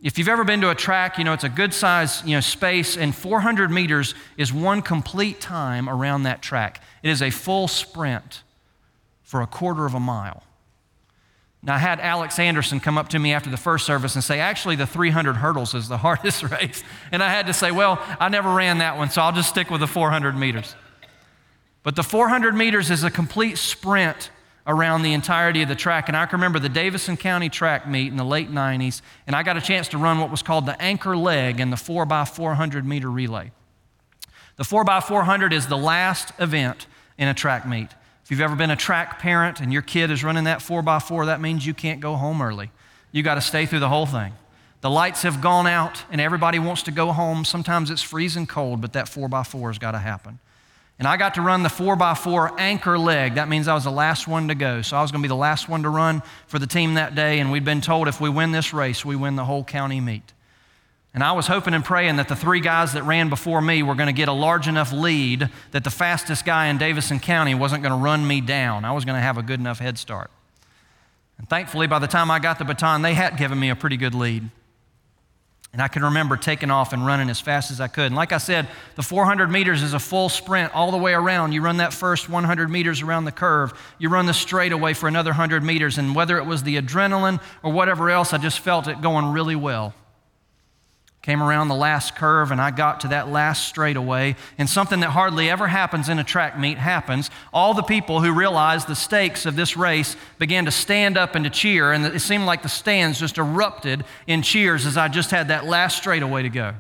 If 0.03 0.19
you've 0.19 0.29
ever 0.29 0.43
been 0.43 0.61
to 0.63 0.71
a 0.71 0.75
track, 0.75 1.19
you 1.19 1.25
know 1.25 1.33
it's 1.33 1.45
a 1.45 1.49
good 1.49 1.73
size 1.73 2.23
you 2.25 2.35
know, 2.35 2.41
space, 2.41 2.97
and 2.97 3.15
400 3.15 3.71
meters 3.71 4.15
is 4.37 4.53
one 4.53 4.83
complete 4.83 5.41
time 5.41 5.89
around 5.89 6.25
that 6.25 6.43
track. 6.43 6.83
It 7.03 7.11
is 7.11 7.23
a 7.23 7.31
full 7.31 7.69
sprint 7.69 8.43
for 9.23 9.43
a 9.43 9.47
quarter 9.47 9.87
of 9.87 9.95
a 9.95 10.01
mile. 10.01 10.43
Now, 11.65 11.77
I 11.77 11.79
had 11.79 12.01
Alex 12.01 12.41
Anderson 12.41 12.81
come 12.81 12.99
up 12.99 13.09
to 13.11 13.19
me 13.19 13.33
after 13.33 13.49
the 13.49 13.57
first 13.57 13.87
service 13.87 14.17
and 14.17 14.25
say, 14.25 14.41
actually, 14.41 14.75
the 14.75 14.87
300 14.87 15.37
hurdles 15.37 15.75
is 15.75 15.89
the 15.89 15.97
hardest 15.99 16.43
race. 16.43 16.83
And 17.13 17.23
I 17.23 17.29
had 17.29 17.47
to 17.47 17.53
say, 17.53 17.71
well, 17.71 18.03
I 18.19 18.29
never 18.29 18.53
ran 18.53 18.79
that 18.79 18.97
one, 18.97 19.11
so 19.11 19.23
I'll 19.23 19.33
just 19.33 19.49
stick 19.49 19.71
with 19.71 19.81
the 19.81 19.87
400 19.87 20.37
meters. 20.37 20.75
But 21.85 21.95
the 21.97 22.03
400 22.03 22.55
meters 22.55 22.91
is 22.91 23.05
a 23.05 23.11
complete 23.11 23.59
sprint 23.59 24.31
around 24.67 25.03
the 25.03 25.13
entirety 25.13 25.63
of 25.63 25.69
the 25.69 25.75
track. 25.75 26.09
And 26.09 26.17
I 26.17 26.27
can 26.27 26.39
remember 26.39 26.59
the 26.59 26.69
Davidson 26.69 27.17
County 27.17 27.49
track 27.49 27.89
meet 27.89 28.09
in 28.09 28.17
the 28.17 28.25
late 28.25 28.51
90s, 28.51 29.01
and 29.27 29.35
I 29.35 29.43
got 29.43 29.57
a 29.57 29.61
chance 29.61 29.89
to 29.89 29.99
run 29.99 30.19
what 30.19 30.31
was 30.31 30.43
called 30.43 30.67
the 30.67 30.81
anchor 30.81 31.17
leg 31.17 31.61
in 31.61 31.71
the 31.71 31.77
4x400 31.77 32.85
meter 32.85 33.11
relay. 33.11 33.53
The 34.57 34.65
4x400 34.65 35.53
is 35.53 35.67
the 35.67 35.79
last 35.79 36.33
event 36.39 36.87
in 37.19 37.29
a 37.29 37.35
track 37.35 37.67
meet. 37.67 37.89
If 38.25 38.31
you've 38.31 38.41
ever 38.41 38.55
been 38.55 38.71
a 38.71 38.77
track 38.77 39.19
parent 39.19 39.61
and 39.61 39.73
your 39.73 39.83
kid 39.83 40.11
is 40.11 40.23
running 40.23 40.45
that 40.45 40.61
4x4, 40.61 41.27
that 41.27 41.41
means 41.41 41.67
you 41.67 41.75
can't 41.75 42.01
go 42.01 42.15
home 42.17 42.41
early. 42.41 42.71
You 43.11 43.23
got 43.23 43.35
to 43.35 43.41
stay 43.41 43.67
through 43.67 43.81
the 43.81 43.89
whole 43.89 44.07
thing. 44.07 44.33
The 44.81 44.91
lights 44.91 45.23
have 45.23 45.41
gone 45.41 45.67
out 45.67 46.05
and 46.11 46.21
everybody 46.21 46.59
wants 46.59 46.83
to 46.85 46.91
go 46.91 47.13
home. 47.13 47.45
Sometimes 47.45 47.91
it's 47.91 48.03
freezing 48.03 48.47
cold, 48.47 48.81
but 48.81 48.93
that 48.95 49.07
4x4 49.07 49.69
has 49.69 49.79
got 49.79 49.93
to 49.93 49.99
happen. 49.99 50.39
And 50.99 51.09
I 51.09 51.17
got 51.17 51.35
to 51.35 51.43
run 51.43 51.63
the 51.63 51.69
4x4 51.69 52.59
anchor 52.59 52.99
leg. 52.99 53.35
That 53.35 53.49
means 53.49 53.67
I 53.67 53.75
was 53.75 53.85
the 53.85 53.91
last 53.91 54.29
one 54.29 54.49
to 54.49 54.55
go. 54.55 54.83
So 54.83 54.97
I 54.97 55.03
was 55.03 55.11
going 55.11 55.21
to 55.21 55.25
be 55.25 55.29
the 55.29 55.35
last 55.35 55.69
one 55.69 55.83
to 55.83 55.89
run 55.89 56.23
for 56.47 56.59
the 56.59 56.67
team 56.67 56.95
that 56.95 57.15
day. 57.15 57.41
And 57.41 57.51
we'd 57.51 57.65
been 57.65 57.81
told 57.81 58.09
if 58.09 58.21
we 58.21 58.29
win 58.29 58.53
this 58.53 58.73
race, 58.73 59.05
we 59.05 59.17
win 59.17 59.37
the 59.37 59.45
whole 59.45 59.65
county 59.65 60.01
meet. 60.01 60.33
And 61.15 61.23
I 61.23 61.33
was 61.33 61.47
hoping 61.47 61.75
and 61.75 61.85
praying 61.85 62.17
that 62.17 62.29
the 62.29 62.37
three 62.37 62.61
guys 62.61 62.95
that 62.95 63.03
ran 63.03 63.29
before 63.29 63.61
me 63.61 63.83
were 63.83 63.95
going 63.95 64.07
to 64.07 64.15
get 64.15 64.29
a 64.29 64.33
large 64.33 64.67
enough 64.67 64.93
lead 64.93 65.51
that 65.73 65.85
the 65.85 65.91
fastest 65.91 66.47
guy 66.47 66.69
in 66.69 66.79
Davidson 66.79 67.21
County 67.21 67.55
wasn't 67.55 67.83
going 67.83 67.93
to 67.93 68.03
run 68.03 68.27
me 68.27 68.41
down. 68.41 68.87
I 68.87 68.93
was 68.93 69.05
going 69.05 69.17
to 69.17 69.23
have 69.23 69.37
a 69.37 69.43
good 69.43 69.61
enough 69.61 69.79
head 69.79 69.99
start. 69.99 70.31
And 71.37 71.47
thankfully, 71.49 71.87
by 71.87 71.99
the 71.99 72.07
time 72.07 72.31
I 72.31 72.39
got 72.39 72.59
the 72.59 72.65
baton, 72.65 73.03
they 73.03 73.13
had 73.13 73.37
given 73.37 73.59
me 73.61 73.69
a 73.69 73.77
pretty 73.77 73.99
good 73.99 74.15
lead. 74.15 74.49
And 75.75 75.81
I 75.81 75.89
can 75.89 76.05
remember 76.05 76.37
taking 76.37 76.71
off 76.71 76.93
and 76.93 77.05
running 77.05 77.31
as 77.31 77.41
fast 77.41 77.71
as 77.71 77.81
I 77.81 77.89
could. 77.89 78.07
And 78.07 78.15
like 78.15 78.33
I 78.33 78.39
said, 78.39 78.69
the 78.95 79.03
400 79.03 79.51
meters 79.51 79.83
is 79.83 79.95
a 79.95 79.99
full 79.99 80.29
sprint 80.29 80.75
all 80.75 80.91
the 80.91 80.99
way 80.99 81.15
around. 81.15 81.53
You 81.53 81.63
run 81.63 81.79
that 81.79 81.95
first 81.95 82.29
100 82.29 82.71
meters 82.71 83.01
around 83.01 83.25
the 83.25 83.33
curve, 83.33 83.73
you 83.99 84.11
run 84.11 84.27
the 84.27 84.35
straightaway 84.35 84.93
for 84.93 85.09
another 85.09 85.31
100 85.31 85.63
meters. 85.63 85.97
And 85.97 86.15
whether 86.15 86.37
it 86.37 86.45
was 86.45 86.63
the 86.63 86.81
adrenaline 86.81 87.41
or 87.63 87.73
whatever 87.73 88.11
else, 88.11 88.33
I 88.33 88.39
just 88.39 88.61
felt 88.61 88.87
it 88.87 89.01
going 89.01 89.27
really 89.33 89.57
well. 89.57 89.95
Came 91.23 91.41
around 91.41 91.69
the 91.69 91.77
last 91.77 92.17
curve 92.17 92.51
and 92.51 92.61
I 92.61 92.73
got 92.73 93.01
to 93.01 93.09
that 93.09 93.29
last 93.29 93.69
straightaway, 93.69 94.35
and 94.59 94.69
something 94.69 95.01
that 95.01 95.11
hardly 95.11 95.49
ever 95.49 95.69
happens 95.69 96.09
in 96.09 96.19
a 96.19 96.25
track 96.25 96.59
meet 96.59 96.79
happens. 96.79 97.31
All 97.53 97.75
the 97.75 97.83
people 97.83 98.21
who 98.21 98.33
realized 98.33 98.89
the 98.89 98.97
stakes 98.97 99.47
of 99.47 99.55
this 99.55 99.77
race 99.77 100.17
began 100.41 100.65
to 100.65 100.73
stand 100.73 101.17
up 101.17 101.37
and 101.37 101.45
to 101.45 101.51
cheer, 101.51 101.93
and 101.93 102.05
it 102.05 102.21
seemed 102.21 102.45
like 102.45 102.63
the 102.63 102.69
stands 102.69 103.21
just 103.21 103.39
erupted 103.39 104.05
in 104.27 104.43
cheers 104.43 104.85
as 104.85 104.97
I 104.97 105.07
just 105.07 105.31
had 105.31 105.47
that 105.49 105.65
last 105.65 105.97
straightaway 105.97 106.43
to 106.43 106.49
go. 106.49 106.75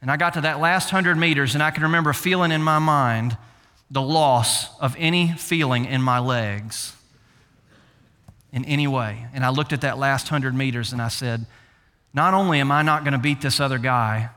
And 0.00 0.10
I 0.10 0.16
got 0.16 0.34
to 0.34 0.40
that 0.40 0.58
last 0.58 0.88
hundred 0.88 1.18
meters, 1.18 1.52
and 1.52 1.62
I 1.62 1.70
can 1.70 1.82
remember 1.82 2.14
feeling 2.14 2.52
in 2.52 2.62
my 2.62 2.78
mind 2.78 3.36
the 3.90 4.02
loss 4.02 4.78
of 4.80 4.96
any 4.98 5.32
feeling 5.32 5.84
in 5.84 6.00
my 6.00 6.20
legs 6.20 6.96
in 8.50 8.64
any 8.64 8.86
way. 8.86 9.26
And 9.34 9.44
I 9.44 9.50
looked 9.50 9.74
at 9.74 9.82
that 9.82 9.98
last 9.98 10.28
hundred 10.28 10.54
meters 10.54 10.92
and 10.92 11.02
I 11.02 11.08
said, 11.08 11.44
not 12.14 12.32
only 12.32 12.60
am 12.60 12.70
I 12.70 12.82
not 12.82 13.02
going 13.02 13.12
to 13.12 13.18
beat 13.18 13.40
this 13.40 13.60
other 13.60 13.78
guy, 13.78 14.30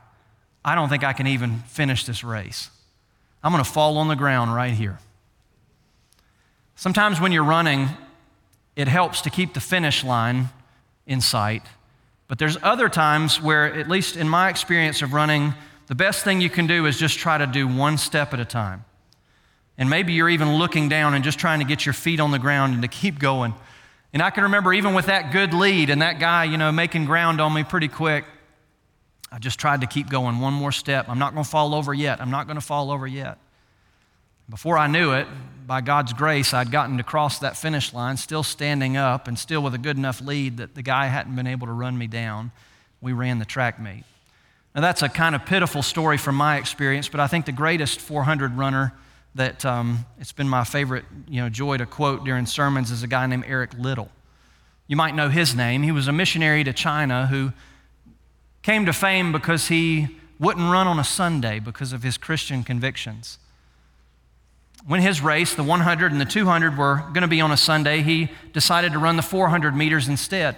I 0.64 0.74
don't 0.74 0.88
think 0.88 1.04
I 1.04 1.12
can 1.12 1.28
even 1.28 1.60
finish 1.60 2.04
this 2.04 2.24
race. 2.24 2.70
I'm 3.42 3.52
going 3.52 3.64
to 3.64 3.70
fall 3.70 3.96
on 3.98 4.08
the 4.08 4.16
ground 4.16 4.54
right 4.54 4.74
here. 4.74 4.98
Sometimes 6.74 7.20
when 7.20 7.32
you're 7.32 7.44
running, 7.44 7.88
it 8.76 8.88
helps 8.88 9.22
to 9.22 9.30
keep 9.30 9.54
the 9.54 9.60
finish 9.60 10.04
line 10.04 10.50
in 11.06 11.20
sight. 11.20 11.62
But 12.26 12.38
there's 12.38 12.58
other 12.62 12.88
times 12.88 13.40
where, 13.40 13.72
at 13.74 13.88
least 13.88 14.16
in 14.16 14.28
my 14.28 14.48
experience 14.50 15.00
of 15.00 15.12
running, 15.14 15.54
the 15.86 15.94
best 15.94 16.22
thing 16.22 16.40
you 16.40 16.50
can 16.50 16.66
do 16.66 16.84
is 16.86 16.98
just 16.98 17.18
try 17.18 17.38
to 17.38 17.46
do 17.46 17.66
one 17.66 17.96
step 17.96 18.34
at 18.34 18.40
a 18.40 18.44
time. 18.44 18.84
And 19.78 19.88
maybe 19.88 20.12
you're 20.12 20.28
even 20.28 20.56
looking 20.56 20.88
down 20.88 21.14
and 21.14 21.24
just 21.24 21.38
trying 21.38 21.60
to 21.60 21.64
get 21.64 21.86
your 21.86 21.92
feet 21.92 22.20
on 22.20 22.32
the 22.32 22.38
ground 22.38 22.74
and 22.74 22.82
to 22.82 22.88
keep 22.88 23.18
going. 23.18 23.54
And 24.12 24.22
I 24.22 24.30
can 24.30 24.44
remember 24.44 24.72
even 24.72 24.94
with 24.94 25.06
that 25.06 25.32
good 25.32 25.52
lead 25.52 25.90
and 25.90 26.02
that 26.02 26.18
guy, 26.18 26.44
you 26.44 26.56
know, 26.56 26.72
making 26.72 27.04
ground 27.04 27.40
on 27.40 27.52
me 27.52 27.62
pretty 27.62 27.88
quick, 27.88 28.24
I 29.30 29.38
just 29.38 29.58
tried 29.58 29.82
to 29.82 29.86
keep 29.86 30.08
going 30.08 30.38
one 30.40 30.54
more 30.54 30.72
step. 30.72 31.08
I'm 31.08 31.18
not 31.18 31.34
going 31.34 31.44
to 31.44 31.50
fall 31.50 31.74
over 31.74 31.92
yet. 31.92 32.20
I'm 32.20 32.30
not 32.30 32.46
going 32.46 32.56
to 32.56 32.64
fall 32.64 32.90
over 32.90 33.06
yet. 33.06 33.38
Before 34.48 34.78
I 34.78 34.86
knew 34.86 35.12
it, 35.12 35.26
by 35.66 35.82
God's 35.82 36.14
grace, 36.14 36.54
I'd 36.54 36.70
gotten 36.70 36.96
to 36.96 37.02
cross 37.02 37.40
that 37.40 37.54
finish 37.54 37.92
line, 37.92 38.16
still 38.16 38.42
standing 38.42 38.96
up 38.96 39.28
and 39.28 39.38
still 39.38 39.62
with 39.62 39.74
a 39.74 39.78
good 39.78 39.98
enough 39.98 40.22
lead 40.22 40.56
that 40.56 40.74
the 40.74 40.80
guy 40.80 41.06
hadn't 41.06 41.36
been 41.36 41.46
able 41.46 41.66
to 41.66 41.72
run 41.74 41.98
me 41.98 42.06
down. 42.06 42.50
We 43.02 43.12
ran 43.12 43.38
the 43.38 43.44
track 43.44 43.78
meet. 43.78 44.04
Now, 44.74 44.80
that's 44.80 45.02
a 45.02 45.08
kind 45.10 45.34
of 45.34 45.44
pitiful 45.44 45.82
story 45.82 46.16
from 46.16 46.36
my 46.36 46.56
experience, 46.56 47.08
but 47.10 47.20
I 47.20 47.26
think 47.26 47.44
the 47.44 47.52
greatest 47.52 48.00
400 48.00 48.56
runner 48.56 48.94
that 49.34 49.64
um, 49.64 50.04
it's 50.18 50.32
been 50.32 50.48
my 50.48 50.64
favorite 50.64 51.04
you 51.28 51.40
know, 51.40 51.48
joy 51.48 51.76
to 51.76 51.86
quote 51.86 52.24
during 52.24 52.46
sermons 52.46 52.90
is 52.90 53.02
a 53.02 53.06
guy 53.06 53.26
named 53.26 53.44
Eric 53.46 53.72
Liddell. 53.78 54.10
You 54.86 54.96
might 54.96 55.14
know 55.14 55.28
his 55.28 55.54
name. 55.54 55.82
He 55.82 55.92
was 55.92 56.08
a 56.08 56.12
missionary 56.12 56.64
to 56.64 56.72
China 56.72 57.26
who 57.26 57.52
came 58.62 58.86
to 58.86 58.92
fame 58.92 59.32
because 59.32 59.68
he 59.68 60.08
wouldn't 60.38 60.70
run 60.70 60.86
on 60.86 60.98
a 60.98 61.04
Sunday 61.04 61.58
because 61.58 61.92
of 61.92 62.02
his 62.02 62.16
Christian 62.16 62.64
convictions. 62.64 63.38
When 64.86 65.00
his 65.00 65.20
race, 65.20 65.54
the 65.54 65.64
100 65.64 66.12
and 66.12 66.20
the 66.20 66.24
200, 66.24 66.78
were 66.78 67.02
going 67.12 67.22
to 67.22 67.28
be 67.28 67.40
on 67.40 67.50
a 67.50 67.56
Sunday, 67.56 68.02
he 68.02 68.30
decided 68.52 68.92
to 68.92 68.98
run 68.98 69.16
the 69.16 69.22
400 69.22 69.76
meters 69.76 70.08
instead. 70.08 70.56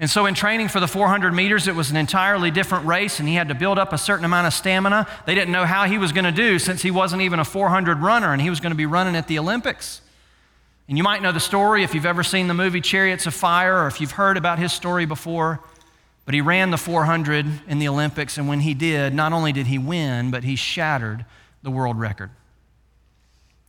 And 0.00 0.08
so, 0.08 0.24
in 0.24 0.32
training 0.32 0.68
for 0.68 0.80
the 0.80 0.88
400 0.88 1.34
meters, 1.34 1.68
it 1.68 1.74
was 1.74 1.90
an 1.90 1.96
entirely 1.98 2.50
different 2.50 2.86
race, 2.86 3.20
and 3.20 3.28
he 3.28 3.34
had 3.34 3.48
to 3.48 3.54
build 3.54 3.78
up 3.78 3.92
a 3.92 3.98
certain 3.98 4.24
amount 4.24 4.46
of 4.46 4.54
stamina. 4.54 5.06
They 5.26 5.34
didn't 5.34 5.52
know 5.52 5.66
how 5.66 5.84
he 5.84 5.98
was 5.98 6.10
going 6.10 6.24
to 6.24 6.32
do 6.32 6.58
since 6.58 6.80
he 6.80 6.90
wasn't 6.90 7.20
even 7.20 7.38
a 7.38 7.44
400 7.44 7.98
runner, 7.98 8.32
and 8.32 8.40
he 8.40 8.48
was 8.48 8.60
going 8.60 8.70
to 8.70 8.76
be 8.76 8.86
running 8.86 9.14
at 9.14 9.28
the 9.28 9.38
Olympics. 9.38 10.00
And 10.88 10.96
you 10.96 11.04
might 11.04 11.20
know 11.20 11.32
the 11.32 11.38
story 11.38 11.84
if 11.84 11.94
you've 11.94 12.06
ever 12.06 12.22
seen 12.22 12.48
the 12.48 12.54
movie 12.54 12.80
Chariots 12.80 13.26
of 13.26 13.34
Fire 13.34 13.84
or 13.84 13.88
if 13.88 14.00
you've 14.00 14.12
heard 14.12 14.38
about 14.38 14.58
his 14.58 14.72
story 14.72 15.04
before. 15.04 15.60
But 16.24 16.32
he 16.32 16.40
ran 16.40 16.70
the 16.70 16.78
400 16.78 17.46
in 17.68 17.78
the 17.78 17.88
Olympics, 17.88 18.38
and 18.38 18.48
when 18.48 18.60
he 18.60 18.72
did, 18.72 19.12
not 19.12 19.34
only 19.34 19.52
did 19.52 19.66
he 19.66 19.76
win, 19.76 20.30
but 20.30 20.44
he 20.44 20.56
shattered 20.56 21.26
the 21.62 21.70
world 21.70 22.00
record. 22.00 22.30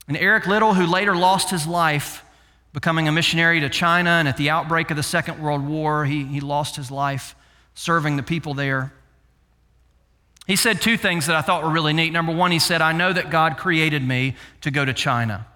And 0.07 0.15
Eric 0.15 0.47
Liddell, 0.47 0.75
who 0.75 0.85
later 0.85 1.13
lost 1.13 1.49
his 1.49 1.67
life 1.67 2.23
becoming 2.73 3.07
a 3.07 3.11
missionary 3.11 3.59
to 3.59 3.69
China, 3.69 4.11
and 4.11 4.27
at 4.27 4.37
the 4.37 4.49
outbreak 4.49 4.91
of 4.91 4.97
the 4.97 5.03
Second 5.03 5.41
World 5.41 5.65
War, 5.65 6.05
he, 6.05 6.23
he 6.25 6.39
lost 6.39 6.75
his 6.75 6.89
life 6.89 7.35
serving 7.73 8.15
the 8.17 8.23
people 8.23 8.53
there. 8.53 8.93
He 10.47 10.55
said 10.55 10.81
two 10.81 10.97
things 10.97 11.27
that 11.27 11.35
I 11.35 11.41
thought 11.41 11.63
were 11.63 11.69
really 11.69 11.93
neat. 11.93 12.11
Number 12.11 12.33
one, 12.33 12.51
he 12.51 12.59
said, 12.59 12.81
I 12.81 12.91
know 12.91 13.13
that 13.13 13.29
God 13.29 13.57
created 13.57 14.05
me 14.05 14.35
to 14.61 14.71
go 14.71 14.83
to 14.83 14.93
China. 14.93 15.47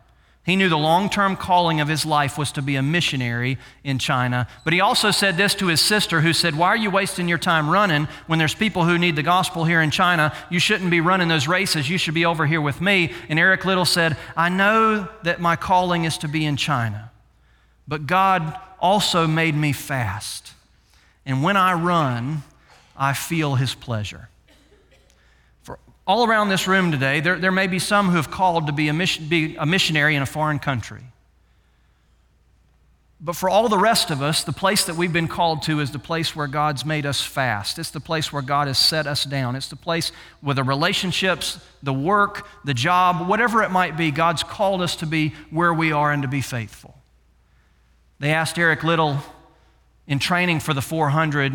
He 0.46 0.56
knew 0.56 0.70
the 0.70 0.78
long 0.78 1.10
term 1.10 1.36
calling 1.36 1.82
of 1.82 1.88
his 1.88 2.06
life 2.06 2.38
was 2.38 2.52
to 2.52 2.62
be 2.62 2.76
a 2.76 2.84
missionary 2.84 3.58
in 3.84 3.98
China. 3.98 4.48
But 4.64 4.74
he 4.74 4.80
also 4.80 5.10
said 5.10 5.38
this 5.38 5.56
to 5.56 5.68
his 5.68 5.82
sister, 5.82 6.22
who 6.22 6.34
said, 6.34 6.56
Why 6.56 6.68
are 6.68 6.78
you 6.78 6.92
wasting 6.92 7.28
your 7.28 7.40
time 7.40 7.68
running 7.68 8.08
when 8.28 8.38
there's 8.38 8.54
people 8.54 8.86
who 8.86 9.00
need 9.00 9.16
the 9.16 9.24
gospel 9.24 9.66
here 9.66 9.82
in 9.82 9.90
China? 9.90 10.36
You 10.52 10.60
shouldn't 10.60 10.92
be 10.92 11.02
running 11.02 11.30
those 11.30 11.48
races. 11.48 11.90
You 11.90 11.98
should 11.98 12.14
be 12.14 12.26
over 12.26 12.46
here 12.46 12.62
with 12.62 12.80
me. 12.80 13.12
And 13.28 13.40
Eric 13.40 13.66
Liddell 13.66 13.86
said, 13.86 14.18
I 14.38 14.50
know 14.50 15.08
that 15.24 15.42
my 15.42 15.56
calling 15.56 16.06
is 16.06 16.20
to 16.20 16.28
be 16.28 16.46
in 16.46 16.58
China, 16.58 17.12
but 17.88 18.06
God 18.06 18.56
also 18.80 19.26
made 19.26 19.56
me 19.56 19.74
fast. 19.74 20.54
And 21.26 21.42
when 21.42 21.58
I 21.58 21.74
run, 21.74 22.44
I 22.96 23.14
feel 23.14 23.56
his 23.56 23.74
pleasure 23.74 24.30
all 26.08 26.28
around 26.28 26.50
this 26.50 26.68
room 26.68 26.92
today, 26.92 27.20
there, 27.20 27.40
there 27.40 27.52
may 27.52 27.68
be 27.68 27.80
some 27.80 28.10
who 28.10 28.16
have 28.16 28.30
called 28.30 28.68
to 28.68 28.74
be 28.74 28.88
a, 28.90 28.94
mission, 28.94 29.28
be 29.28 29.56
a 29.56 29.66
missionary 29.66 30.16
in 30.16 30.22
a 30.22 30.28
foreign 30.28 30.60
country. 30.60 31.02
But 33.20 33.36
for 33.36 33.50
all 33.50 33.70
the 33.70 33.78
rest 33.78 34.12
of 34.12 34.22
us, 34.22 34.44
the 34.44 34.54
place 34.54 34.86
that 34.86 34.96
we've 34.96 35.14
been 35.14 35.28
called 35.28 35.64
to 35.64 35.80
is 35.80 35.90
the 35.90 35.98
place 35.98 36.36
where 36.36 36.46
God's 36.46 36.86
made 36.86 37.08
us 37.08 37.22
fast. 37.22 37.80
It's 37.80 37.90
the 37.90 38.00
place 38.00 38.32
where 38.32 38.44
God 38.44 38.68
has 38.68 38.78
set 38.78 39.08
us 39.08 39.24
down. 39.24 39.56
It's 39.56 39.70
the 39.70 39.76
place 39.76 40.12
where 40.42 40.54
the 40.54 40.64
relationships, 40.64 41.60
the 41.82 41.94
work, 41.94 42.48
the 42.66 42.74
job, 42.76 43.28
whatever 43.28 43.64
it 43.64 43.72
might 43.72 43.98
be, 43.98 44.12
God's 44.12 44.44
called 44.44 44.82
us 44.82 44.98
to 44.98 45.08
be 45.08 45.34
where 45.50 45.74
we 45.74 45.92
are 45.92 46.12
and 46.12 46.22
to 46.22 46.28
be 46.28 46.42
faithful. 46.42 46.94
They 48.20 48.32
asked 48.32 48.60
Eric 48.60 48.84
Liddell 48.84 49.24
in 50.08 50.20
training 50.20 50.60
for 50.60 50.74
the 50.74 50.82
400 50.82 51.54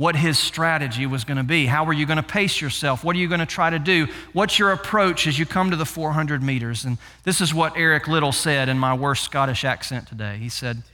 what 0.00 0.16
his 0.16 0.38
strategy 0.38 1.04
was 1.04 1.24
going 1.24 1.36
to 1.36 1.42
be. 1.42 1.66
How 1.66 1.84
are 1.84 1.92
you 1.92 2.06
going 2.06 2.16
to 2.16 2.22
pace 2.22 2.58
yourself? 2.58 3.04
What 3.04 3.14
are 3.14 3.18
you 3.18 3.28
going 3.28 3.40
to 3.40 3.44
try 3.44 3.68
to 3.68 3.78
do? 3.78 4.06
What's 4.32 4.58
your 4.58 4.72
approach 4.72 5.26
as 5.26 5.38
you 5.38 5.44
come 5.44 5.72
to 5.72 5.76
the 5.76 5.84
400 5.84 6.42
meters? 6.42 6.86
And 6.86 6.96
this 7.24 7.42
is 7.42 7.52
what 7.52 7.76
Eric 7.76 8.08
Liddell 8.08 8.32
said 8.32 8.70
in 8.70 8.78
my 8.78 8.94
worst 8.94 9.24
Scottish 9.24 9.62
accent 9.62 10.08
today. 10.08 10.38
He 10.38 10.48
said, 10.48 10.84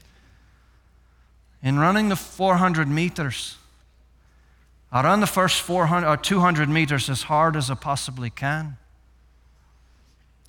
in 1.62 1.78
running 1.78 2.08
the 2.08 2.16
400 2.16 2.88
meters. 2.88 3.58
I 4.90 5.04
run 5.04 5.20
the 5.20 5.28
first 5.28 5.60
400 5.60 6.04
or 6.04 6.10
uh, 6.14 6.16
200 6.16 6.68
meters 6.68 7.08
as 7.08 7.22
hard 7.22 7.54
as 7.54 7.70
I 7.70 7.76
possibly 7.76 8.30
can. 8.30 8.76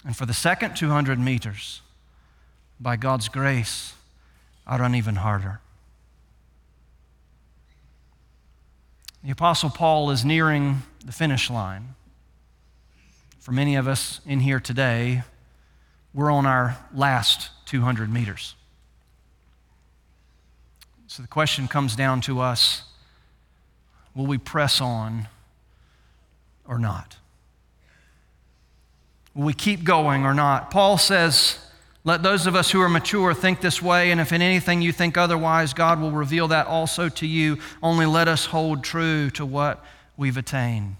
And 0.03 0.17
for 0.17 0.25
the 0.25 0.33
second 0.33 0.75
200 0.75 1.19
meters, 1.19 1.81
by 2.79 2.95
God's 2.95 3.29
grace, 3.29 3.93
I 4.65 4.79
run 4.79 4.95
even 4.95 5.17
harder. 5.17 5.61
The 9.23 9.31
Apostle 9.31 9.69
Paul 9.69 10.11
is 10.11 10.23
nearing 10.23 10.83
the 11.05 11.11
finish 11.11 11.49
line. 11.49 11.95
For 13.39 13.51
many 13.51 13.75
of 13.75 13.87
us 13.87 14.21
in 14.25 14.41
here 14.41 14.59
today, 14.59 15.23
we're 16.13 16.31
on 16.31 16.45
our 16.45 16.77
last 16.93 17.49
200 17.65 18.11
meters. 18.11 18.55
So 21.07 21.21
the 21.21 21.27
question 21.27 21.67
comes 21.67 21.95
down 21.95 22.21
to 22.21 22.39
us 22.39 22.83
will 24.13 24.25
we 24.25 24.37
press 24.37 24.81
on 24.81 25.27
or 26.67 26.79
not? 26.79 27.17
Will 29.33 29.45
we 29.45 29.53
keep 29.53 29.83
going 29.83 30.25
or 30.25 30.33
not? 30.33 30.71
Paul 30.71 30.97
says, 30.97 31.59
Let 32.07 32.23
those 32.23 32.47
of 32.47 32.55
us 32.55 32.71
who 32.71 32.81
are 32.81 32.87
mature 32.87 33.33
think 33.33 33.59
this 33.59 33.81
way, 33.81 34.11
and 34.11 34.21
if 34.21 34.31
in 34.31 34.41
anything 34.41 34.81
you 34.81 34.93
think 34.93 35.17
otherwise, 35.17 35.73
God 35.73 35.99
will 35.99 36.11
reveal 36.11 36.47
that 36.47 36.65
also 36.65 37.09
to 37.09 37.27
you. 37.27 37.57
Only 37.83 38.05
let 38.05 38.29
us 38.29 38.45
hold 38.45 38.81
true 38.81 39.29
to 39.31 39.45
what 39.45 39.83
we've 40.15 40.37
attained. 40.37 40.95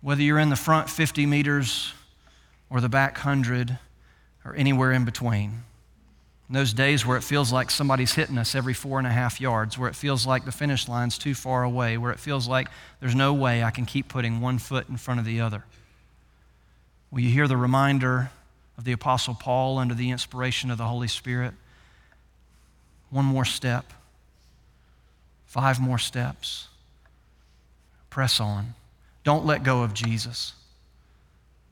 Whether 0.00 0.22
you're 0.22 0.38
in 0.38 0.50
the 0.50 0.54
front 0.54 0.88
50 0.88 1.26
meters 1.26 1.92
or 2.70 2.80
the 2.80 2.88
back 2.88 3.14
100 3.14 3.80
or 4.44 4.54
anywhere 4.54 4.92
in 4.92 5.04
between. 5.04 5.64
In 6.48 6.54
those 6.54 6.72
days 6.72 7.04
where 7.04 7.16
it 7.16 7.24
feels 7.24 7.52
like 7.52 7.68
somebody's 7.72 8.14
hitting 8.14 8.38
us 8.38 8.54
every 8.54 8.74
four 8.74 8.98
and 8.98 9.08
a 9.08 9.12
half 9.12 9.40
yards, 9.40 9.76
where 9.76 9.88
it 9.88 9.96
feels 9.96 10.24
like 10.24 10.44
the 10.44 10.52
finish 10.52 10.86
line's 10.86 11.18
too 11.18 11.34
far 11.34 11.64
away, 11.64 11.98
where 11.98 12.12
it 12.12 12.20
feels 12.20 12.46
like 12.46 12.68
there's 13.00 13.16
no 13.16 13.34
way 13.34 13.64
I 13.64 13.72
can 13.72 13.86
keep 13.86 14.06
putting 14.06 14.40
one 14.40 14.58
foot 14.58 14.88
in 14.88 14.98
front 14.98 15.18
of 15.18 15.26
the 15.26 15.40
other. 15.40 15.64
Will 17.10 17.22
you 17.22 17.30
hear 17.30 17.48
the 17.48 17.56
reminder 17.56 18.30
of 18.78 18.84
the 18.84 18.92
Apostle 18.92 19.34
Paul 19.34 19.78
under 19.78 19.94
the 19.94 20.10
inspiration 20.10 20.70
of 20.70 20.78
the 20.78 20.84
Holy 20.84 21.08
Spirit? 21.08 21.54
One 23.10 23.24
more 23.24 23.44
step, 23.44 23.92
five 25.46 25.80
more 25.80 25.98
steps. 25.98 26.68
Press 28.08 28.40
on. 28.40 28.74
Don't 29.24 29.46
let 29.46 29.62
go 29.62 29.82
of 29.82 29.94
Jesus. 29.94 30.54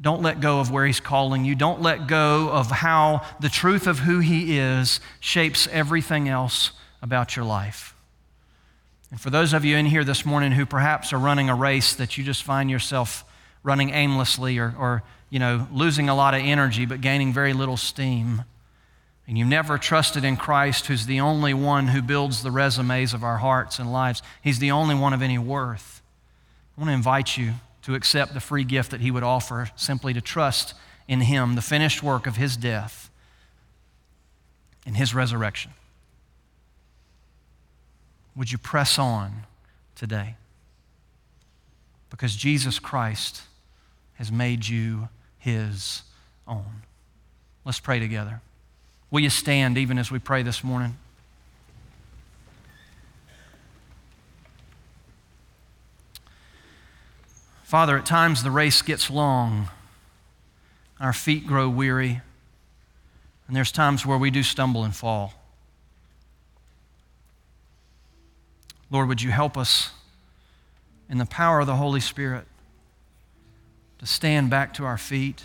Don't 0.00 0.22
let 0.22 0.40
go 0.40 0.60
of 0.60 0.70
where 0.70 0.86
He's 0.86 1.00
calling 1.00 1.44
you. 1.44 1.54
Don't 1.54 1.82
let 1.82 2.06
go 2.06 2.48
of 2.50 2.70
how 2.70 3.22
the 3.40 3.50
truth 3.50 3.86
of 3.86 4.00
who 4.00 4.20
He 4.20 4.58
is 4.58 5.00
shapes 5.20 5.68
everything 5.70 6.28
else 6.28 6.72
about 7.02 7.36
your 7.36 7.44
life. 7.44 7.94
And 9.10 9.20
for 9.20 9.30
those 9.30 9.52
of 9.52 9.64
you 9.64 9.76
in 9.76 9.86
here 9.86 10.04
this 10.04 10.24
morning 10.24 10.52
who 10.52 10.64
perhaps 10.64 11.12
are 11.12 11.18
running 11.18 11.50
a 11.50 11.54
race 11.54 11.94
that 11.94 12.16
you 12.16 12.24
just 12.24 12.42
find 12.42 12.70
yourself 12.70 13.24
running 13.62 13.90
aimlessly 13.90 14.58
or, 14.58 14.74
or 14.78 15.02
you 15.30 15.38
know, 15.38 15.66
losing 15.72 16.08
a 16.08 16.14
lot 16.14 16.34
of 16.34 16.42
energy 16.42 16.84
but 16.84 17.00
gaining 17.00 17.32
very 17.32 17.52
little 17.52 17.76
steam, 17.76 18.44
and 19.26 19.38
you've 19.38 19.48
never 19.48 19.78
trusted 19.78 20.24
in 20.24 20.36
Christ, 20.36 20.86
who's 20.86 21.06
the 21.06 21.20
only 21.20 21.54
one 21.54 21.88
who 21.88 22.02
builds 22.02 22.42
the 22.42 22.50
resumes 22.50 23.14
of 23.14 23.22
our 23.22 23.38
hearts 23.38 23.78
and 23.78 23.92
lives, 23.92 24.22
He's 24.42 24.58
the 24.58 24.72
only 24.72 24.96
one 24.96 25.12
of 25.12 25.22
any 25.22 25.38
worth. 25.38 26.02
I 26.76 26.80
want 26.80 26.88
to 26.88 26.94
invite 26.94 27.36
you 27.36 27.54
to 27.82 27.94
accept 27.94 28.34
the 28.34 28.40
free 28.40 28.64
gift 28.64 28.90
that 28.90 29.00
He 29.00 29.12
would 29.12 29.22
offer, 29.22 29.70
simply 29.76 30.12
to 30.14 30.20
trust 30.20 30.74
in 31.06 31.20
Him, 31.20 31.54
the 31.54 31.62
finished 31.62 32.02
work 32.02 32.26
of 32.26 32.36
His 32.36 32.56
death 32.56 33.08
and 34.84 34.96
His 34.96 35.14
resurrection. 35.14 35.70
Would 38.34 38.50
you 38.50 38.58
press 38.58 38.98
on 38.98 39.46
today? 39.94 40.34
Because 42.10 42.34
Jesus 42.34 42.80
Christ 42.80 43.42
has 44.14 44.32
made 44.32 44.66
you 44.66 45.08
his 45.40 46.02
own. 46.46 46.82
Let's 47.64 47.80
pray 47.80 47.98
together. 47.98 48.40
Will 49.10 49.20
you 49.20 49.30
stand 49.30 49.76
even 49.76 49.98
as 49.98 50.10
we 50.10 50.20
pray 50.20 50.42
this 50.42 50.62
morning? 50.62 50.96
Father, 57.64 57.96
at 57.96 58.04
times 58.04 58.42
the 58.42 58.50
race 58.50 58.82
gets 58.82 59.10
long, 59.10 59.68
our 60.98 61.12
feet 61.12 61.46
grow 61.46 61.68
weary, 61.68 62.20
and 63.46 63.56
there's 63.56 63.72
times 63.72 64.04
where 64.04 64.18
we 64.18 64.30
do 64.30 64.42
stumble 64.42 64.84
and 64.84 64.94
fall. 64.94 65.34
Lord, 68.90 69.08
would 69.08 69.22
you 69.22 69.30
help 69.30 69.56
us 69.56 69.90
in 71.08 71.18
the 71.18 71.26
power 71.26 71.60
of 71.60 71.68
the 71.68 71.76
Holy 71.76 72.00
Spirit 72.00 72.46
to 74.00 74.06
stand 74.06 74.48
back 74.48 74.72
to 74.72 74.84
our 74.86 74.96
feet 74.96 75.44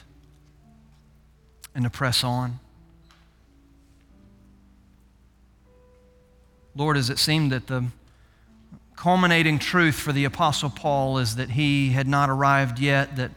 and 1.75 1.83
to 1.83 1.89
press 1.89 2.23
on. 2.23 2.59
Lord, 6.73 6.95
as 6.95 7.09
it 7.09 7.19
seemed 7.19 7.51
that 7.51 7.67
the 7.67 7.83
culminating 8.95 9.59
truth 9.59 9.95
for 9.95 10.13
the 10.13 10.23
Apostle 10.23 10.69
Paul 10.69 11.17
is 11.17 11.35
that 11.35 11.49
he 11.49 11.89
had 11.89 12.07
not 12.07 12.29
arrived 12.29 12.79
yet, 12.79 13.17
that 13.17 13.31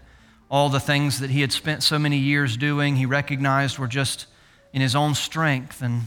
all 0.48 0.68
the 0.68 0.78
things 0.78 1.18
that 1.18 1.30
he 1.30 1.40
had 1.40 1.50
spent 1.50 1.82
so 1.82 1.98
many 1.98 2.16
years 2.16 2.56
doing, 2.56 2.94
he 2.94 3.04
recognized 3.04 3.76
were 3.76 3.88
just 3.88 4.26
in 4.72 4.80
his 4.80 4.94
own 4.94 5.16
strength 5.16 5.82
and 5.82 6.02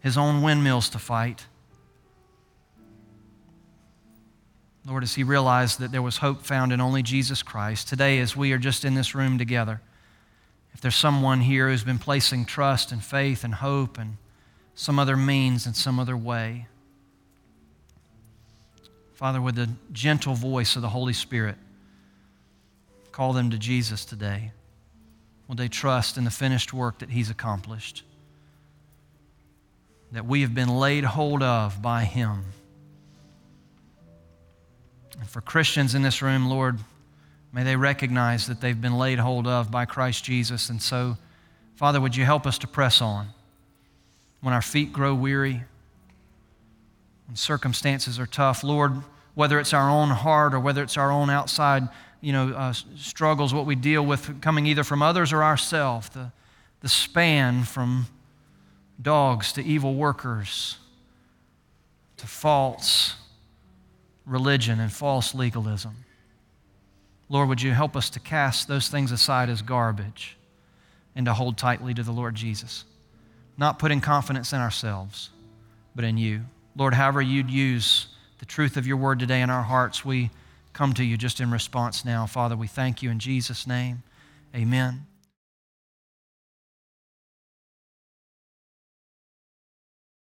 his 0.00 0.16
own 0.16 0.40
windmills 0.40 0.88
to 0.88 0.98
fight. 0.98 1.44
Lord, 4.86 5.02
as 5.02 5.14
he 5.14 5.22
realized 5.22 5.78
that 5.80 5.92
there 5.92 6.02
was 6.02 6.18
hope 6.18 6.42
found 6.42 6.72
in 6.72 6.80
only 6.80 7.02
Jesus 7.02 7.42
Christ, 7.42 7.88
today, 7.88 8.18
as 8.18 8.34
we 8.34 8.52
are 8.52 8.58
just 8.58 8.84
in 8.84 8.94
this 8.94 9.14
room 9.14 9.36
together, 9.36 9.80
if 10.72 10.80
there's 10.80 10.96
someone 10.96 11.40
here 11.40 11.68
who's 11.68 11.84
been 11.84 11.98
placing 11.98 12.46
trust 12.46 12.90
and 12.92 13.04
faith 13.04 13.44
and 13.44 13.54
hope 13.54 13.98
and 13.98 14.16
some 14.74 14.98
other 14.98 15.16
means 15.16 15.66
in 15.66 15.74
some 15.74 15.98
other 15.98 16.16
way, 16.16 16.66
Father, 19.12 19.42
with 19.42 19.56
the 19.56 19.68
gentle 19.92 20.34
voice 20.34 20.76
of 20.76 20.82
the 20.82 20.88
Holy 20.88 21.12
Spirit, 21.12 21.56
call 23.12 23.34
them 23.34 23.50
to 23.50 23.58
Jesus 23.58 24.06
today. 24.06 24.52
Will 25.46 25.56
they 25.56 25.68
trust 25.68 26.16
in 26.16 26.24
the 26.24 26.30
finished 26.30 26.72
work 26.72 27.00
that 27.00 27.10
He's 27.10 27.28
accomplished? 27.28 28.02
That 30.12 30.24
we 30.24 30.40
have 30.40 30.54
been 30.54 30.70
laid 30.70 31.04
hold 31.04 31.42
of 31.42 31.82
by 31.82 32.04
Him. 32.04 32.44
And 35.18 35.28
for 35.28 35.40
Christians 35.40 35.94
in 35.94 36.02
this 36.02 36.22
room, 36.22 36.48
Lord, 36.48 36.78
may 37.52 37.62
they 37.62 37.76
recognize 37.76 38.46
that 38.46 38.60
they've 38.60 38.80
been 38.80 38.96
laid 38.96 39.18
hold 39.18 39.46
of 39.46 39.70
by 39.70 39.84
Christ 39.84 40.24
Jesus. 40.24 40.68
And 40.70 40.80
so, 40.80 41.16
Father, 41.74 42.00
would 42.00 42.16
you 42.16 42.24
help 42.24 42.46
us 42.46 42.58
to 42.58 42.66
press 42.66 43.00
on 43.00 43.28
when 44.40 44.54
our 44.54 44.62
feet 44.62 44.92
grow 44.92 45.14
weary, 45.14 45.62
when 47.26 47.36
circumstances 47.36 48.18
are 48.18 48.26
tough? 48.26 48.62
Lord, 48.62 49.02
whether 49.34 49.58
it's 49.58 49.72
our 49.72 49.88
own 49.88 50.10
heart 50.10 50.54
or 50.54 50.60
whether 50.60 50.82
it's 50.82 50.96
our 50.96 51.10
own 51.10 51.30
outside 51.30 51.88
you 52.20 52.32
know, 52.32 52.50
uh, 52.50 52.72
struggles, 52.96 53.54
what 53.54 53.66
we 53.66 53.74
deal 53.74 54.04
with 54.04 54.40
coming 54.42 54.66
either 54.66 54.84
from 54.84 55.02
others 55.02 55.32
or 55.32 55.42
ourselves, 55.42 56.10
the, 56.10 56.32
the 56.80 56.88
span 56.88 57.64
from 57.64 58.06
dogs 59.00 59.52
to 59.54 59.64
evil 59.64 59.94
workers 59.94 60.76
to 62.18 62.26
faults 62.26 63.14
religion 64.30 64.78
and 64.78 64.92
false 64.92 65.34
legalism. 65.34 65.96
Lord, 67.28 67.48
would 67.48 67.60
you 67.60 67.72
help 67.72 67.96
us 67.96 68.08
to 68.10 68.20
cast 68.20 68.68
those 68.68 68.88
things 68.88 69.12
aside 69.12 69.48
as 69.50 69.60
garbage 69.60 70.36
and 71.14 71.26
to 71.26 71.34
hold 71.34 71.58
tightly 71.58 71.92
to 71.94 72.02
the 72.02 72.12
Lord 72.12 72.34
Jesus? 72.36 72.84
Not 73.58 73.78
putting 73.78 74.00
confidence 74.00 74.52
in 74.52 74.60
ourselves, 74.60 75.30
but 75.94 76.04
in 76.04 76.16
you. 76.16 76.42
Lord, 76.76 76.94
however 76.94 77.20
you'd 77.20 77.50
use 77.50 78.06
the 78.38 78.46
truth 78.46 78.76
of 78.76 78.86
your 78.86 78.96
word 78.96 79.18
today 79.18 79.42
in 79.42 79.50
our 79.50 79.62
hearts, 79.62 80.04
we 80.04 80.30
come 80.72 80.94
to 80.94 81.04
you 81.04 81.16
just 81.16 81.40
in 81.40 81.50
response 81.50 82.04
now. 82.04 82.26
Father, 82.26 82.56
we 82.56 82.68
thank 82.68 83.02
you 83.02 83.10
in 83.10 83.18
Jesus' 83.18 83.66
name. 83.66 84.02
Amen. 84.54 85.06